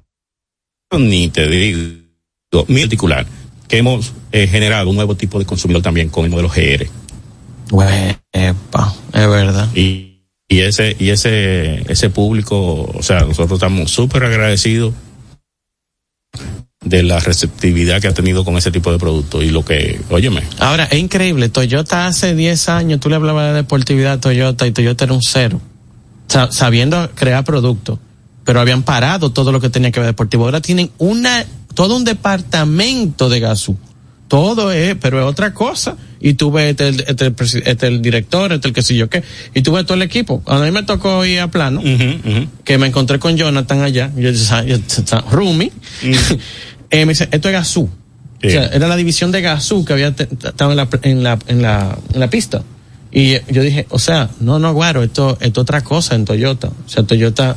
ni 0.99 1.30
te 1.30 1.47
digo, 1.47 2.66
mi 2.68 2.82
particular, 2.82 3.26
que 3.68 3.78
hemos 3.78 4.14
eh, 4.32 4.47
generado 4.47 4.89
un 4.89 4.95
nuevo 4.95 5.16
tipo 5.16 5.39
de 5.39 5.45
consumidor 5.45 5.82
también 5.82 6.09
con 6.09 6.26
el 6.26 6.32
modelo 6.32 6.49
GR. 6.49 6.88
Epa, 8.32 8.93
es 9.14 9.28
verdad. 9.30 9.70
Y, 9.76 10.22
y 10.47 10.59
ese, 10.61 10.95
y 10.99 11.09
ese, 11.09 11.82
ese 11.91 12.09
público, 12.09 12.84
o 12.93 13.01
sea, 13.03 13.22
nosotros 13.22 13.53
estamos 13.57 13.89
súper 13.91 14.24
agradecidos 14.26 14.93
de 16.84 17.01
la 17.03 17.20
receptividad 17.20 18.01
que 18.01 18.07
ha 18.09 18.14
tenido 18.14 18.43
con 18.43 18.57
ese 18.57 18.70
tipo 18.70 18.91
de 18.91 18.99
producto 18.99 19.41
y 19.41 19.49
lo 19.49 19.64
que, 19.64 20.01
óyeme, 20.09 20.43
Ahora, 20.59 20.84
es 20.86 20.99
increíble, 20.99 21.47
Toyota 21.49 22.07
hace 22.07 22.36
10 22.36 22.68
años, 22.70 22.99
tú 22.99 23.09
le 23.09 23.16
hablabas 23.16 23.49
de 23.49 23.53
deportividad 23.53 24.14
a 24.14 24.20
Toyota 24.20 24.68
y 24.68 24.72
Toyota 24.72 25.05
era 25.05 25.14
un 25.14 25.22
cero, 25.24 25.61
Sa- 26.28 26.51
sabiendo 26.51 27.09
crear 27.16 27.43
productos, 27.45 27.99
pero 28.45 28.59
habían 28.59 28.83
parado 28.83 29.31
todo 29.31 29.51
lo 29.51 29.59
que 29.61 29.69
tenía 29.69 29.91
que 29.91 29.99
ver 29.99 30.07
deportivo. 30.07 30.45
Ahora 30.45 30.61
tienen 30.61 30.91
una, 30.97 31.45
todo 31.73 31.95
un 31.95 32.03
departamento 32.03 33.29
de 33.29 33.39
gasú. 33.39 33.77
Todo 34.27 34.71
es, 34.71 34.95
pero 34.99 35.19
es 35.19 35.25
otra 35.25 35.53
cosa. 35.53 35.95
Y 36.19 36.33
tú 36.35 36.51
ves 36.51 36.71
este, 36.71 36.87
el- 36.87 37.01
este, 37.07 37.33
este 37.69 37.87
el 37.87 38.01
director, 38.01 38.51
este 38.53 38.69
el 38.69 38.73
que 38.73 38.81
sé 38.81 38.95
yo 38.95 39.09
qué, 39.09 39.23
y 39.53 39.61
tú 39.61 39.71
ves 39.73 39.85
todo 39.85 39.95
el 39.95 40.01
equipo. 40.01 40.41
A 40.47 40.57
mí 40.59 40.71
me 40.71 40.83
tocó 40.83 41.23
ir 41.25 41.39
a 41.41 41.51
plano, 41.51 41.81
que 42.63 42.77
me 42.77 42.87
encontré 42.87 43.19
con 43.19 43.35
Jonathan 43.37 43.81
allá, 43.81 44.09
yo, 44.15 44.31
yo, 44.31 44.63
yo- 44.65 45.21
Rumi, 45.29 45.71
eh, 46.89 47.05
me 47.05 47.11
dice, 47.11 47.27
esto 47.31 47.49
es 47.49 47.53
gasú. 47.53 47.89
O 48.45 48.49
sea, 48.49 48.65
era 48.67 48.87
la 48.89 48.97
división 48.97 49.31
de 49.31 49.41
Gazú 49.41 49.85
que 49.85 49.93
había 49.93 50.07
estado 50.09 50.71
en 50.71 50.75
la, 50.77 50.89
en 51.03 51.23
la, 51.23 51.39
en 51.47 51.61
la, 51.61 51.97
en 52.13 52.19
la 52.19 52.29
pista. 52.29 52.61
Y 53.09 53.35
yo 53.53 53.61
dije, 53.61 53.85
o 53.89 53.99
sea, 53.99 54.29
no, 54.41 54.59
no, 54.59 54.73
guaro, 54.73 55.01
esto, 55.01 55.37
esto 55.39 55.61
es 55.61 55.63
otra 55.63 55.79
cosa 55.81 56.15
en 56.15 56.25
Toyota. 56.25 56.67
O 56.67 56.89
sea, 56.89 57.03
Toyota 57.03 57.55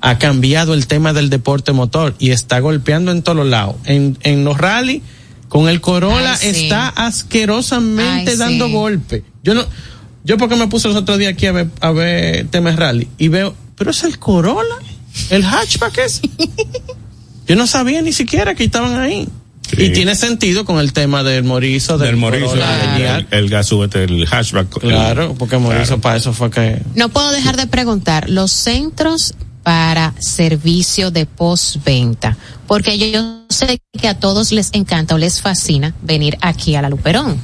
ha 0.00 0.18
cambiado 0.18 0.74
el 0.74 0.86
tema 0.86 1.12
del 1.12 1.30
deporte 1.30 1.72
motor 1.72 2.14
y 2.18 2.30
está 2.30 2.60
golpeando 2.60 3.12
en 3.12 3.22
todos 3.22 3.46
lados. 3.46 3.76
En, 3.84 4.18
en 4.22 4.44
los 4.44 4.58
rally, 4.58 5.02
con 5.48 5.68
el 5.68 5.80
Corolla 5.80 6.34
Ay, 6.34 6.54
sí. 6.54 6.64
está 6.64 6.88
asquerosamente 6.88 8.32
Ay, 8.32 8.36
dando 8.36 8.66
sí. 8.66 8.72
golpe. 8.72 9.24
Yo 9.42 9.54
no, 9.54 9.64
yo 10.24 10.38
porque 10.38 10.56
me 10.56 10.66
puse 10.68 10.88
los 10.88 10.96
otros 10.96 11.18
días 11.18 11.32
aquí 11.32 11.46
a 11.46 11.52
ver, 11.52 11.68
a 11.80 11.90
ver 11.92 12.48
temas 12.48 12.76
rally 12.76 13.08
y 13.18 13.28
veo, 13.28 13.54
pero 13.76 13.90
es 13.90 14.02
el 14.04 14.18
Corolla, 14.18 14.76
el 15.30 15.44
hatchback 15.44 15.98
es. 15.98 16.20
Yo 17.48 17.54
no 17.54 17.68
sabía 17.68 18.02
ni 18.02 18.12
siquiera 18.12 18.56
que 18.56 18.64
estaban 18.64 18.98
ahí. 18.98 19.28
Y 19.78 19.90
tiene 19.90 20.16
sentido 20.16 20.64
con 20.64 20.80
el 20.80 20.92
tema 20.92 21.22
del 21.22 21.44
Morizo, 21.44 21.96
del, 21.96 22.08
del 22.08 22.16
Morizo, 22.16 22.46
Corolla 22.46 23.18
el, 23.30 23.52
el, 23.52 23.52
el 23.52 24.26
hatchback. 24.28 24.78
Claro, 24.80 25.34
porque 25.38 25.58
Morizo 25.58 26.00
para 26.00 26.16
eso 26.16 26.32
fue 26.32 26.50
que... 26.50 26.82
No 26.96 27.08
puedo 27.08 27.30
dejar 27.30 27.56
de 27.56 27.66
preguntar, 27.68 28.28
los 28.28 28.50
centros 28.50 29.34
para 29.66 30.14
servicio 30.20 31.10
de 31.10 31.26
postventa, 31.26 32.36
porque 32.68 32.96
yo, 33.10 33.42
sé 33.48 33.80
que 34.00 34.06
a 34.06 34.14
todos 34.14 34.52
les 34.52 34.70
encanta 34.74 35.16
o 35.16 35.18
les 35.18 35.40
fascina 35.42 35.92
venir 36.02 36.38
aquí 36.40 36.76
a 36.76 36.82
la 36.82 36.88
Luperón. 36.88 37.36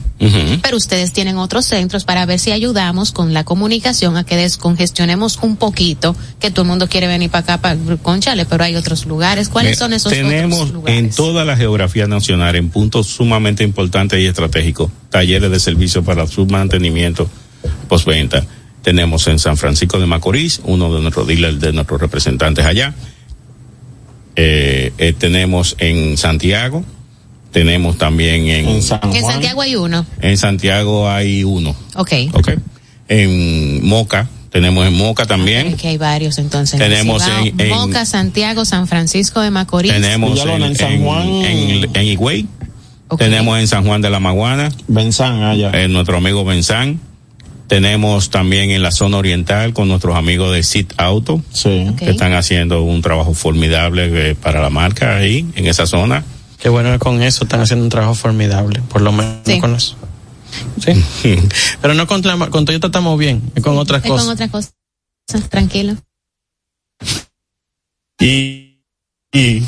Pero 0.62 0.76
ustedes 0.76 1.12
tienen 1.12 1.36
otros 1.36 1.66
centros 1.66 2.04
para 2.04 2.24
ver 2.24 2.38
si 2.38 2.52
ayudamos 2.52 3.10
con 3.10 3.34
la 3.34 3.42
comunicación 3.42 4.16
a 4.16 4.22
que 4.22 4.36
descongestionemos 4.36 5.40
un 5.42 5.56
poquito, 5.56 6.14
que 6.38 6.52
todo 6.52 6.62
el 6.62 6.68
mundo 6.68 6.88
quiere 6.88 7.08
venir 7.08 7.28
para 7.28 7.56
acá, 7.56 7.58
para 7.60 7.76
Conchale, 7.96 8.46
pero 8.46 8.62
hay 8.62 8.76
otros 8.76 9.04
lugares. 9.06 9.48
¿Cuáles 9.48 9.76
son 9.76 9.92
esos 9.92 10.12
Tenemos 10.12 10.60
otros 10.60 10.74
lugares? 10.74 11.00
en 11.00 11.10
toda 11.10 11.44
la 11.44 11.56
geografía 11.56 12.06
nacional, 12.06 12.54
en 12.54 12.70
puntos 12.70 13.08
sumamente 13.08 13.64
importantes 13.64 14.20
y 14.20 14.26
estratégicos, 14.26 14.92
talleres 15.10 15.50
de 15.50 15.58
servicio 15.58 16.04
para 16.04 16.28
su 16.28 16.46
mantenimiento 16.46 17.28
postventa. 17.88 18.46
Tenemos 18.82 19.26
en 19.28 19.38
San 19.38 19.56
Francisco 19.56 19.98
de 20.00 20.06
Macorís, 20.06 20.60
uno 20.64 20.92
de 20.94 21.00
nuestros 21.00 21.26
dealers, 21.26 21.60
de 21.60 21.72
nuestros 21.72 22.00
representantes 22.00 22.64
allá. 22.64 22.94
Eh, 24.34 24.92
eh, 24.98 25.12
tenemos 25.16 25.76
en 25.78 26.16
Santiago, 26.16 26.84
tenemos 27.52 27.98
también 27.98 28.46
en, 28.48 28.66
En 28.68 28.82
Santiago 28.82 29.60
hay 29.60 29.76
uno. 29.76 30.06
en 30.20 30.36
Santiago 30.38 31.08
hay 31.10 31.44
uno. 31.44 31.76
Ok. 31.96 32.12
Ok. 32.32 32.48
En 33.08 33.86
Moca, 33.86 34.28
tenemos 34.50 34.86
en 34.86 34.94
Moca 34.94 35.26
también. 35.26 35.76
Que 35.76 35.88
hay 35.88 35.98
varios 35.98 36.38
entonces. 36.38 36.78
Tenemos 36.80 37.22
en- 37.26 37.60
en- 37.60 37.68
Moca, 37.68 38.06
Santiago, 38.06 38.64
San 38.64 38.88
Francisco 38.88 39.42
de 39.42 39.50
Macorís. 39.50 39.92
Tenemos 39.92 40.40
en, 40.40 40.62
en, 40.62 41.04
en- 41.44 41.90
en 41.96 42.06
Higüey. 42.06 42.46
Tenemos 43.18 43.58
en 43.60 43.68
San 43.68 43.84
Juan 43.84 44.00
de 44.00 44.08
la 44.08 44.18
Maguana. 44.20 44.70
Benzán, 44.88 45.42
allá. 45.42 45.70
En 45.74 45.92
nuestro 45.92 46.16
amigo 46.16 46.44
Benzán. 46.46 46.98
Tenemos 47.72 48.28
también 48.28 48.70
en 48.70 48.82
la 48.82 48.90
zona 48.90 49.16
oriental 49.16 49.72
con 49.72 49.88
nuestros 49.88 50.14
amigos 50.14 50.52
de 50.52 50.62
Sit 50.62 50.92
Auto. 50.98 51.42
Que 51.96 52.10
están 52.10 52.34
haciendo 52.34 52.82
un 52.82 53.00
trabajo 53.00 53.32
formidable 53.32 54.10
eh, 54.32 54.34
para 54.34 54.60
la 54.60 54.68
marca 54.68 55.16
ahí, 55.16 55.46
en 55.54 55.66
esa 55.66 55.86
zona. 55.86 56.22
Qué 56.58 56.68
bueno 56.68 56.92
que 56.92 56.98
con 56.98 57.22
eso 57.22 57.44
están 57.44 57.62
haciendo 57.62 57.82
un 57.82 57.88
trabajo 57.88 58.14
formidable, 58.14 58.82
por 58.90 59.00
lo 59.00 59.10
menos 59.10 59.36
Sí. 59.46 59.58
con 59.58 59.74
eso. 59.74 59.96
Sí. 60.84 61.38
Pero 61.80 61.94
no 61.94 62.06
con, 62.06 62.20
la- 62.20 62.50
con 62.50 62.66
Toyota 62.66 62.88
estamos 62.88 63.18
bien, 63.18 63.40
es 63.54 63.62
con 63.62 63.78
otras 63.78 64.02
Es 64.04 64.08
con 64.10 64.18
cosas. 64.18 64.34
otras 64.34 64.50
cosas. 64.50 64.74
Tranquilo. 65.48 65.96
Y, 68.20 68.82
y 69.32 69.62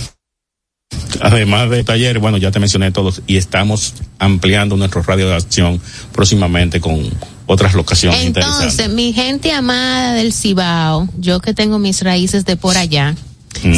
además 1.22 1.70
de 1.70 1.82
talleres, 1.84 2.20
bueno, 2.20 2.36
ya 2.36 2.50
te 2.50 2.60
mencioné 2.60 2.90
todos 2.90 3.22
y 3.26 3.38
estamos 3.38 3.94
ampliando 4.18 4.76
nuestro 4.76 5.00
radio 5.02 5.26
de 5.30 5.36
acción 5.36 5.80
próximamente 6.12 6.80
con 6.82 7.10
otras 7.46 7.74
locaciones 7.74 8.24
interesantes. 8.24 8.72
Entonces, 8.72 8.94
mi 8.94 9.12
gente 9.12 9.52
amada 9.52 10.14
del 10.14 10.32
Cibao, 10.32 11.08
yo 11.18 11.40
que 11.40 11.54
tengo 11.54 11.78
mis 11.78 12.02
raíces 12.02 12.44
de 12.44 12.56
por 12.56 12.76
allá. 12.76 13.14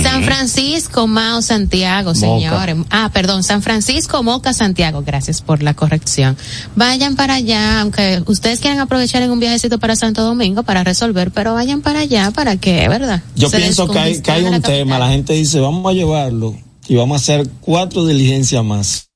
San 0.02 0.24
Francisco, 0.24 1.06
Mao, 1.06 1.42
Santiago, 1.42 2.14
señores. 2.14 2.76
Ah, 2.90 3.10
perdón, 3.12 3.42
San 3.42 3.62
Francisco, 3.62 4.22
Moca, 4.22 4.52
Santiago. 4.52 5.02
Gracias 5.06 5.42
por 5.42 5.62
la 5.62 5.74
corrección. 5.74 6.36
Vayan 6.74 7.14
para 7.14 7.34
allá, 7.34 7.82
aunque 7.82 8.22
ustedes 8.26 8.60
quieran 8.60 8.80
aprovechar 8.80 9.22
en 9.22 9.30
un 9.30 9.38
viajecito 9.38 9.78
para 9.78 9.94
Santo 9.94 10.22
Domingo 10.22 10.62
para 10.62 10.82
resolver, 10.82 11.30
pero 11.30 11.54
vayan 11.54 11.82
para 11.82 12.00
allá 12.00 12.30
para 12.30 12.56
que, 12.56 12.88
¿verdad? 12.88 13.22
Yo 13.36 13.48
Se 13.48 13.58
pienso 13.58 13.86
que 13.88 13.98
hay, 13.98 14.20
que 14.22 14.30
hay 14.30 14.42
descongestione 14.42 14.50
la 14.50 14.56
un 14.56 14.62
tema, 14.62 14.98
la 14.98 15.08
gente 15.10 15.34
dice, 15.34 15.60
vamos 15.60 15.88
a 15.88 15.92
llevarlo 15.92 16.56
y 16.88 16.96
vamos 16.96 17.16
a 17.16 17.22
hacer 17.22 17.48
cuatro 17.60 18.06
diligencias 18.06 18.64
más. 18.64 19.08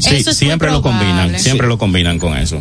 Sí, 0.00 0.16
Eso 0.16 0.30
es 0.30 0.36
siempre 0.36 0.70
lo 0.70 0.82
combinan, 0.82 1.38
siempre 1.38 1.66
lo 1.66 1.78
combinan 1.78 2.18
con 2.18 2.36
eso. 2.36 2.60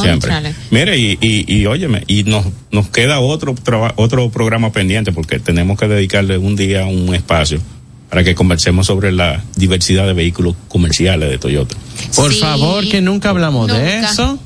Siempre. 0.00 0.32
Mire, 0.70 0.98
y, 0.98 1.18
y, 1.20 1.44
y 1.56 1.66
óyeme, 1.66 2.04
y 2.06 2.24
nos, 2.24 2.46
nos 2.70 2.88
queda 2.88 3.20
otro 3.20 3.54
otro 3.96 4.30
programa 4.30 4.72
pendiente 4.72 5.12
porque 5.12 5.38
tenemos 5.38 5.78
que 5.78 5.88
dedicarle 5.88 6.38
un 6.38 6.56
día, 6.56 6.86
un 6.86 7.14
espacio 7.14 7.60
para 8.08 8.24
que 8.24 8.34
conversemos 8.34 8.86
sobre 8.86 9.12
la 9.12 9.42
diversidad 9.56 10.06
de 10.06 10.12
vehículos 10.12 10.54
comerciales 10.68 11.28
de 11.30 11.36
Toyota. 11.38 11.74
Por 12.14 12.32
favor, 12.32 12.88
que 12.88 13.00
nunca 13.00 13.30
hablamos 13.30 13.66
de 13.66 13.74
Nunca. 13.74 14.10
eso. 14.10 14.38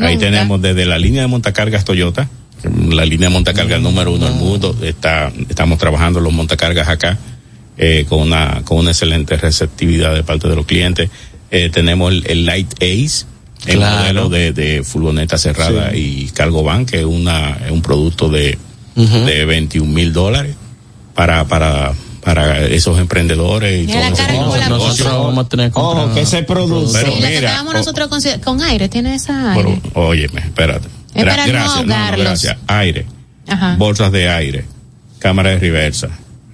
Ahí 0.00 0.14
Nunca. 0.14 0.26
tenemos 0.26 0.62
desde 0.62 0.86
la 0.86 0.98
línea 0.98 1.22
de 1.22 1.26
montacargas 1.28 1.84
Toyota, 1.84 2.28
la 2.88 3.04
línea 3.04 3.28
de 3.28 3.32
montacargas 3.34 3.80
número 3.80 4.12
uno 4.12 4.26
del 4.26 4.34
mundo. 4.36 4.76
Está, 4.82 5.32
estamos 5.48 5.78
trabajando 5.78 6.20
los 6.20 6.32
montacargas 6.32 6.88
acá 6.88 7.18
eh, 7.76 8.06
con 8.08 8.20
una 8.20 8.62
con 8.64 8.78
una 8.78 8.90
excelente 8.90 9.36
receptividad 9.36 10.14
de 10.14 10.22
parte 10.22 10.48
de 10.48 10.54
los 10.56 10.64
clientes. 10.66 11.10
Eh, 11.50 11.70
tenemos 11.72 12.12
el, 12.12 12.24
el 12.28 12.46
Light 12.46 12.72
Ace, 12.82 13.26
el 13.66 13.76
Claro. 13.76 13.98
modelo 13.98 14.28
de, 14.28 14.52
de 14.52 14.82
furgoneta 14.84 15.36
cerrada 15.38 15.94
y 15.94 16.30
cargo 16.34 16.62
van, 16.62 16.86
que 16.86 17.00
es 17.00 17.04
una 17.04 17.58
es 17.64 17.70
un 17.70 17.82
producto 17.82 18.28
de, 18.28 18.58
de 18.94 19.44
21 19.44 19.92
mil 19.92 20.12
dólares 20.12 20.54
para 21.14 21.44
para 21.46 21.92
para 22.22 22.60
esos 22.66 22.98
emprendedores 22.98 23.84
y 23.84 23.86
todo 23.86 23.98
eso. 24.56 24.68
Nosotros 24.68 25.12
vamos 25.12 25.46
a 25.46 25.48
tener 25.48 25.72
que. 25.72 25.78
Ojo, 25.78 26.14
que. 26.14 26.42
Pero 26.46 26.66
lo 26.66 26.92
que 26.92 27.26
mira, 27.26 27.48
estábamos 27.48 27.74
o- 27.74 27.78
nosotros 27.78 28.08
con, 28.08 28.20
con 28.44 28.62
aire, 28.62 28.88
tiene 28.88 29.14
esa 29.14 29.52
Pero, 29.56 29.68
aire. 29.70 29.80
óyeme, 29.94 30.40
espérate. 30.40 30.88
Es 31.14 31.24
Gra- 31.24 31.30
para 31.30 31.46
no 31.46 31.52
gracias, 31.52 31.86
no, 31.86 32.10
no, 32.10 32.16
gracias. 32.18 32.56
Aire, 32.66 33.06
Ajá. 33.46 33.76
bolsas 33.78 34.12
de 34.12 34.28
aire, 34.28 34.64
cámara 35.20 35.50
de 35.50 35.58
reversa, 35.58 36.08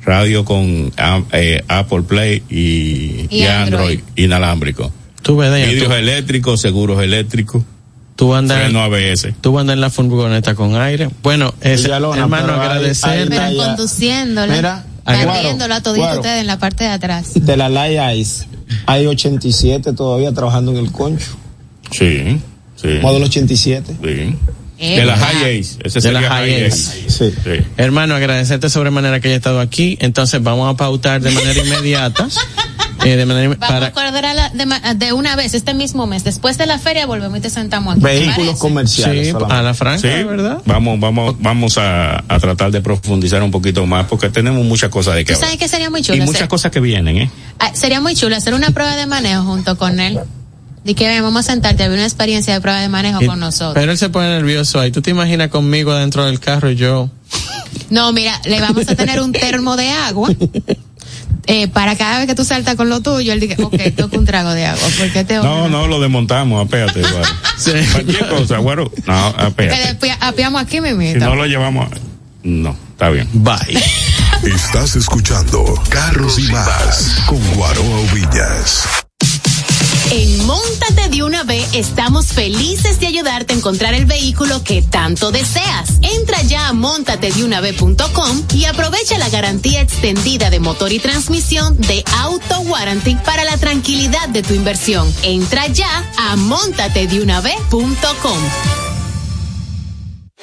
radio 0.05 0.45
con 0.45 0.93
am- 0.97 1.27
eh, 1.33 1.65
Apple 1.67 2.03
Play 2.03 2.43
y, 2.49 3.27
Y 3.29 3.29
y 3.31 3.43
Android. 3.47 3.81
Android. 3.81 4.01
inalámbrico. 4.17 4.93
Tú 5.25 5.39
ves, 5.39 5.53
Vidrios 5.53 5.89
tú, 5.89 5.95
eléctricos, 5.95 6.61
seguros 6.61 7.03
eléctricos, 7.03 7.63
tú 8.15 8.35
andas, 8.35 8.73
ABS. 8.75 9.33
tú 9.41 9.59
andas 9.59 9.73
en 9.73 9.81
la 9.81 9.89
furgoneta 9.89 10.55
con 10.55 10.77
aire. 10.77 11.09
Bueno, 11.23 11.55
ese, 11.63 11.85
Villalona, 11.85 12.23
hermano, 12.23 12.53
agradecer. 12.53 13.29
Pero 13.31 13.51
ya. 13.51 13.67
conduciéndola. 13.67 14.55
Mira, 14.55 14.85
Abriéndolo 15.07 15.75
a 15.75 15.81
todito 15.81 16.15
ustedes 16.17 16.43
en 16.43 16.47
la 16.47 16.59
parte 16.59 16.85
de 16.85 16.91
atrás. 16.91 17.33
De 17.35 17.57
la 17.57 17.71
Light 17.71 18.19
Ice, 18.19 18.47
hay 18.85 19.07
87 19.07 19.95
todavía 19.95 20.33
trabajando 20.33 20.73
en 20.73 20.79
el 20.79 20.93
concho. 20.93 21.37
Sí, 21.91 22.39
sí. 22.77 22.99
Modelo 23.01 23.25
87. 23.25 23.97
Sí. 24.03 24.37
De 24.79 25.05
la 25.07 25.17
High 25.17 25.61
Ace. 25.61 25.79
Ese 25.85 26.01
de 26.01 26.13
la 26.13 26.21
High 26.21 26.67
Ace. 26.67 27.09
Sí. 27.09 27.33
Sí. 27.43 27.65
Hermano, 27.79 28.15
agradecerte 28.15 28.69
sobremanera 28.69 29.21
que 29.21 29.29
haya 29.29 29.37
estado 29.37 29.61
aquí. 29.61 29.97
Entonces 30.01 30.43
vamos 30.43 30.73
a 30.73 30.77
pautar 30.77 31.23
de 31.23 31.31
manera 31.31 31.61
inmediata. 31.61 32.29
eh, 33.05 33.17
de 33.17 33.27
manera, 33.27 33.49
Vamos 33.49 33.59
para, 33.59 33.87
a 33.87 33.89
acordar 33.89 34.25
a 34.25 34.35
la- 34.35 34.51
de, 34.51 34.67
ma- 34.67 34.95
de 34.95 35.13
una 35.13 35.37
vez, 35.37 35.55
este 35.55 35.75
mismo 35.75 36.07
mes. 36.07 36.25
Después 36.25 36.59
de 36.59 36.67
la 36.67 36.79
feria 36.79 37.07
volvemos 37.07 37.39
y 37.39 37.41
te 37.41 37.51
sentamos 37.51 37.95
aquí. 37.95 38.03
¿te 38.03 38.07
Vehículos 38.09 38.59
comerciales. 38.59 39.27
sí, 39.27 39.33
solamente. 39.33 39.55
a 39.57 39.63
la 39.63 39.75
franca, 39.75 40.01
Sí, 40.01 40.25
¿verdad? 40.25 40.59
Vamos, 40.67 41.01
vamos, 41.01 41.37
vamos 41.41 41.79
a, 41.79 42.19
a 42.29 42.39
tratar 42.41 42.71
de 42.71 42.81
profundizar 42.81 43.43
un 43.43 43.51
poquito 43.51 43.87
más 43.87 44.07
porque 44.07 44.29
tenemos 44.31 44.65
muchas 44.65 44.91
cosas 44.91 45.15
de 45.17 45.25
que 45.25 45.35
¿Tú 45.35 45.41
sabes 45.41 45.57
que 45.57 45.69
sería 45.69 45.91
muy 45.91 46.01
Y 46.01 46.05
chulo? 46.05 46.19
muchas 46.25 46.35
hacer- 46.43 46.49
cosas 46.49 46.71
que 46.73 46.81
vienen, 46.81 47.17
¿eh? 47.19 47.31
Ah, 47.59 47.71
sería 47.75 48.01
muy 48.01 48.15
chulo 48.15 48.37
hacer 48.37 48.55
una 48.55 48.71
prueba 48.71 48.97
de 48.97 49.07
manejo 49.07 49.43
junto 49.45 49.77
con 49.79 50.01
él. 50.01 50.21
De 50.85 50.95
que 50.95 51.07
ven, 51.09 51.23
vamos 51.23 51.41
a 51.49 51.53
sentarte 51.53 51.83
a 51.83 51.89
ver 51.89 51.97
una 51.97 52.05
experiencia 52.07 52.53
de 52.53 52.61
prueba 52.61 52.79
de 52.81 52.91
manejo 52.91 53.23
Y- 53.23 53.27
con 53.27 53.41
nosotros. 53.41 53.73
Pero 53.75 53.93
él 53.93 53.97
se 53.97 54.11
pone 54.11 54.29
nervioso 54.29 54.79
ahí. 54.81 54.91
¿Tú 54.93 55.01
te 55.01 55.11
imaginas 55.11 55.49
conmigo 55.49 55.95
dentro 55.95 56.27
del 56.27 56.41
carro 56.41 56.71
y 56.71 56.77
yo? 56.77 57.09
No, 57.89 58.13
mira, 58.13 58.39
le 58.45 58.61
vamos 58.61 58.87
a 58.89 58.95
tener 58.95 59.21
un 59.23 59.33
termo 59.33 59.77
de 59.77 59.89
agua. 59.91 60.29
Eh, 61.47 61.69
para 61.69 61.97
cada 61.97 62.19
vez 62.19 62.27
que 62.27 62.35
tú 62.35 62.45
saltas 62.45 62.77
con 62.77 62.89
lo 62.89 63.01
tuyo, 63.01 63.33
él 63.33 63.41
dice, 63.41 63.57
ok, 63.63 63.77
toca 63.97 64.19
un 64.19 64.25
trago 64.25 64.53
de 64.53 64.67
agua. 64.67 64.89
Porque 64.99 65.25
te 65.25 65.35
No, 65.35 65.69
no, 65.69 65.87
lo 65.87 66.01
desmontamos, 66.01 66.67
apéate, 66.67 67.01
guaro. 67.11 67.35
Cualquier 67.93 68.29
cosa, 68.29 68.59
guaro. 68.59 68.91
No, 69.07 69.27
apéate. 69.27 70.17
apiamos 70.21 70.63
aquí, 70.63 70.81
mi 70.81 71.13
Si 71.13 71.19
no 71.19 71.35
lo 71.35 71.47
llevamos. 71.47 71.89
No, 72.43 72.77
está 72.93 73.11
bien. 73.11 73.29
Bye. 73.33 73.83
Estás 74.43 74.97
escuchando 74.97 75.65
Carros 75.89 76.39
y 76.39 76.43
Más 76.53 77.23
con 77.27 77.41
Guaroa 77.55 78.13
Villas. 78.13 79.05
En 80.17 80.47
Móntate 80.47 81.09
de 81.09 81.25
una 81.25 81.43
vez 81.43 81.69
estamos 81.73 82.27
felices 82.27 83.01
de 83.01 83.09
ayudarte 83.09 83.53
a 83.53 83.57
encontrar 83.57 83.95
el 83.95 84.07
vehículo 84.07 84.63
que 84.63 84.81
tanto 84.81 85.33
deseas. 85.33 85.95
Entra 86.03 86.41
ya 86.43 86.69
a 86.69 86.73
montatedunavez.com 86.73 88.43
y 88.55 88.67
aprovecha 88.67 89.19
la 89.19 89.29
garantía 89.29 89.81
extendida 89.81 90.51
de 90.51 90.61
motor 90.61 90.93
y 90.93 91.01
transmisión 91.01 91.77
de 91.81 92.05
Auto 92.21 92.61
Warranty 92.61 93.17
para 93.25 93.43
la 93.43 93.57
tranquilidad 93.57 94.29
de 94.29 94.45
tu 94.45 94.55
inversión. 94.55 95.13
Entra 95.25 95.67
ya 95.67 96.09
a 96.17 96.37
montatedunavez.com. 96.37 98.84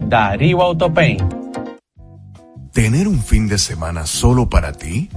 Darío 0.00 0.62
Autopaint. 0.62 1.22
¿Tener 2.72 3.08
un 3.08 3.22
fin 3.22 3.48
de 3.48 3.58
semana 3.58 4.06
solo 4.06 4.48
para 4.48 4.72
ti? 4.72 5.10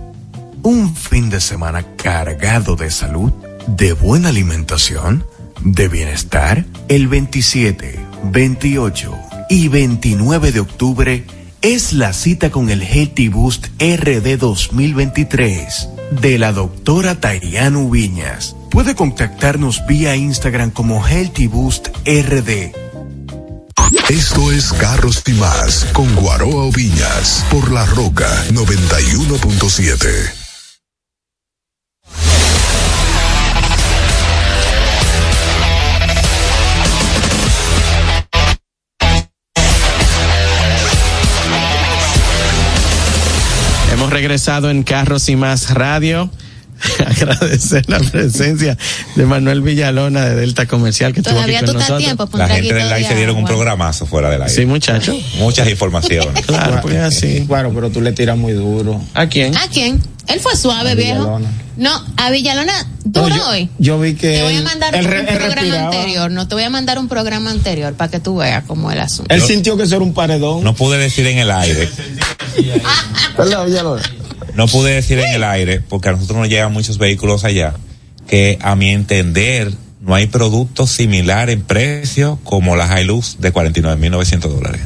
¿Un 0.64 0.96
fin 0.96 1.30
de 1.30 1.40
semana 1.40 1.84
cargado 1.96 2.76
de 2.76 2.90
salud, 2.90 3.32
de 3.68 3.94
buena 3.94 4.30
alimentación, 4.30 5.26
de 5.64 5.88
bienestar? 5.88 6.66
El 6.88 7.08
27, 7.08 8.00
28 8.32 9.16
y 9.50 9.68
29 9.68 10.52
de 10.52 10.60
octubre 10.60 11.26
es 11.62 11.94
la 11.94 12.14
cita 12.14 12.50
con 12.50 12.70
el 12.70 12.82
Healthy 12.82 13.28
Boost 13.30 13.68
RD 13.80 14.38
2023 14.40 15.90
de 16.22 16.38
la 16.40 16.52
doctora 16.52 17.20
Tairiano 17.20 17.90
Viñas. 17.90 18.56
Puede 18.70 18.96
contactarnos 18.96 19.86
vía 19.86 20.16
Instagram 20.16 20.72
como 20.72 21.06
Healthy 21.06 21.48
Boost 21.48 21.90
RD 22.06 22.91
Esto 24.10 24.52
es 24.52 24.74
Carros 24.74 25.24
y 25.28 25.34
Más 25.34 25.86
con 25.94 26.14
Guaroa 26.16 26.70
Viñas 26.74 27.46
por 27.50 27.72
La 27.72 27.86
Roca 27.86 28.28
91.7. 28.50 30.34
Hemos 43.94 44.10
regresado 44.10 44.70
en 44.70 44.84
Carros 44.84 45.30
y 45.30 45.36
Más 45.36 45.74
Radio. 45.74 46.30
Agradecer 47.06 47.90
la 47.90 48.00
presencia 48.00 48.78
de 49.16 49.26
Manuel 49.26 49.62
Villalona 49.62 50.26
de 50.26 50.36
Delta 50.36 50.66
Comercial 50.68 51.14
que 51.14 51.20
estuvo 51.22 51.40
aquí 51.40 51.52
Todavía 51.52 51.66
con 51.66 51.76
nosotros. 51.76 52.00
tiempo, 52.04 52.30
La 52.34 52.48
gente 52.48 52.74
del 52.74 52.90
de 52.90 52.96
live 52.96 53.08
se 53.08 53.16
dieron 53.16 53.38
un 53.38 53.46
programazo 53.46 54.06
fuera 54.06 54.30
del 54.30 54.42
aire. 54.42 54.54
Sí, 54.54 54.66
muchacho. 54.66 55.14
Muchas 55.38 55.70
informaciones. 55.70 56.46
Claro, 56.52 56.80
pues 56.82 56.98
así. 56.98 57.46
Claro, 57.48 57.72
pero 57.74 57.90
tú 57.90 58.02
le 58.02 58.12
tiras 58.12 58.38
muy 58.38 58.54
duro. 58.54 59.02
¿A 59.14 59.28
quién? 59.28 59.56
¿A 59.58 59.68
quién? 59.68 60.02
Él 60.28 60.40
fue 60.40 60.56
suave, 60.56 60.92
A 60.92 60.96
viejo. 60.96 61.20
Villalona. 61.20 61.50
No, 61.78 62.06
a 62.18 62.30
Villalona, 62.30 62.74
duro 63.06 63.30
No, 63.30 63.36
yo, 63.38 63.48
hoy. 63.50 63.70
yo 63.80 64.00
vi 64.00 64.14
que 64.16 64.34
Te 64.34 64.44
voy 64.44 64.54
a 64.54 64.58
él- 64.58 64.64
mandar 64.64 64.94
él 64.96 65.06
un 65.08 65.14
él 65.14 65.26
programa 65.26 65.56
respiraba. 65.56 65.86
anterior. 65.88 66.32
No 66.32 66.48
te 66.48 66.56
voy 66.56 66.64
a 66.66 66.70
mandar 66.70 67.00
un 67.00 67.08
programa 67.08 67.50
anterior 67.52 67.94
para 67.94 68.12
que 68.12 68.20
tú 68.20 68.36
veas 68.38 68.64
cómo 68.68 68.92
el 68.92 69.00
asunto. 69.00 69.34
Él 69.34 69.42
sintió 69.42 69.78
que 69.78 69.84
eso 69.84 69.96
era 69.96 70.04
un 70.04 70.14
paredón. 70.14 70.64
No 70.64 70.74
pude 70.76 70.98
decir 70.98 71.26
en 71.28 71.38
el 71.40 71.50
aire. 71.50 71.90
¿Verdad, 73.38 73.66
Villalona? 73.66 74.02
No 74.56 74.68
pude 74.68 74.94
decir 74.94 75.20
en 75.20 75.34
el 75.34 75.44
aire 75.44 75.80
porque 75.82 76.10
a 76.10 76.12
nosotros 76.14 76.38
nos 76.40 76.50
llegan 76.50 76.72
muchos 76.74 76.98
vehículos 76.98 77.44
allá 77.44 77.74
que 78.28 78.58
a 78.62 78.76
mi 78.76 78.90
entender 78.90 79.72
no 80.02 80.16
hay 80.16 80.28
producto 80.28 80.88
similar 80.88 81.50
en 81.50 81.62
precio 81.62 82.40
como 82.44 82.76
la 82.76 83.00
Hilux 83.02 83.38
de 83.40 83.54
49.900 83.54 84.40
dólares. 84.50 84.82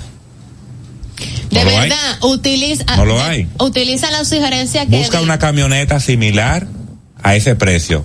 De 1.49 1.63
no 1.63 1.69
lo 1.69 1.77
hay. 1.79 1.89
verdad, 1.89 2.17
utiliza, 2.23 2.97
No 2.97 3.05
lo 3.05 3.21
hay. 3.23 3.47
utiliza 3.59 4.11
la 4.11 4.25
sugerencia 4.25 4.85
que 4.85 4.97
Busca 4.97 5.21
una 5.21 5.39
camioneta 5.39 5.99
similar 5.99 6.67
a 7.23 7.35
ese 7.35 7.55
precio 7.55 8.03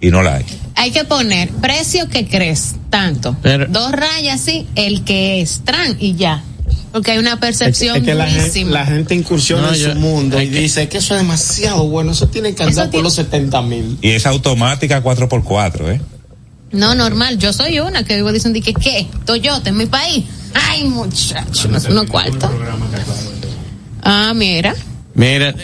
y 0.00 0.10
no 0.10 0.22
la 0.22 0.36
hay. 0.36 0.44
hay 0.76 0.90
que 0.92 1.04
poner 1.04 1.48
precio 1.50 2.08
que 2.08 2.28
crees, 2.28 2.74
tanto. 2.90 3.36
Pero- 3.42 3.66
Dos 3.66 3.90
rayas, 3.92 4.40
sí, 4.40 4.66
el 4.76 5.02
que 5.04 5.40
es, 5.40 5.62
tran, 5.64 5.96
y 5.98 6.14
ya. 6.14 6.44
Porque 6.92 7.10
hay 7.12 7.18
una 7.18 7.38
percepción 7.38 7.96
Es 7.98 8.02
que 8.04 8.14
la 8.14 8.26
gente, 8.26 8.64
la 8.64 8.86
gente 8.86 9.14
incursiona 9.14 9.68
No, 9.68 9.74
en 9.74 9.80
yo- 9.80 9.92
su 9.92 9.98
mundo 9.98 10.40
y 10.40 10.48
que- 10.48 10.60
dice 10.60 10.88
que 10.88 10.98
eso 10.98 11.14
es 11.14 11.20
demasiado 11.20 11.86
bueno, 11.88 12.12
eso 12.12 12.26
tiene 12.28 12.54
que 12.54 12.62
andar 12.62 12.90
por 12.90 13.02
los 13.02 13.14
70 13.14 13.60
mil. 13.62 13.98
Y 14.00 14.10
es 14.10 14.24
automática 14.26 15.02
4x4, 15.02 15.90
¿eh? 15.90 16.00
No, 16.72 16.94
normal. 16.94 17.38
Yo 17.38 17.52
soy 17.52 17.78
una 17.80 18.04
que 18.04 18.16
vivo 18.16 18.32
diciendo 18.32 18.58
que, 18.62 18.74
¿qué? 18.74 19.06
Toyota 19.24 19.68
en 19.70 19.76
mi 19.76 19.86
país. 19.86 20.24
Ay, 20.54 20.84
muchacho, 20.84 21.68
no 21.68 21.78
es 21.78 21.84
uno 21.84 22.06
cuarto. 22.06 22.50
Ah, 24.02 24.32
mira. 24.34 24.74
Mira, 25.16 25.54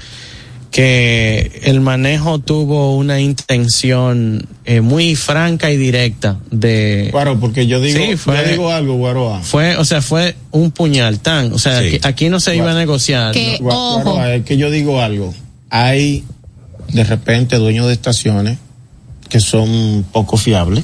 que 0.71 1.59
el 1.65 1.81
manejo 1.81 2.39
tuvo 2.39 2.95
una 2.95 3.19
intención 3.19 4.47
eh, 4.65 4.79
muy 4.79 5.15
franca 5.17 5.69
y 5.69 5.75
directa 5.77 6.37
de 6.49 7.09
Guaro, 7.11 7.39
porque 7.41 7.67
yo 7.67 7.81
digo, 7.81 7.99
Sí, 7.99 8.15
fue- 8.15 8.37
yo 8.37 8.49
digo 8.51 8.71
algo, 8.71 8.95
Guaroa. 8.95 9.41
fue 9.41 9.75
o 9.75 9.83
sea 9.83 10.01
fue 10.01 10.35
un 10.51 10.71
puñal 10.71 11.19
tan 11.19 11.51
o 11.51 11.59
sea 11.59 11.81
Sí. 11.81 11.87
aquí, 11.87 11.99
aquí 12.03 12.29
no 12.29 12.39
se 12.39 12.55
iba 12.55 12.71
a 12.71 12.75
negociar 12.75 13.33
Que, 13.33 13.59
¿no? 13.59 13.65
Gua- 13.69 13.73
ojo, 13.73 14.01
Guaroa, 14.13 14.35
es 14.35 14.45
que 14.45 14.55
yo 14.57 14.71
digo 14.71 15.01
algo. 15.01 15.33
Hay 15.69 16.23
de 16.87 17.03
repente 17.03 17.57
dueños 17.57 17.87
de 17.87 17.93
estaciones 17.93 18.57
que 19.29 19.39
son 19.41 20.05
poco 20.11 20.37
fiables. 20.37 20.83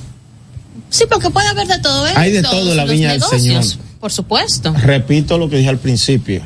sí, 0.89 1.05
porque 1.09 1.29
puede 1.29 1.47
haber 1.47 1.67
de 1.67 1.79
todo 1.79 2.07
en 2.07 2.17
Hay 2.17 2.31
de 2.33 2.41
todos 2.41 2.55
todo 2.59 2.71
en 2.71 2.77
la 2.77 2.83
los 2.85 2.91
viña 2.93 3.11
del 3.13 3.21
Señor. 3.21 3.63
Por 4.01 4.11
supuesto. 4.11 4.73
Repito 4.83 5.37
lo 5.37 5.49
que 5.49 5.57
dije 5.57 5.69
al 5.69 5.79
principio. 5.79 6.41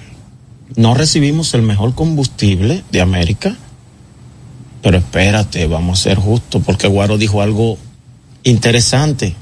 No 0.76 0.94
recibimos 0.94 1.54
el 1.54 1.62
mejor 1.62 1.96
combustible 1.96 2.84
de 2.92 3.02
América. 3.02 3.56
Pero 4.82 4.98
espérate, 4.98 5.68
vamos 5.68 6.00
a 6.00 6.04
ser 6.04 6.18
justos, 6.18 6.64
porque 6.66 6.88
Guaro 6.88 7.18
dijo 7.18 7.42
algo 7.42 7.78
interesante. 8.44 9.36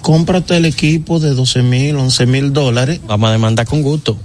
Cómprate 0.00 0.56
el 0.56 0.64
equipo 0.64 1.20
de 1.20 1.30
12 1.30 1.62
mil, 1.62 1.96
11 1.96 2.26
mil 2.26 2.52
dólares. 2.52 3.00
vamos 3.06 3.28
a 3.28 3.32
demandar 3.32 3.66
con 3.66 3.82
gusto 3.82 4.16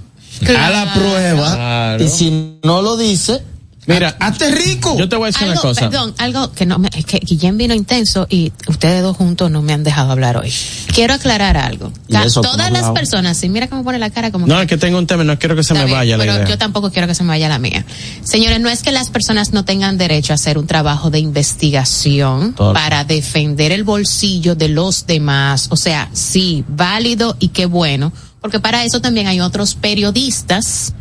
A 0.48 0.70
la 0.70 0.94
prueba. 0.94 1.54
Claro. 1.54 2.04
Y 2.04 2.08
si 2.08 2.58
no 2.62 2.82
lo 2.82 2.96
dice, 2.96 3.42
mira 3.86 4.16
hazte 4.20 4.50
rico. 4.50 4.96
yo 4.98 5.08
te 5.08 5.16
voy 5.16 5.24
a 5.24 5.32
decir 5.32 5.48
una 5.48 5.60
cosa 5.60 5.88
perdón, 5.88 6.14
algo 6.18 6.52
que 6.52 6.66
no 6.66 6.78
me, 6.78 6.88
es 6.96 7.04
que 7.04 7.18
Guillén 7.18 7.56
vino 7.56 7.74
intenso 7.74 8.26
y 8.28 8.52
ustedes 8.66 9.02
dos 9.02 9.16
juntos 9.16 9.50
no 9.50 9.62
me 9.62 9.72
han 9.72 9.84
dejado 9.84 10.12
hablar 10.12 10.36
hoy. 10.36 10.52
Quiero 10.92 11.14
aclarar 11.14 11.56
algo. 11.56 11.92
Todas 12.32 12.70
las 12.70 12.90
personas, 12.90 13.36
sí, 13.36 13.48
mira 13.48 13.68
cómo 13.68 13.84
pone 13.84 13.98
la 13.98 14.10
cara 14.10 14.30
como 14.30 14.46
no 14.46 14.60
es 14.60 14.66
que 14.66 14.76
tengo 14.76 14.98
un 14.98 15.06
tema 15.06 15.24
no 15.24 15.38
quiero 15.38 15.56
que 15.56 15.62
se 15.62 15.74
me 15.74 15.84
bien, 15.84 15.96
vaya 15.96 16.16
la 16.16 16.24
pero 16.24 16.36
idea 16.36 16.48
yo 16.48 16.58
tampoco 16.58 16.90
quiero 16.90 17.08
que 17.08 17.14
se 17.14 17.22
me 17.22 17.30
vaya 17.30 17.48
la 17.48 17.58
mía. 17.58 17.84
Señores, 18.22 18.60
no 18.60 18.68
es 18.68 18.82
que 18.82 18.92
las 18.92 19.10
personas 19.10 19.52
no 19.52 19.64
tengan 19.64 19.98
derecho 19.98 20.32
a 20.32 20.36
hacer 20.36 20.58
un 20.58 20.66
trabajo 20.66 21.10
de 21.10 21.18
investigación 21.18 22.54
Todo. 22.54 22.72
para 22.72 23.04
defender 23.04 23.72
el 23.72 23.84
bolsillo 23.84 24.54
de 24.54 24.68
los 24.68 25.06
demás. 25.06 25.68
O 25.70 25.76
sea, 25.76 26.08
sí, 26.12 26.64
válido 26.68 27.36
y 27.38 27.48
qué 27.48 27.66
bueno, 27.66 28.12
porque 28.40 28.60
para 28.60 28.84
eso 28.84 29.00
también 29.00 29.26
hay 29.26 29.40
otros 29.40 29.74
periodistas 29.74 30.94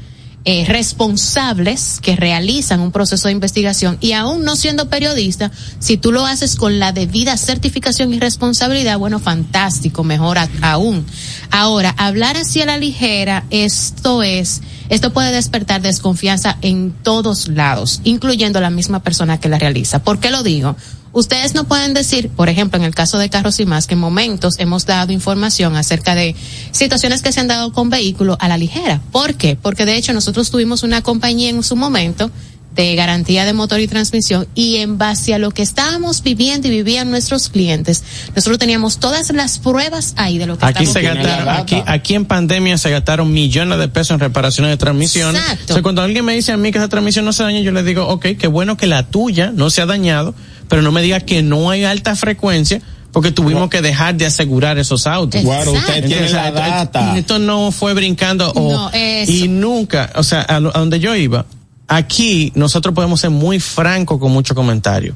eh, 0.48 0.64
responsables 0.68 2.00
que 2.02 2.16
realizan 2.16 2.80
un 2.80 2.91
proceso 2.91 3.28
de 3.28 3.32
investigación 3.32 3.98
y 4.00 4.12
aún 4.12 4.43
no 4.43 4.56
siendo 4.56 4.89
periodista, 4.89 5.52
si 5.80 5.98
tú 5.98 6.12
lo 6.12 6.26
haces 6.26 6.56
con 6.56 6.78
la 6.78 6.91
debida 6.91 7.36
certificación 7.36 8.14
y 8.14 8.20
responsabilidad, 8.20 9.00
bueno, 9.00 9.20
fantástico, 9.20 10.04
mejor 10.04 10.38
aún. 10.62 11.04
Ahora, 11.50 11.96
hablar 11.98 12.38
así 12.38 12.62
a 12.62 12.68
la 12.68 12.78
ligera, 12.78 13.46
esto 13.50 14.22
es, 14.22 14.62
esto 14.89 15.14
puede 15.14 15.32
despertar 15.32 15.82
desconfianza 15.82 16.58
en 16.62 16.91
todos 16.91 17.48
lados, 17.48 18.02
incluyendo 18.04 18.62
la 18.62 18.70
misma 18.70 19.02
persona 19.02 19.39
que 19.39 19.50
la 19.50 19.58
realiza. 19.58 20.04
¿Por 20.04 20.20
qué 20.20 20.30
lo 20.30 20.43
digo? 20.43 20.76
Ustedes 21.16 21.55
no 21.55 21.63
pueden 21.63 21.93
decir, 21.93 22.28
por 22.28 22.49
ejemplo, 22.49 22.78
en 22.78 22.84
el 22.84 22.93
caso 22.93 23.18
de 23.18 23.30
Carros 23.30 23.61
y 23.61 23.66
Más, 23.66 23.88
que 23.88 23.93
en 23.93 24.01
momentos 24.01 24.55
hemos 24.59 24.86
dado 24.86 25.13
información 25.13 25.78
acerca 25.78 26.13
de 26.13 26.36
situaciones 26.72 27.22
que 27.22 27.32
se 27.32 27.39
han 27.39 27.47
dado 27.47 27.72
con 27.72 27.89
vehículos 27.89 28.36
a 28.41 28.49
la 28.49 28.57
ligera. 28.57 28.99
¿Por 29.13 29.36
qué? 29.36 29.55
Porque 29.55 29.86
de 29.86 29.95
hecho 29.95 30.11
nosotros 30.11 30.51
tuvimos 30.51 30.84
una 30.84 31.03
compañía 31.03 31.49
en 31.49 31.63
su 31.63 31.78
momento 31.78 32.32
de 32.76 32.95
garantía 32.95 33.45
de 33.45 33.53
motor 33.53 33.80
y 33.80 33.88
transmisión 33.88 34.45
y 34.55 34.78
en 34.78 34.97
base 34.97 35.34
a 35.34 35.39
lo 35.39 35.51
que 35.51 35.61
estábamos 35.61 36.22
viviendo 36.22 36.68
y 36.68 36.72
vivían 36.72 37.09
nuestros 37.09 37.47
clientes, 37.47 38.03
nosotros 38.36 38.59
teníamos 38.59 38.99
todas 38.99 39.32
las 39.32 39.59
pruebas 39.59 40.13
ahí 40.18 40.38
de 40.38 40.47
lo 40.47 40.57
que 40.57 40.66
Aquí 40.66 40.86
se 40.86 41.01
gastaron, 41.01 41.47
aquí, 41.47 41.82
aquí 41.86 42.16
en 42.16 42.26
pandemia 42.26 42.78
se 42.78 42.89
gastaron 42.89 43.32
millones 43.32 43.80
de 43.80 43.88
pesos 43.88 44.16
en 44.16 44.20
reparaciones 44.20 44.72
de 44.72 44.78
transmisiones. 44.78 45.41
Exacto. 45.41 45.74
O 45.74 45.76
sea, 45.76 45.82
cuando 45.82 46.01
alguien 46.01 46.26
me 46.26 46.34
dice 46.34 46.51
a 46.51 46.57
mí 46.57 46.74
que 46.74 46.78
esa 46.78 46.89
transmisión 46.89 47.24
no 47.24 47.32
se 47.32 47.43
daña, 47.43 47.61
yo 47.61 47.72
le 47.72 47.84
digo, 47.84 48.05
ok, 48.09 48.26
qué 48.38 48.47
bueno 48.47 48.76
que 48.76 48.88
la 48.88 49.03
tuya 49.03 49.53
no 49.55 49.70
se 49.70 49.82
ha 49.82 49.86
dañado, 49.86 50.36
pero 50.68 50.82
no 50.82 50.91
me 50.91 51.01
diga 51.01 51.20
que 51.20 51.41
no 51.43 51.70
hay 51.70 51.84
alta 51.84 52.16
frecuencia 52.16 52.82
porque 53.11 53.32
tuvimos 53.32 53.70
que 53.70 53.82
dejar 53.82 54.16
de 54.16 54.26
asegurar 54.26 54.78
esos 54.78 55.07
autos. 55.07 55.41
Guaro, 55.41 55.72
usted 55.72 56.05
tiene 56.05 56.26
Entonces, 56.28 56.32
la 56.34 56.47
esto- 56.49 56.59
data. 56.59 57.18
Esto 57.18 57.39
no 57.39 57.72
fue 57.72 57.93
brincando 57.93 58.51
o, 58.51 58.72
No, 58.72 58.91
y 59.28 59.47
nunca, 59.47 60.11
o 60.16 60.24
sea, 60.24 60.41
a, 60.41 60.59
lo- 60.59 60.76
a 60.76 60.80
donde 60.80 60.99
yo 60.99 61.16
iba, 61.16 61.45
aquí 61.88 62.51
nosotros 62.55 62.93
podemos 62.93 63.22
ser 63.22 63.30
muy 63.30 63.59
francos 63.61 64.20
con 64.20 64.32
muchos 64.34 64.53
comentarios. 64.55 65.16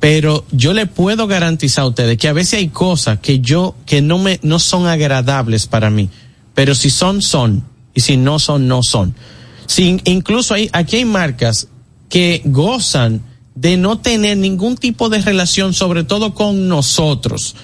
Pero 0.00 0.46
yo 0.50 0.72
le 0.72 0.86
puedo 0.86 1.26
garantizar 1.26 1.84
a 1.84 1.88
ustedes 1.88 2.16
que 2.16 2.26
a 2.28 2.32
veces 2.32 2.54
hay 2.58 2.68
cosas 2.68 3.18
que 3.20 3.40
yo, 3.40 3.74
que 3.84 4.00
no 4.00 4.18
me, 4.18 4.40
no 4.42 4.58
son 4.58 4.86
agradables 4.86 5.66
para 5.66 5.90
mí. 5.90 6.08
Pero 6.54 6.74
si 6.74 6.88
son, 6.90 7.20
son. 7.20 7.64
Y 7.94 8.00
si 8.00 8.16
no 8.16 8.38
son, 8.38 8.66
no 8.66 8.82
son. 8.82 9.14
Si, 9.66 10.00
incluso 10.04 10.54
hay, 10.54 10.70
aquí 10.72 10.96
hay 10.96 11.04
marcas 11.04 11.68
que 12.08 12.40
gozan 12.46 13.20
de 13.60 13.76
no 13.76 13.98
tener 13.98 14.38
ningún 14.38 14.76
tipo 14.76 15.08
de 15.10 15.20
relación, 15.20 15.74
sobre 15.74 16.02
todo 16.04 16.32
con 16.34 16.68
nosotros. 16.68 17.54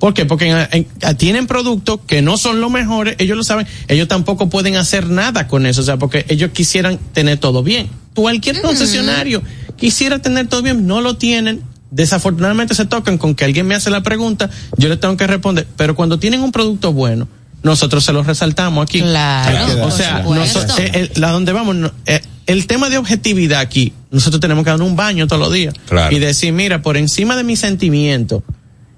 ¿Por 0.00 0.12
qué? 0.12 0.26
Porque 0.26 0.48
en- 0.50 0.68
en- 1.00 1.16
tienen 1.16 1.46
productos 1.46 2.00
que 2.06 2.20
no 2.22 2.36
son 2.36 2.60
los 2.60 2.70
mejores, 2.70 3.14
ellos 3.18 3.36
lo 3.36 3.44
saben, 3.44 3.66
ellos 3.88 4.08
tampoco 4.08 4.48
pueden 4.50 4.74
hacer 4.76 5.08
nada 5.08 5.46
con 5.46 5.64
eso, 5.66 5.80
o 5.82 5.84
sea, 5.84 5.96
porque 5.96 6.26
ellos 6.28 6.50
quisieran 6.52 6.98
tener 7.12 7.38
todo 7.38 7.62
bien. 7.62 7.88
Cualquier 8.14 8.60
concesionario 8.62 9.42
quisiera 9.76 10.18
tener 10.20 10.48
todo 10.48 10.62
bien, 10.62 10.86
no 10.86 11.00
lo 11.00 11.16
tienen. 11.16 11.62
Desafortunadamente 11.92 12.74
se 12.74 12.86
tocan 12.86 13.18
con 13.18 13.36
que 13.36 13.44
alguien 13.44 13.66
me 13.68 13.76
hace 13.76 13.88
la 13.88 14.02
pregunta, 14.02 14.50
yo 14.76 14.88
le 14.88 14.96
tengo 14.96 15.16
que 15.16 15.28
responder, 15.28 15.66
pero 15.76 15.94
cuando 15.94 16.18
tienen 16.18 16.40
un 16.40 16.50
producto 16.50 16.92
bueno, 16.92 17.28
nosotros 17.64 18.04
se 18.04 18.12
lo 18.12 18.22
resaltamos 18.22 18.82
aquí. 18.84 19.00
Claro, 19.00 19.86
o 19.86 19.90
sea, 19.90 20.22
supuesto. 20.22 20.60
noso- 20.66 20.78
eh, 20.80 21.10
el- 21.14 21.20
la 21.20 21.30
donde 21.30 21.52
vamos, 21.52 21.90
eh, 22.06 22.20
el 22.46 22.66
tema 22.66 22.90
de 22.90 22.98
objetividad 22.98 23.58
aquí, 23.60 23.92
nosotros 24.10 24.40
tenemos 24.40 24.62
que 24.64 24.70
dar 24.70 24.80
un 24.82 24.94
baño 24.94 25.26
todos 25.26 25.40
los 25.40 25.52
días 25.52 25.74
Claro. 25.88 26.14
y 26.14 26.18
decir, 26.20 26.52
mira, 26.52 26.82
por 26.82 26.96
encima 26.96 27.36
de 27.36 27.42
mi 27.42 27.56
sentimiento 27.56 28.44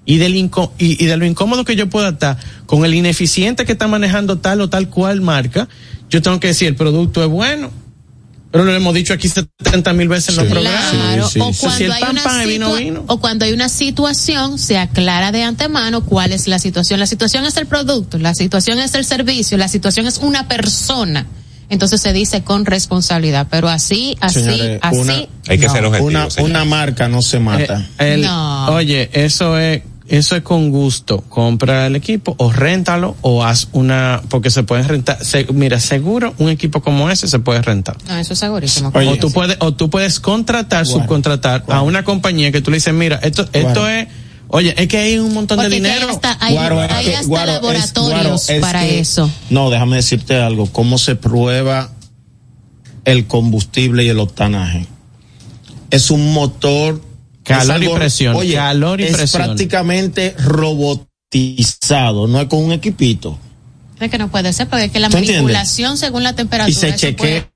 y 0.05 0.17
del 0.17 0.35
inco- 0.35 0.71
y, 0.77 1.01
y 1.03 1.07
de 1.07 1.17
lo 1.17 1.25
incómodo 1.25 1.65
que 1.65 1.75
yo 1.75 1.89
pueda 1.89 2.09
estar 2.09 2.37
con 2.65 2.85
el 2.85 2.93
ineficiente 2.93 3.65
que 3.65 3.71
está 3.71 3.87
manejando 3.87 4.37
tal 4.37 4.61
o 4.61 4.69
tal 4.69 4.89
cual 4.89 5.21
marca, 5.21 5.67
yo 6.09 6.21
tengo 6.21 6.39
que 6.39 6.47
decir 6.47 6.67
el 6.67 6.75
producto 6.75 7.23
es 7.23 7.29
bueno. 7.29 7.71
Pero 8.51 8.63
lo 8.63 8.73
hemos 8.73 8.93
dicho 8.93 9.13
aquí 9.13 9.27
70 9.27 9.93
mil 9.93 10.07
veces 10.07 10.29
en 10.29 10.35
los 10.37 10.45
programas. 10.51 10.91
Claro, 10.91 11.27
Sí, 11.27 11.33
sí, 11.33 11.39
o, 11.41 11.51
cuando 11.59 11.77
Si 11.77 11.83
el 11.83 11.91
hay 11.91 12.01
pan, 12.01 12.11
una 12.11 12.23
pan, 12.23 12.41
el 12.41 12.47
vino, 12.47 12.67
situa- 12.69 12.79
vino. 12.79 13.03
o 13.07 13.17
cuando 13.19 13.45
hay 13.45 13.51
una 13.53 13.69
situación, 13.69 14.57
se 14.57 14.77
aclara 14.77 15.31
de 15.31 15.43
antemano 15.43 16.03
cuál 16.05 16.31
es 16.31 16.47
la 16.47 16.57
situación. 16.59 16.99
La 16.99 17.07
situación 17.07 17.45
es 17.45 17.57
el 17.57 17.65
producto, 17.65 18.17
la 18.17 18.33
situación 18.33 18.79
es 18.79 18.95
el 18.95 19.03
servicio, 19.05 19.57
la 19.57 19.67
situación 19.67 20.07
es 20.07 20.17
una 20.19 20.47
persona. 20.47 21.25
Entonces 21.69 21.99
se 22.01 22.13
dice 22.13 22.43
con 22.43 22.65
responsabilidad, 22.65 23.47
pero 23.51 23.67
así, 23.67 24.15
así, 24.21 24.39
Señores, 24.39 24.79
así. 24.81 24.97
una- 24.97 25.13
Hay 25.49 25.59
que 25.59 25.67
no. 25.67 25.73
ser 25.73 25.83
objetivo. 25.85 26.07
Una, 26.07 26.29
señor. 26.29 26.49
una 26.49 26.63
marca 26.65 27.09
no 27.09 27.21
se 27.21 27.39
mata. 27.39 27.85
Eh, 27.99 28.13
el- 28.13 28.21
No. 28.21 28.67
Oye, 28.69 29.09
eso 29.11 29.59
es, 29.59 29.81
eso 30.09 30.35
es 30.35 30.41
con 30.43 30.69
gusto. 30.71 31.21
Compra 31.29 31.87
el 31.87 31.95
equipo 31.95 32.33
o 32.37 32.51
réntalo 32.51 33.15
o 33.21 33.43
haz 33.43 33.67
una, 33.73 34.21
porque 34.29 34.49
se 34.49 34.63
puede 34.63 34.83
rentar. 34.83 35.23
se- 35.23 35.45
mira, 35.53 35.79
seguro 35.79 36.33
un 36.37 36.49
equipo 36.49 36.81
como 36.81 37.09
ese 37.09 37.27
se 37.27 37.39
puede 37.39 37.61
rentar. 37.61 37.97
No, 38.07 38.15
eso 38.17 38.33
es 38.33 38.39
segurísimo. 38.39 38.91
Oye, 38.93 39.09
o 39.09 39.17
tú 39.17 39.31
puedes, 39.31 39.57
o 39.59 39.73
tú 39.73 39.89
puedes 39.89 40.19
contratar, 40.19 40.85
subcontratar 40.85 41.63
a 41.67 41.81
una 41.81 42.03
compañía 42.03 42.51
que 42.51 42.61
tú 42.61 42.71
le 42.71 42.77
dices, 42.77 42.93
mira, 42.93 43.17
esto, 43.23 43.47
esto 43.53 43.87
es, 43.89 44.07
oye, 44.47 44.73
es 44.77 44.87
que 44.87 44.97
hay 44.97 45.17
un 45.17 45.33
montón 45.33 45.57
Porque 45.57 45.69
de 45.69 45.75
dinero. 45.75 46.07
hay 46.07 46.15
hasta, 46.15 46.37
hay, 46.39 46.53
Guaro, 46.53 46.83
es 46.83 46.91
hay 46.91 47.05
que- 47.05 47.15
hasta 47.15 47.27
Guaro, 47.27 47.51
es- 47.51 47.61
laboratorios 47.61 48.11
Guaro, 48.23 48.35
es 48.35 48.59
para 48.61 48.79
que- 48.81 48.99
eso. 48.99 49.29
No, 49.49 49.69
déjame 49.69 49.97
decirte 49.97 50.35
algo. 50.41 50.67
¿Cómo 50.71 50.97
se 50.97 51.15
prueba 51.15 51.91
el 53.05 53.27
combustible 53.27 54.03
y 54.05 54.09
el 54.09 54.19
octanaje? 54.19 54.85
Es 55.91 56.11
un 56.11 56.33
motor. 56.33 57.01
Calor 57.47 57.83
y 57.83 57.87
presión, 57.89 58.35
Oye, 58.35 58.55
calor 58.55 58.99
y 59.01 59.05
es 59.05 59.15
presión. 59.15 59.43
prácticamente 59.43 60.35
robotizado, 60.37 62.27
no 62.27 62.41
es 62.41 62.47
con 62.47 62.63
un 62.63 62.71
equipito. 62.71 63.37
Es 63.99 64.11
que 64.11 64.17
no 64.17 64.29
puede 64.29 64.53
ser, 64.53 64.67
porque 64.67 64.85
es 64.85 64.91
que 64.91 64.99
la 64.99 65.09
¿Tú 65.09 65.17
entiendes? 65.17 65.43
manipulación 65.43 65.97
según 65.97 66.23
la 66.23 66.33
temperatura 66.35 66.69
Y 66.69 66.73
se 66.73 66.95
chequea. 66.95 67.49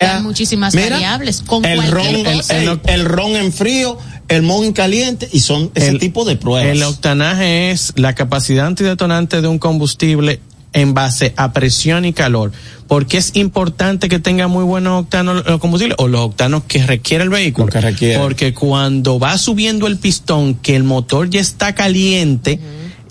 dar 0.00 0.22
muchísimas 0.22 0.74
Mira, 0.74 0.90
variables. 0.96 1.40
Con 1.42 1.64
el 1.64 1.90
ron, 1.90 2.06
el, 2.06 2.26
el- 2.50 2.80
el 2.86 3.04
ron 3.06 3.36
en 3.36 3.52
frío, 3.52 3.96
el 4.28 4.42
mon 4.42 4.64
en 4.64 4.72
caliente 4.72 5.28
y 5.32 5.40
son 5.40 5.70
ese 5.74 5.88
El- 5.88 5.98
tipo 5.98 6.24
de 6.24 6.36
pruebas. 6.36 6.66
El 6.70 6.82
octanaje 6.82 7.70
es 7.70 7.92
la 7.96 8.14
capacidad 8.14 8.66
antidetonante 8.66 9.40
de 9.40 9.48
un 9.48 9.58
combustible 9.58 10.40
en 10.74 10.92
base 10.92 11.32
a 11.36 11.52
presión 11.52 12.04
y 12.04 12.12
calor. 12.12 12.52
Porque 12.86 13.16
es 13.16 13.34
importante 13.34 14.10
que 14.10 14.18
tenga 14.18 14.46
muy 14.46 14.64
buenos 14.64 15.04
octanos 15.04 15.46
los 15.46 15.58
combustibles 15.58 15.96
o 15.98 16.06
los 16.08 16.20
octanos 16.20 16.64
que 16.64 16.86
requiere 16.86 17.24
el 17.24 17.30
vehículo. 17.30 17.66
Lo 17.66 17.72
que 17.72 17.80
requiere. 17.80 18.18
Porque 18.18 18.52
cuando 18.52 19.18
va 19.18 19.38
subiendo 19.38 19.86
el 19.86 19.96
pistón, 19.96 20.54
que 20.56 20.76
el 20.76 20.84
motor 20.84 21.30
ya 21.30 21.40
está 21.40 21.74
caliente, 21.74 22.60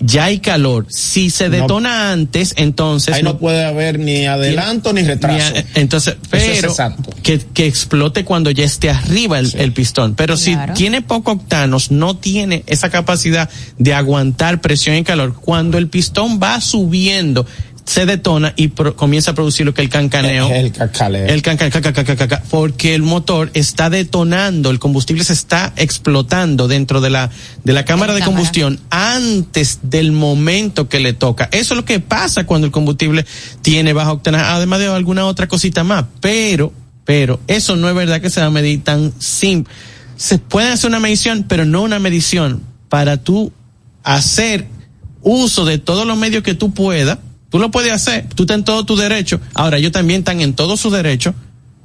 ya 0.04 0.24
hay 0.24 0.38
calor. 0.38 0.86
Si 0.90 1.30
se 1.30 1.48
detona 1.48 2.12
antes, 2.12 2.54
entonces. 2.56 3.14
Ahí 3.14 3.22
no, 3.22 3.38
puede 3.38 3.64
haber 3.64 3.98
ni 3.98 4.26
adelanto 4.26 4.92
ni, 4.92 5.02
retraso. 5.02 5.54
entonces, 5.74 6.16
pero 6.30 6.74
que, 7.22 7.38
que, 7.38 7.66
explote 7.66 8.24
cuando 8.24 8.50
ya 8.50 8.64
esté 8.64 8.90
arriba 8.90 9.38
el, 9.38 9.50
el 9.56 9.72
pistón. 9.72 10.14
Pero 10.14 10.36
si 10.36 10.56
tiene 10.74 11.02
poco 11.02 11.32
octanos, 11.32 11.90
no 11.90 12.16
tiene 12.16 12.64
esa 12.66 12.90
capacidad 12.90 13.48
de 13.78 13.94
aguantar 13.94 14.60
presión 14.60 14.96
y 14.96 15.04
calor. 15.04 15.34
Cuando 15.34 15.78
el 15.78 15.88
pistón 15.88 16.38
va 16.42 16.60
subiendo, 16.60 17.46
se 17.84 18.06
detona 18.06 18.54
y 18.56 18.68
comienza 18.68 19.32
a 19.32 19.34
producir 19.34 19.66
lo 19.66 19.74
que 19.74 19.82
el 19.82 19.90
cancaneo. 19.90 20.50
El, 20.50 20.72
cacaleo. 20.72 21.26
El 21.26 21.42
cancaneo, 21.42 21.82
porque 22.50 22.94
el 22.94 23.02
motor 23.02 23.50
está 23.52 23.90
detonando, 23.90 24.70
el 24.70 24.78
combustible 24.78 25.22
se 25.22 25.34
está 25.34 25.72
explotando 25.76 26.66
dentro 26.66 27.00
de 27.00 27.10
la, 27.10 27.30
de 27.62 27.72
la 27.72 27.84
cámara 27.84 28.14
de 28.14 28.22
combustión 28.22 28.80
antes 28.90 29.80
del 29.82 30.12
momento 30.12 30.88
que 30.88 30.98
le 30.98 31.12
toca. 31.12 31.48
Eso 31.52 31.74
es 31.74 31.76
lo 31.76 31.84
que 31.84 32.00
pasa 32.00 32.46
cuando 32.46 32.66
el 32.66 32.72
combustible 32.72 33.26
tiene 33.60 33.92
baja 33.92 34.12
octanaje, 34.12 34.44
además 34.44 34.78
de 34.78 34.86
alguna 34.86 35.26
otra 35.26 35.46
cosita 35.46 35.84
más. 35.84 36.06
Pero, 36.20 36.72
pero, 37.04 37.38
eso 37.48 37.76
no 37.76 37.88
es 37.88 37.94
verdad 37.94 38.22
que 38.22 38.30
se 38.30 38.40
va 38.40 38.46
a 38.46 38.50
medir 38.50 38.82
tan 38.82 39.12
simple. 39.20 39.72
Se 40.16 40.38
puede 40.38 40.70
hacer 40.70 40.88
una 40.88 41.00
medición, 41.00 41.44
pero 41.46 41.66
no 41.66 41.82
una 41.82 41.98
medición 41.98 42.62
para 42.88 43.18
tú 43.18 43.52
hacer 44.04 44.68
uso 45.20 45.64
de 45.64 45.78
todos 45.78 46.06
los 46.06 46.16
medios 46.16 46.42
que 46.42 46.54
tú 46.54 46.72
puedas 46.72 47.18
Tú 47.54 47.60
lo 47.60 47.70
puedes 47.70 47.92
hacer, 47.92 48.26
tú 48.34 48.42
estás 48.42 48.56
en 48.56 48.64
todo 48.64 48.84
tu 48.84 48.96
derecho. 48.96 49.40
Ahora, 49.54 49.76
ellos 49.76 49.92
también 49.92 50.22
están 50.22 50.40
en 50.40 50.54
todo 50.54 50.76
su 50.76 50.90
derecho 50.90 51.36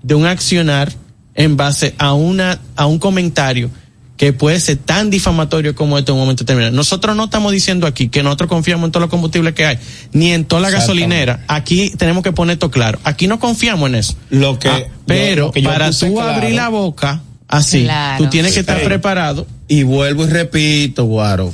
de 0.02 0.16
un 0.16 0.26
accionar 0.26 0.92
en 1.36 1.58
base 1.58 1.94
a 2.00 2.14
una, 2.14 2.60
a 2.76 2.88
un 2.88 2.98
comentario 2.98 3.70
que 4.18 4.34
puede 4.34 4.60
ser 4.62 4.78
tan 4.78 5.12
difamatorio 5.12 5.76
como 5.76 6.00
este 6.00 6.10
en 6.10 6.16
un 6.16 6.22
momento 6.22 6.44
determinado. 6.44 6.76
Nosotros 6.76 7.16
no 7.16 7.26
estamos 7.26 7.52
diciendo 7.52 7.86
aquí 7.86 8.10
que 8.10 8.24
nosotros 8.24 8.50
confiamos 8.50 8.88
en 8.88 8.92
todos 8.94 9.04
los 9.04 9.12
combustibles 9.12 9.54
que 9.54 9.68
hay, 9.68 9.78
ni 10.12 10.32
en 10.32 10.46
toda 10.46 10.60
la 10.60 10.72
gasolinera. 10.72 11.44
Aquí 11.48 11.94
tenemos 11.96 12.24
que 12.24 12.32
poner 12.32 12.54
esto 12.54 12.72
claro. 12.72 12.98
Aquí 13.04 13.28
no 13.28 13.40
confiamos 13.40 13.90
en 13.90 13.96
eso. 13.96 14.16
Lo 14.32 14.58
que, 14.58 14.70
ah, 14.70 14.82
pero 15.06 15.52
para 15.52 15.92
tú 15.92 16.20
abrir 16.20 16.56
la 16.56 16.70
boca 16.70 17.22
así, 17.48 17.88
tú 18.18 18.26
tienes 18.26 18.56
que 18.56 18.62
estar 18.62 18.82
preparado. 18.82 19.46
Y 19.68 19.84
vuelvo 19.84 20.26
y 20.26 20.30
repito, 20.30 21.06
Guaro. 21.06 21.54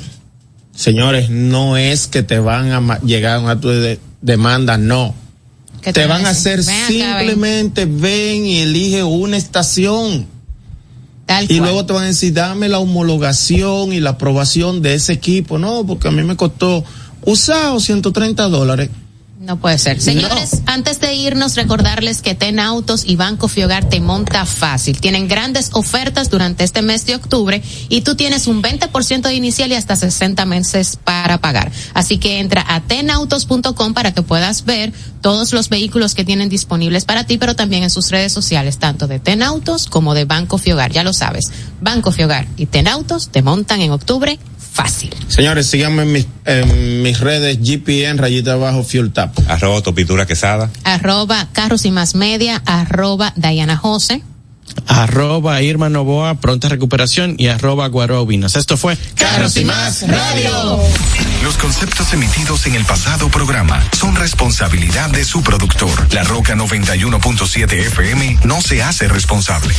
Señores, 0.76 1.30
no 1.30 1.78
es 1.78 2.08
que 2.08 2.22
te 2.22 2.40
van 2.40 2.72
a 2.72 3.00
llegar 3.00 3.48
a 3.48 3.60
tu 3.60 3.70
demanda, 4.22 4.78
no. 4.78 5.16
Te, 5.82 6.08
van 6.08 6.26
a 6.26 6.30
hacer 6.30 6.64
simplemente 6.64 7.86
ven. 7.86 8.46
y 8.46 8.60
elige 8.60 9.04
una 9.04 9.38
estación. 9.38 10.26
y 11.48 11.60
luego 11.60 11.86
te 11.86 11.94
van 11.94 12.04
a 12.04 12.08
decir, 12.08 12.34
dame 12.34 12.70
la 12.70 12.80
homologación 12.80 13.94
y 13.94 14.00
la 14.00 14.12
aprobación 14.12 14.82
de 14.82 14.96
ese 14.96 15.14
equipo. 15.14 15.60
No, 15.60 15.86
porque 15.86 16.08
a 16.08 16.12
mí 16.12 16.24
me 16.24 16.36
costó 16.36 16.84
usado 17.24 17.80
130 17.80 18.44
dólares. 18.50 18.90
No 19.46 19.58
puede 19.58 19.78
ser. 19.78 20.02
Señores, 20.02 20.64
antes 20.66 21.00
de 21.00 21.14
irnos, 21.14 21.54
recordarles 21.54 22.24
que 22.24 22.34
Ten 22.34 22.60
Autos 22.60 23.04
y 23.06 23.16
Banco 23.16 23.48
Fiogar 23.48 23.88
te 23.88 24.02
monta 24.02 24.44
fácil. 24.44 25.00
Tienen 25.00 25.28
grandes 25.28 25.70
ofertas 25.74 26.32
durante 26.32 26.64
este 26.64 26.82
mes 26.82 27.06
de 27.06 27.14
octubre 27.14 27.62
y 27.88 28.02
tú 28.02 28.16
tienes 28.16 28.48
un 28.48 28.64
20% 28.64 29.22
de 29.22 29.36
inicial 29.36 29.72
y 29.72 29.76
hasta 29.76 29.96
60 29.96 30.44
meses 30.48 30.96
para 30.96 31.38
pagar. 31.38 31.72
Así 31.94 32.18
que 32.18 32.40
entra 32.40 32.66
a 32.68 32.82
tenautos.com 32.82 33.94
para 33.94 34.16
que 34.16 34.24
puedas 34.24 34.66
ver 34.66 34.92
todos 35.22 35.54
los 35.54 35.70
vehículos 35.70 36.16
que 36.16 36.26
tienen 36.26 36.50
disponibles 36.50 37.06
para 37.06 37.26
ti, 37.26 37.38
pero 37.38 37.56
también 37.56 37.84
en 37.84 37.92
sus 37.92 38.10
redes 38.10 38.34
sociales, 38.34 38.80
tanto 38.80 39.06
de 39.06 39.20
Ten 39.20 39.44
Autos 39.44 39.86
como 39.86 40.16
de 40.16 40.26
Banco 40.26 40.58
Fiogar. 40.58 40.92
Ya 40.92 41.04
lo 41.04 41.14
sabes, 41.14 41.52
Banco 41.82 42.12
Fiogar 42.12 42.48
y 42.58 42.66
Ten 42.66 42.88
Autos 42.88 43.30
te 43.30 43.44
montan 43.44 43.82
en 43.82 43.92
octubre 43.92 44.40
fácil. 44.76 45.16
Señores, 45.30 45.68
síganme 45.68 46.04
en 46.04 46.12
mis, 46.12 46.28
en 46.46 47.02
mis 47.02 47.20
redes 47.22 47.60
GPN, 47.62 48.18
rayita 48.18 48.54
abajo, 48.54 48.84
Fuel 48.84 49.12
Tap. 49.12 49.34
Arroba 49.50 49.82
Topitura 49.82 50.26
Quesada. 50.26 50.70
Arroba 50.84 51.48
Carros 51.54 51.86
y 51.86 51.92
Más 51.92 52.14
Media, 52.14 52.62
arroba 52.66 53.32
Diana 53.38 53.78
Jose. 53.78 54.22
Arroba 54.88 55.62
Irma 55.62 55.90
Novoa, 55.90 56.36
pronta 56.36 56.68
recuperación 56.68 57.36
y 57.38 57.48
arroba 57.48 57.88
Guarobinas. 57.88 58.58
Esto 58.58 58.76
fue 58.76 58.98
Carros 59.16 59.56
y 59.56 59.64
Más 59.64 60.06
Radio. 60.08 60.80
Los 61.44 61.56
conceptos 61.56 62.12
emitidos 62.14 62.66
en 62.66 62.76
el 62.76 62.84
pasado 62.84 63.30
programa 63.30 63.82
son 63.98 64.16
responsabilidad 64.16 65.10
de 65.10 65.24
su 65.24 65.42
productor. 65.42 66.14
La 66.14 66.24
Roca 66.24 66.56
91.7 66.56 67.72
FM 67.72 68.40
no 68.44 68.62
se 68.62 68.84
hace 68.84 69.08
responsable. 69.08 69.74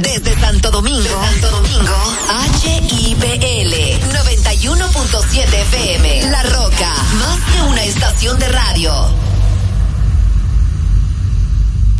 Desde 0.00 0.40
Santo 0.40 0.70
Domingo, 0.70 1.08
Santo 1.08 1.50
Domingo, 1.50 2.16
HIPL 2.62 3.74
91.7 4.12 5.54
FM. 5.54 6.30
La 6.30 6.42
Roca, 6.44 6.94
más 7.18 7.38
que 7.52 7.62
una 7.62 7.84
estación 7.84 8.38
de 8.38 8.48
radio. 8.48 8.92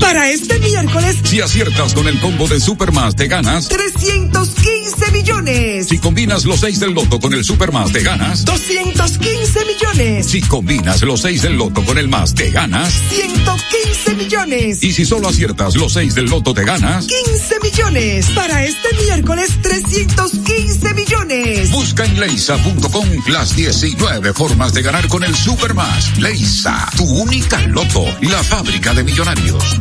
Para 0.01 0.30
este 0.30 0.59
miércoles, 0.59 1.16
si 1.24 1.40
aciertas 1.40 1.92
con 1.92 2.09
el 2.09 2.20
combo 2.20 2.49
de 2.49 2.61
Supermas, 2.61 3.16
te 3.16 3.26
ganas 3.26 3.68
315 3.68 4.78
millones. 5.12 5.89
Si 5.89 5.99
combinas 5.99 6.45
los 6.45 6.61
6 6.61 6.81
del 6.81 6.93
loto 6.93 7.20
con 7.20 7.33
el 7.35 7.45
Supermas, 7.45 7.93
te 7.93 8.03
ganas 8.03 8.45
215 8.45 9.64
millones. 9.64 10.26
Si 10.26 10.41
combinas 10.43 11.03
los 11.03 11.20
6 11.20 11.43
del 11.43 11.57
loto 11.57 11.85
con 11.85 11.99
el 11.99 12.09
más, 12.09 12.35
te 12.35 12.51
ganas 12.51 12.93
115 13.11 14.14
millones. 14.14 14.83
Y 14.83 14.93
si 14.93 15.05
solo 15.05 15.29
aciertas 15.29 15.76
los 15.76 15.93
6 15.93 16.14
del 16.14 16.26
loto, 16.26 16.55
te 16.55 16.64
ganas 16.64 17.07
15 17.07 17.57
millones. 17.62 18.26
Para 18.31 18.64
este 18.64 18.89
miércoles, 19.05 19.51
315 19.62 20.95
millones. 20.95 21.70
Busca 21.70 22.05
en 22.05 22.20
leisa.com 22.20 23.09
las 23.29 23.57
19 23.57 24.33
formas 24.33 24.72
de 24.72 24.83
ganar 24.83 25.09
con 25.09 25.24
el 25.24 25.35
Supermas. 25.35 26.18
Leisa, 26.18 26.89
tu 26.97 27.05
única 27.05 27.61
loto, 27.66 28.05
la 28.22 28.43
fábrica 28.43 28.95
de 28.95 29.05
millonarios. 29.05 29.81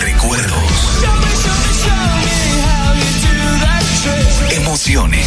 Recuerdos. 0.00 1.04
Emociones. 4.50 5.26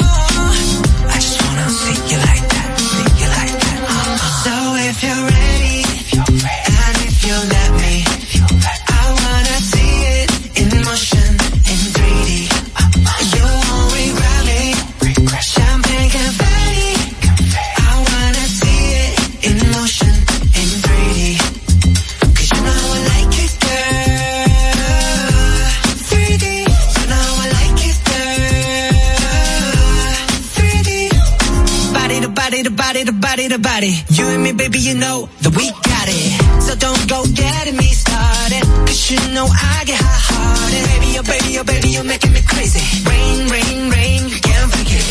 To 33.81 33.87
body. 33.87 33.95
You 34.11 34.27
and 34.29 34.43
me, 34.43 34.53
baby, 34.53 34.79
you 34.79 34.95
know 34.95 35.29
that 35.43 35.53
we 35.57 35.71
got 35.71 36.07
it. 36.09 36.63
So 36.63 36.75
don't 36.77 37.09
go 37.09 37.25
getting 37.33 37.77
me 37.77 37.89
started. 37.93 38.65
Cause 38.87 39.11
you 39.11 39.21
know 39.35 39.47
I 39.47 39.85
get 39.85 40.01
hot 40.01 40.21
hearted. 40.29 40.85
Baby, 40.93 41.19
oh 41.19 41.25
baby, 41.25 41.59
oh 41.59 41.65
baby, 41.65 41.89
you're 41.89 42.05
making 42.05 42.33
me 42.33 42.43
crazy. 42.43 42.83
Rain, 43.09 43.49
rain, 43.49 43.91
rain, 43.91 44.29
you 44.29 44.41
can't 44.41 44.71
it. 44.77 45.07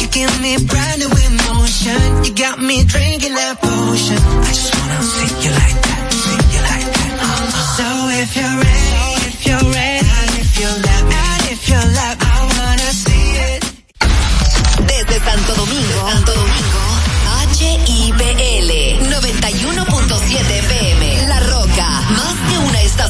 You 0.00 0.06
give 0.08 0.32
me 0.40 0.56
brand 0.64 0.98
new 1.00 1.12
emotion. 1.12 2.24
You 2.24 2.32
got 2.34 2.58
me 2.58 2.84
drinking 2.84 3.34
that 3.34 3.60
potion. 3.60 4.18
I 4.18 4.50
just 4.52 4.72
wanna 4.72 5.00
see 5.02 5.30
you 5.44 5.52
like 5.52 5.78
that, 5.84 6.00
see 6.12 6.38
you 6.54 6.60
like 6.70 6.88
that. 6.96 7.12
Uh-uh. 7.24 7.50
So 7.76 7.86
if 8.22 8.30
you're 8.36 8.56
ready, 8.62 8.73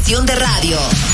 de 0.05 0.35
radio. 0.35 1.14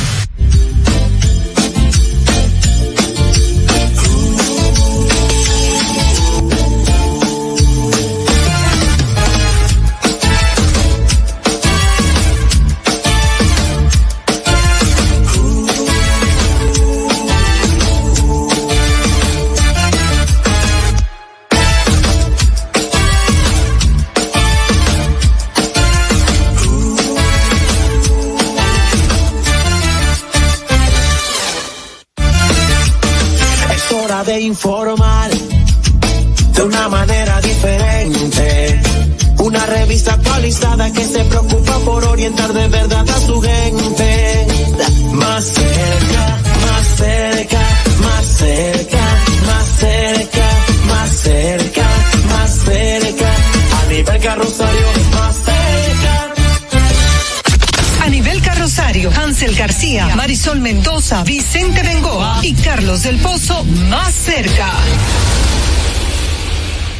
Mendoza, 61.11 61.25
Vicente 61.25 61.83
Bengoa 61.83 62.41
y 62.45 62.55
Carlos 62.55 63.03
del 63.03 63.19
Pozo 63.19 63.65
más 63.65 64.15
cerca. 64.15 64.71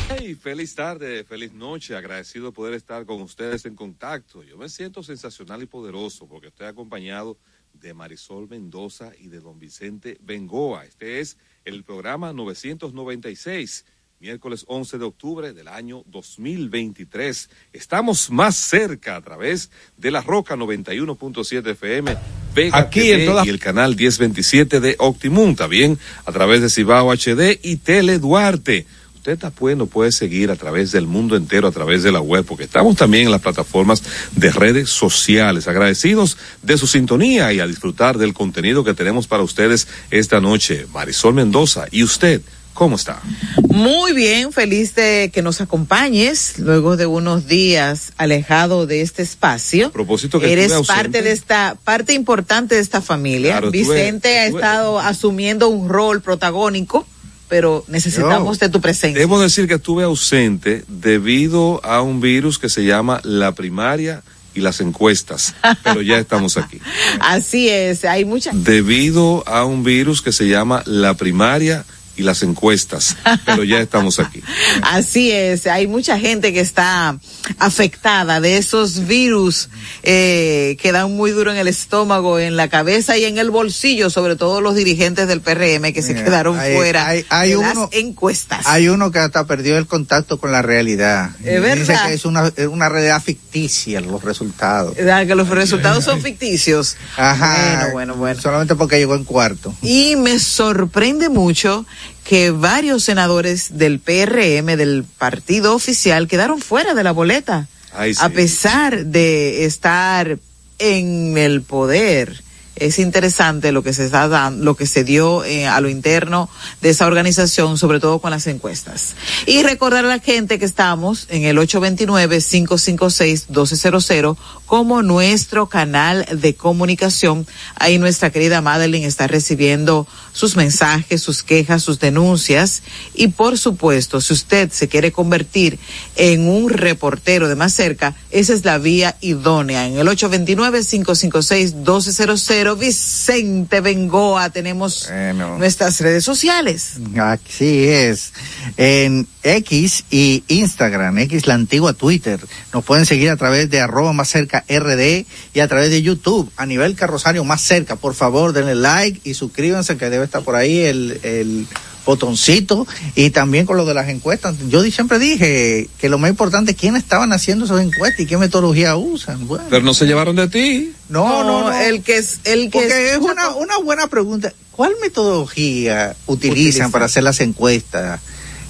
Hey, 0.09 0.35
feliz 0.35 0.75
tarde, 0.75 1.23
feliz 1.23 1.53
noche, 1.53 1.95
agradecido 1.95 2.47
de 2.47 2.53
poder 2.53 2.75
estar 2.75 3.07
con 3.07 3.23
ustedes 3.23 3.67
en 3.67 3.77
contacto. 3.77 4.43
Yo 4.43 4.59
me 4.59 4.69
siento 4.69 5.05
sensacional 5.05 5.63
y 5.63 5.67
poderoso 5.67 6.27
porque 6.27 6.49
estoy 6.49 6.67
acompañado 6.67 7.39
de 7.73 7.95
Marisol 7.95 8.49
Mendoza 8.49 9.13
y 9.17 9.29
de 9.29 9.39
don 9.39 9.61
Vicente 9.61 10.19
Bengoa. 10.21 10.87
Este 10.87 11.21
es 11.21 11.39
el 11.65 11.85
programa 11.85 12.33
996, 12.33 13.85
miércoles 14.25 14.65
11 14.69 14.99
de 14.99 15.05
octubre 15.07 15.53
del 15.55 15.67
año 15.67 16.03
2023. 16.09 17.49
Estamos 17.73 18.31
más 18.31 18.55
cerca 18.55 19.17
a 19.17 19.23
través 19.23 19.71
de 19.97 20.11
la 20.11 20.21
Roca 20.21 20.57
91.7 20.57 21.71
FM, 21.71 22.17
Vega 22.55 22.79
Aquí 22.79 23.01
TV 23.01 23.21
en 23.25 23.31
todas- 23.31 23.47
y 23.47 23.49
el 23.49 23.59
canal 23.59 23.97
1027 23.97 24.81
de 24.81 24.95
Optimum, 24.99 25.55
también 25.57 25.99
a 26.27 26.33
través 26.33 26.61
de 26.61 26.69
Cibao 26.69 27.11
HD 27.11 27.59
y 27.63 27.77
Tele 27.77 28.19
Duarte. 28.19 28.85
Usted 29.17 29.33
está 29.33 29.53
bueno, 29.59 29.87
puede 29.87 30.13
seguir 30.13 30.51
a 30.51 30.57
través 30.57 30.93
del 30.93 31.07
mundo 31.07 31.35
entero, 31.35 31.67
a 31.69 31.73
través 31.73 32.03
de 32.03 32.13
la 32.13 32.21
web, 32.21 32.45
porque 32.45 32.65
estamos 32.65 32.97
también 32.97 33.25
en 33.25 33.31
las 33.31 33.41
plataformas 33.41 34.03
de 34.37 34.51
redes 34.51 34.91
sociales. 34.91 35.67
Agradecidos 35.67 36.37
de 36.63 36.77
su 36.77 36.87
sintonía 36.87 37.51
y 37.55 37.61
a 37.61 37.67
disfrutar 37.67 38.19
del 38.19 38.35
contenido 38.35 38.85
que 38.85 38.93
tenemos 38.93 39.27
para 39.27 39.43
ustedes 39.43 39.89
esta 40.11 40.43
noche. 40.43 40.87
Marisol 40.93 41.33
Mendoza, 41.35 41.87
¿y 41.91 42.03
usted 42.03 42.43
cómo 42.75 42.97
está? 42.97 43.21
Muy 43.69 44.13
bien, 44.13 44.53
feliz 44.53 44.95
de 44.95 45.31
que 45.33 45.43
nos 45.43 45.61
acompañes 45.61 46.59
luego 46.59 46.97
de 46.97 47.07
unos 47.07 47.47
días 47.47 48.13
alejado 48.17 48.87
de 48.87 49.03
este 49.03 49.23
espacio. 49.23 49.89
A 49.89 49.93
propósito 49.93 50.41
que 50.41 50.53
Eres 50.53 50.73
parte 50.87 51.23
de 51.23 51.33
esta, 51.33 51.77
parte 51.85 52.13
importante 52.15 52.75
de 52.75 52.81
esta 52.81 53.01
familia. 53.01 53.53
Claro, 53.53 53.71
estuve- 53.73 53.95
Vicente 53.95 54.39
ha 54.39 54.47
estado 54.47 54.99
asumiendo 54.99 55.69
un 55.69 55.89
rol 55.89 56.21
protagónico, 56.23 57.07
pero 57.49 57.85
necesitamos 57.89 58.59
de 58.59 58.69
tu 58.69 58.81
presencia. 58.81 59.19
Debo 59.19 59.41
decir 59.41 59.67
que 59.67 59.75
estuve 59.75 60.05
ausente 60.05 60.85
debido 60.89 61.85
a 61.85 62.01
un 62.01 62.21
virus 62.21 62.59
que 62.59 62.69
se 62.69 62.85
llama 62.85 63.21
la 63.25 63.53
primaria 63.53 64.23
y 64.55 64.61
las 64.61 64.81
encuestas, 64.81 65.55
pero 65.85 66.03
ya 66.03 66.19
estamos 66.19 66.57
aquí. 66.57 66.81
Así 67.21 67.69
es, 67.69 68.05
hay 68.05 68.25
mucha. 68.25 68.51
Debido 68.53 69.45
a 69.47 69.65
un 69.65 69.85
virus 69.85 70.23
que 70.23 70.33
se 70.33 70.49
llama 70.49 70.83
la 70.87 71.15
primaria 71.15 71.85
y 71.85 72.00
las 72.23 72.43
encuestas, 72.43 73.17
pero 73.47 73.65
ya 73.65 73.79
estamos 73.81 74.19
aquí. 74.21 74.43
Así 74.83 75.31
es, 75.31 75.67
hay 75.67 75.87
mucha 75.87 76.19
gente 76.19 76.53
que 76.53 76.61
está 76.61 77.19
afectada 77.59 78.41
de 78.41 78.57
esos 78.57 79.07
virus 79.07 79.69
eh, 80.03 80.77
que 80.81 80.93
dan 80.93 81.13
muy 81.13 81.31
duro 81.31 81.51
en 81.51 81.57
el 81.59 81.69
estómago, 81.69 82.39
en 82.39 82.57
la 82.57 82.69
cabeza 82.69 83.17
y 83.19 83.25
en 83.25 83.39
el 83.39 83.51
bolsillo, 83.51 84.11
sobre 84.11 84.37
todo 84.37 84.61
los 84.61 84.75
dirigentes 84.75 85.29
del 85.29 85.41
PRM 85.41 85.93
que 85.93 86.03
se 86.03 86.15
quedaron 86.15 86.59
hay- 86.59 86.75
fuera 86.75 87.07
hay- 87.07 87.25
hay 87.29 87.51
de 87.51 87.57
uno- 87.57 87.89
las 87.91 88.01
encuestas. 88.01 88.67
Hay 88.67 88.89
uno 88.89 89.11
que 89.11 89.19
hasta 89.19 89.47
perdió 89.47 89.77
el 89.79 89.87
contacto 89.87 90.39
con 90.39 90.53
la 90.53 90.63
realidad. 90.63 91.31
Es 91.41 91.47
Y 91.47 91.49
Dice 91.51 91.61
verdad. 91.61 92.09
que 92.09 92.15
es 92.15 92.25
una, 92.25 92.53
es 92.57 92.67
una 92.67 92.89
realidad 92.89 93.23
ficticia 93.23 94.01
los 94.01 94.23
resultados. 94.23 94.95
¿Verdad? 94.97 95.27
Que 95.27 95.35
los 95.35 95.49
resultados 95.49 96.05
son 96.05 96.21
ficticios. 96.23 96.97
Ajá. 97.17 97.57
Bueno, 97.91 97.93
bueno, 97.93 98.15
bueno. 98.17 98.41
Solamente 98.41 98.75
porque 98.75 98.99
llegó 98.99 99.15
en 99.15 99.25
cuarto. 99.25 99.75
Y 99.83 100.17
me 100.17 100.39
sorprende 100.39 101.29
mucho 101.29 101.85
que 102.31 102.53
varios 102.53 103.03
senadores 103.03 103.77
del 103.77 103.99
PRM, 103.99 104.77
del 104.77 105.05
partido 105.19 105.75
oficial, 105.75 106.29
quedaron 106.29 106.61
fuera 106.61 106.95
de 106.95 107.03
la 107.03 107.11
boleta. 107.11 107.67
Ay, 107.93 108.15
sí. 108.15 108.21
A 108.23 108.29
pesar 108.29 109.07
de 109.07 109.65
estar 109.65 110.39
en 110.79 111.37
el 111.37 111.63
poder. 111.63 112.41
Es 112.81 112.99
interesante 112.99 113.71
lo 113.73 113.83
que 113.83 113.93
se 113.93 114.07
está 114.07 114.27
dando, 114.27 114.65
lo 114.65 114.75
que 114.75 114.87
se 114.87 115.05
dio 115.05 115.45
eh, 115.45 115.67
a 115.67 115.83
lo 115.83 115.91
interno 115.91 116.49
de 116.81 116.89
esa 116.89 117.07
organización, 117.07 117.77
sobre 117.77 118.01
todo 118.01 118.21
con 118.21 118.31
las 118.31 118.47
encuestas. 118.47 119.17
Y 119.45 119.63
recordar 119.63 120.07
a 120.07 120.09
la 120.09 120.19
gente 120.19 120.59
que 120.59 120.65
estamos 120.65 121.27
en 121.29 121.45
el 121.45 121.59
829-556-1200 121.59 124.39
como 124.65 125.03
nuestro 125.03 125.69
canal 125.69 126.27
de 126.33 126.55
comunicación. 126.55 127.47
Ahí 127.75 127.99
nuestra 127.99 128.31
querida 128.31 128.63
Madeline 128.63 129.05
está 129.05 129.27
recibiendo 129.27 130.07
sus 130.33 130.57
mensajes, 130.57 131.21
sus 131.21 131.43
quejas, 131.43 131.83
sus 131.83 132.01
denuncias. 132.01 132.83
Y 133.15 133.29
por 133.29 133.59
supuesto, 133.59 134.23
si 134.23 134.33
usted 134.33 134.73
se 134.73 134.89
quiere 134.89 135.13
convertir 135.13 135.79
en 136.17 136.49
un 136.49 136.71
reportero 136.71 137.47
de 137.49 137.57
más 137.57 137.75
cerca, 137.75 138.17
esa 138.31 138.55
es 138.55 138.65
la 138.65 138.79
vía 138.79 139.19
idónea 139.21 139.87
en 139.87 139.99
el 139.99 140.09
829-556-1200 140.09 142.70
Bueno, 142.71 142.83
Vicente 142.83 143.81
Bengoa, 143.81 144.51
tenemos 144.51 145.11
nuestras 145.59 146.01
redes 146.01 146.23
sociales. 146.23 146.99
Así 147.19 147.89
es. 147.89 148.33
En 148.77 149.27
X 149.43 150.05
y 150.09 150.45
Instagram, 150.47 151.19
X 151.19 151.49
la 151.49 151.55
antigua 151.55 151.95
Twitter. 151.95 152.39
Nos 152.73 152.85
pueden 152.85 153.07
seguir 153.07 153.31
a 153.31 153.37
través 153.37 153.71
de 153.71 153.81
arroba 153.81 154.13
más 154.13 154.29
cerca 154.29 154.65
RD 154.69 155.27
y 155.53 155.59
a 155.61 155.67
través 155.67 155.91
de 155.91 156.01
YouTube, 156.03 156.49
a 156.57 156.65
nivel 156.65 156.95
carrosario 156.95 157.43
más 157.43 157.61
cerca. 157.61 157.97
Por 157.97 158.15
favor, 158.15 158.53
denle 158.53 158.77
like 158.77 159.21
y 159.29 159.35
suscríbanse 159.35 159.97
que 159.97 160.09
debe 160.09 160.27
estar 160.27 160.43
por 160.43 160.55
ahí 160.55 160.79
el, 160.79 161.19
el 161.25 161.67
botoncito 162.05 162.87
y 163.15 163.31
también 163.31 163.67
con 163.67 163.77
lo 163.77 163.85
de 163.85 163.95
las 163.95 164.09
encuestas. 164.09 164.55
Yo 164.69 164.83
siempre 164.85 165.19
dije 165.19 165.89
que 165.99 166.09
lo 166.09 166.19
más 166.19 166.31
importante 166.31 166.73
es 166.73 166.77
quiénes 166.77 167.03
estaban 167.03 167.33
haciendo 167.33 167.65
esas 167.65 167.81
encuestas 167.81 168.21
y 168.21 168.27
qué 168.27 168.37
metodología 168.39 168.97
usan. 168.97 169.47
Bueno. 169.47 169.65
Pero 169.71 169.85
no 169.85 169.95
se 169.95 170.07
llevaron 170.07 170.37
de 170.37 170.49
ti. 170.49 170.93
No, 171.09 171.45
no, 171.45 171.63
no. 171.71 171.73
El 171.81 172.03
que 172.03 172.19
es, 172.19 172.41
el 172.45 172.65
que 172.71 172.79
Porque 172.81 173.11
es 173.13 173.19
una, 173.19 173.51
una 173.51 173.79
buena 173.79 174.07
pregunta. 174.07 174.53
¿Cuál 174.73 174.93
metodología 175.03 176.15
utilizan, 176.27 176.53
Utilizan. 176.61 176.91
para 176.91 177.05
hacer 177.07 177.23
las 177.23 177.41
encuestas? 177.41 178.21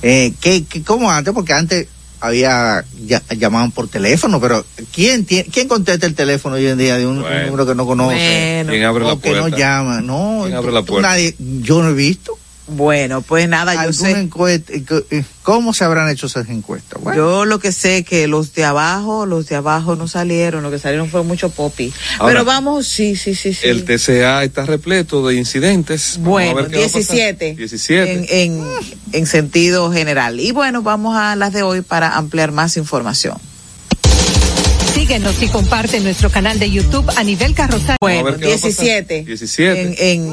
Eh, 0.02 0.32
¿qué, 0.40 0.64
qué, 0.64 0.82
¿Cómo 0.82 1.10
antes? 1.10 1.32
Porque 1.34 1.52
antes 1.52 1.86
había 2.22 2.84
ya, 3.06 3.22
llamaban 3.36 3.70
por 3.70 3.88
teléfono, 3.88 4.40
pero 4.40 4.64
¿quién 4.92 5.24
tiene, 5.24 5.48
quién 5.50 5.68
contesta 5.68 6.06
el 6.06 6.14
teléfono 6.14 6.56
hoy 6.56 6.66
en 6.66 6.76
día 6.78 6.98
de 6.98 7.06
un, 7.06 7.16
un 7.18 7.22
Bueno. 7.22 7.46
número 7.46 7.66
que 7.66 7.74
no 7.74 7.86
conoce? 7.86 8.14
Bueno. 8.16 8.72
¿Quién 8.72 8.84
abre 8.84 9.04
la 9.04 9.12
o 9.14 9.20
que 9.20 9.30
no 9.30 9.40
puerta? 9.42 9.56
llama, 9.58 10.00
no. 10.02 10.40
¿Quién 10.44 10.56
abre 10.56 10.72
la 10.72 10.82
puerta? 10.82 11.08
Nadie, 11.08 11.34
yo 11.38 11.82
no 11.82 11.90
he 11.90 11.94
visto. 11.94 12.38
Bueno, 12.70 13.22
pues 13.22 13.48
nada, 13.48 13.74
yo 13.74 13.80
¿Alguna 13.80 14.10
sé. 14.14 14.20
encuesta? 14.20 14.72
¿Cómo 15.42 15.72
se 15.74 15.84
habrán 15.84 16.08
hecho 16.08 16.26
esas 16.26 16.48
encuestas? 16.48 17.02
Bueno. 17.02 17.16
Yo 17.16 17.44
lo 17.44 17.58
que 17.58 17.72
sé 17.72 18.04
que 18.04 18.26
los 18.28 18.54
de 18.54 18.64
abajo, 18.64 19.26
los 19.26 19.46
de 19.48 19.56
abajo 19.56 19.96
no 19.96 20.06
salieron, 20.06 20.62
lo 20.62 20.70
que 20.70 20.78
salieron 20.78 21.08
fue 21.08 21.22
mucho 21.24 21.48
popi. 21.50 21.92
Ahora- 22.18 22.32
Pero 22.32 22.44
vamos, 22.44 22.86
sí, 22.86 23.16
sí, 23.16 23.34
sí, 23.34 23.52
sí. 23.54 23.66
El 23.66 23.84
TCA 23.84 24.44
está 24.44 24.64
repleto 24.66 25.26
de 25.26 25.34
incidentes. 25.34 26.18
Bueno, 26.20 26.54
ver 26.54 26.68
qué 26.68 26.76
va 26.78 26.82
a 26.84 26.86
pasar. 26.86 27.00
17. 27.16 27.54
17. 27.56 28.12
En, 28.12 28.26
en, 28.60 28.64
en 29.12 29.26
sentido 29.26 29.90
general. 29.92 30.38
Y 30.40 30.52
bueno, 30.52 30.82
vamos 30.82 31.16
a 31.16 31.34
las 31.36 31.52
de 31.52 31.62
hoy 31.62 31.80
para 31.82 32.16
ampliar 32.16 32.52
más 32.52 32.76
información. 32.76 33.36
Síguenos 35.00 35.42
y 35.42 35.48
comparte 35.48 35.98
nuestro 36.00 36.28
canal 36.28 36.58
de 36.58 36.70
YouTube 36.70 37.10
a 37.16 37.24
nivel 37.24 37.54
carrosario. 37.54 37.96
Bueno, 38.02 38.22
ver 38.22 38.36
qué 38.36 38.48
va 38.48 38.52
a 38.52 38.56
pasar. 38.56 38.70
17. 38.70 39.24
17. 39.24 39.80
En, 39.80 39.94
en, 39.98 40.32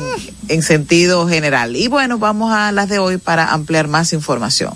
en 0.50 0.62
sentido 0.62 1.26
general. 1.26 1.78
Y 1.78 1.88
bueno, 1.88 2.18
vamos 2.18 2.52
a 2.52 2.74
las 2.74 2.90
de 2.90 3.00
hoy 3.00 3.18
para 3.18 3.54
ampliar 3.54 3.88
más 3.88 4.12
información. 4.12 4.74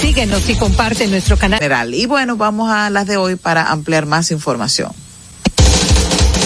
Síguenos 0.00 0.48
y 0.48 0.54
comparte 0.54 1.08
nuestro 1.08 1.36
canal. 1.36 1.58
General. 1.58 1.92
Y 1.92 2.06
bueno, 2.06 2.36
vamos 2.36 2.70
a 2.70 2.90
las 2.90 3.08
de 3.08 3.16
hoy 3.16 3.34
para 3.34 3.72
ampliar 3.72 4.06
más 4.06 4.30
información. 4.30 4.92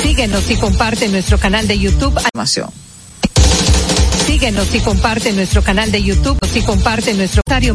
Síguenos 0.03 0.51
y 0.51 0.57
comparte 0.57 1.09
nuestro 1.09 1.36
canal 1.38 1.68
de 1.68 1.78
YouTube. 1.78 2.18
Información. 2.18 2.70
Síguenos 4.26 4.74
y 4.74 4.80
comparte 4.80 5.30
nuestro 5.32 5.62
canal 5.62 5.93
de 5.93 6.03
YouTube 6.03 6.38
y 6.55 6.62
comparte 6.62 7.12
nuestro 7.12 7.43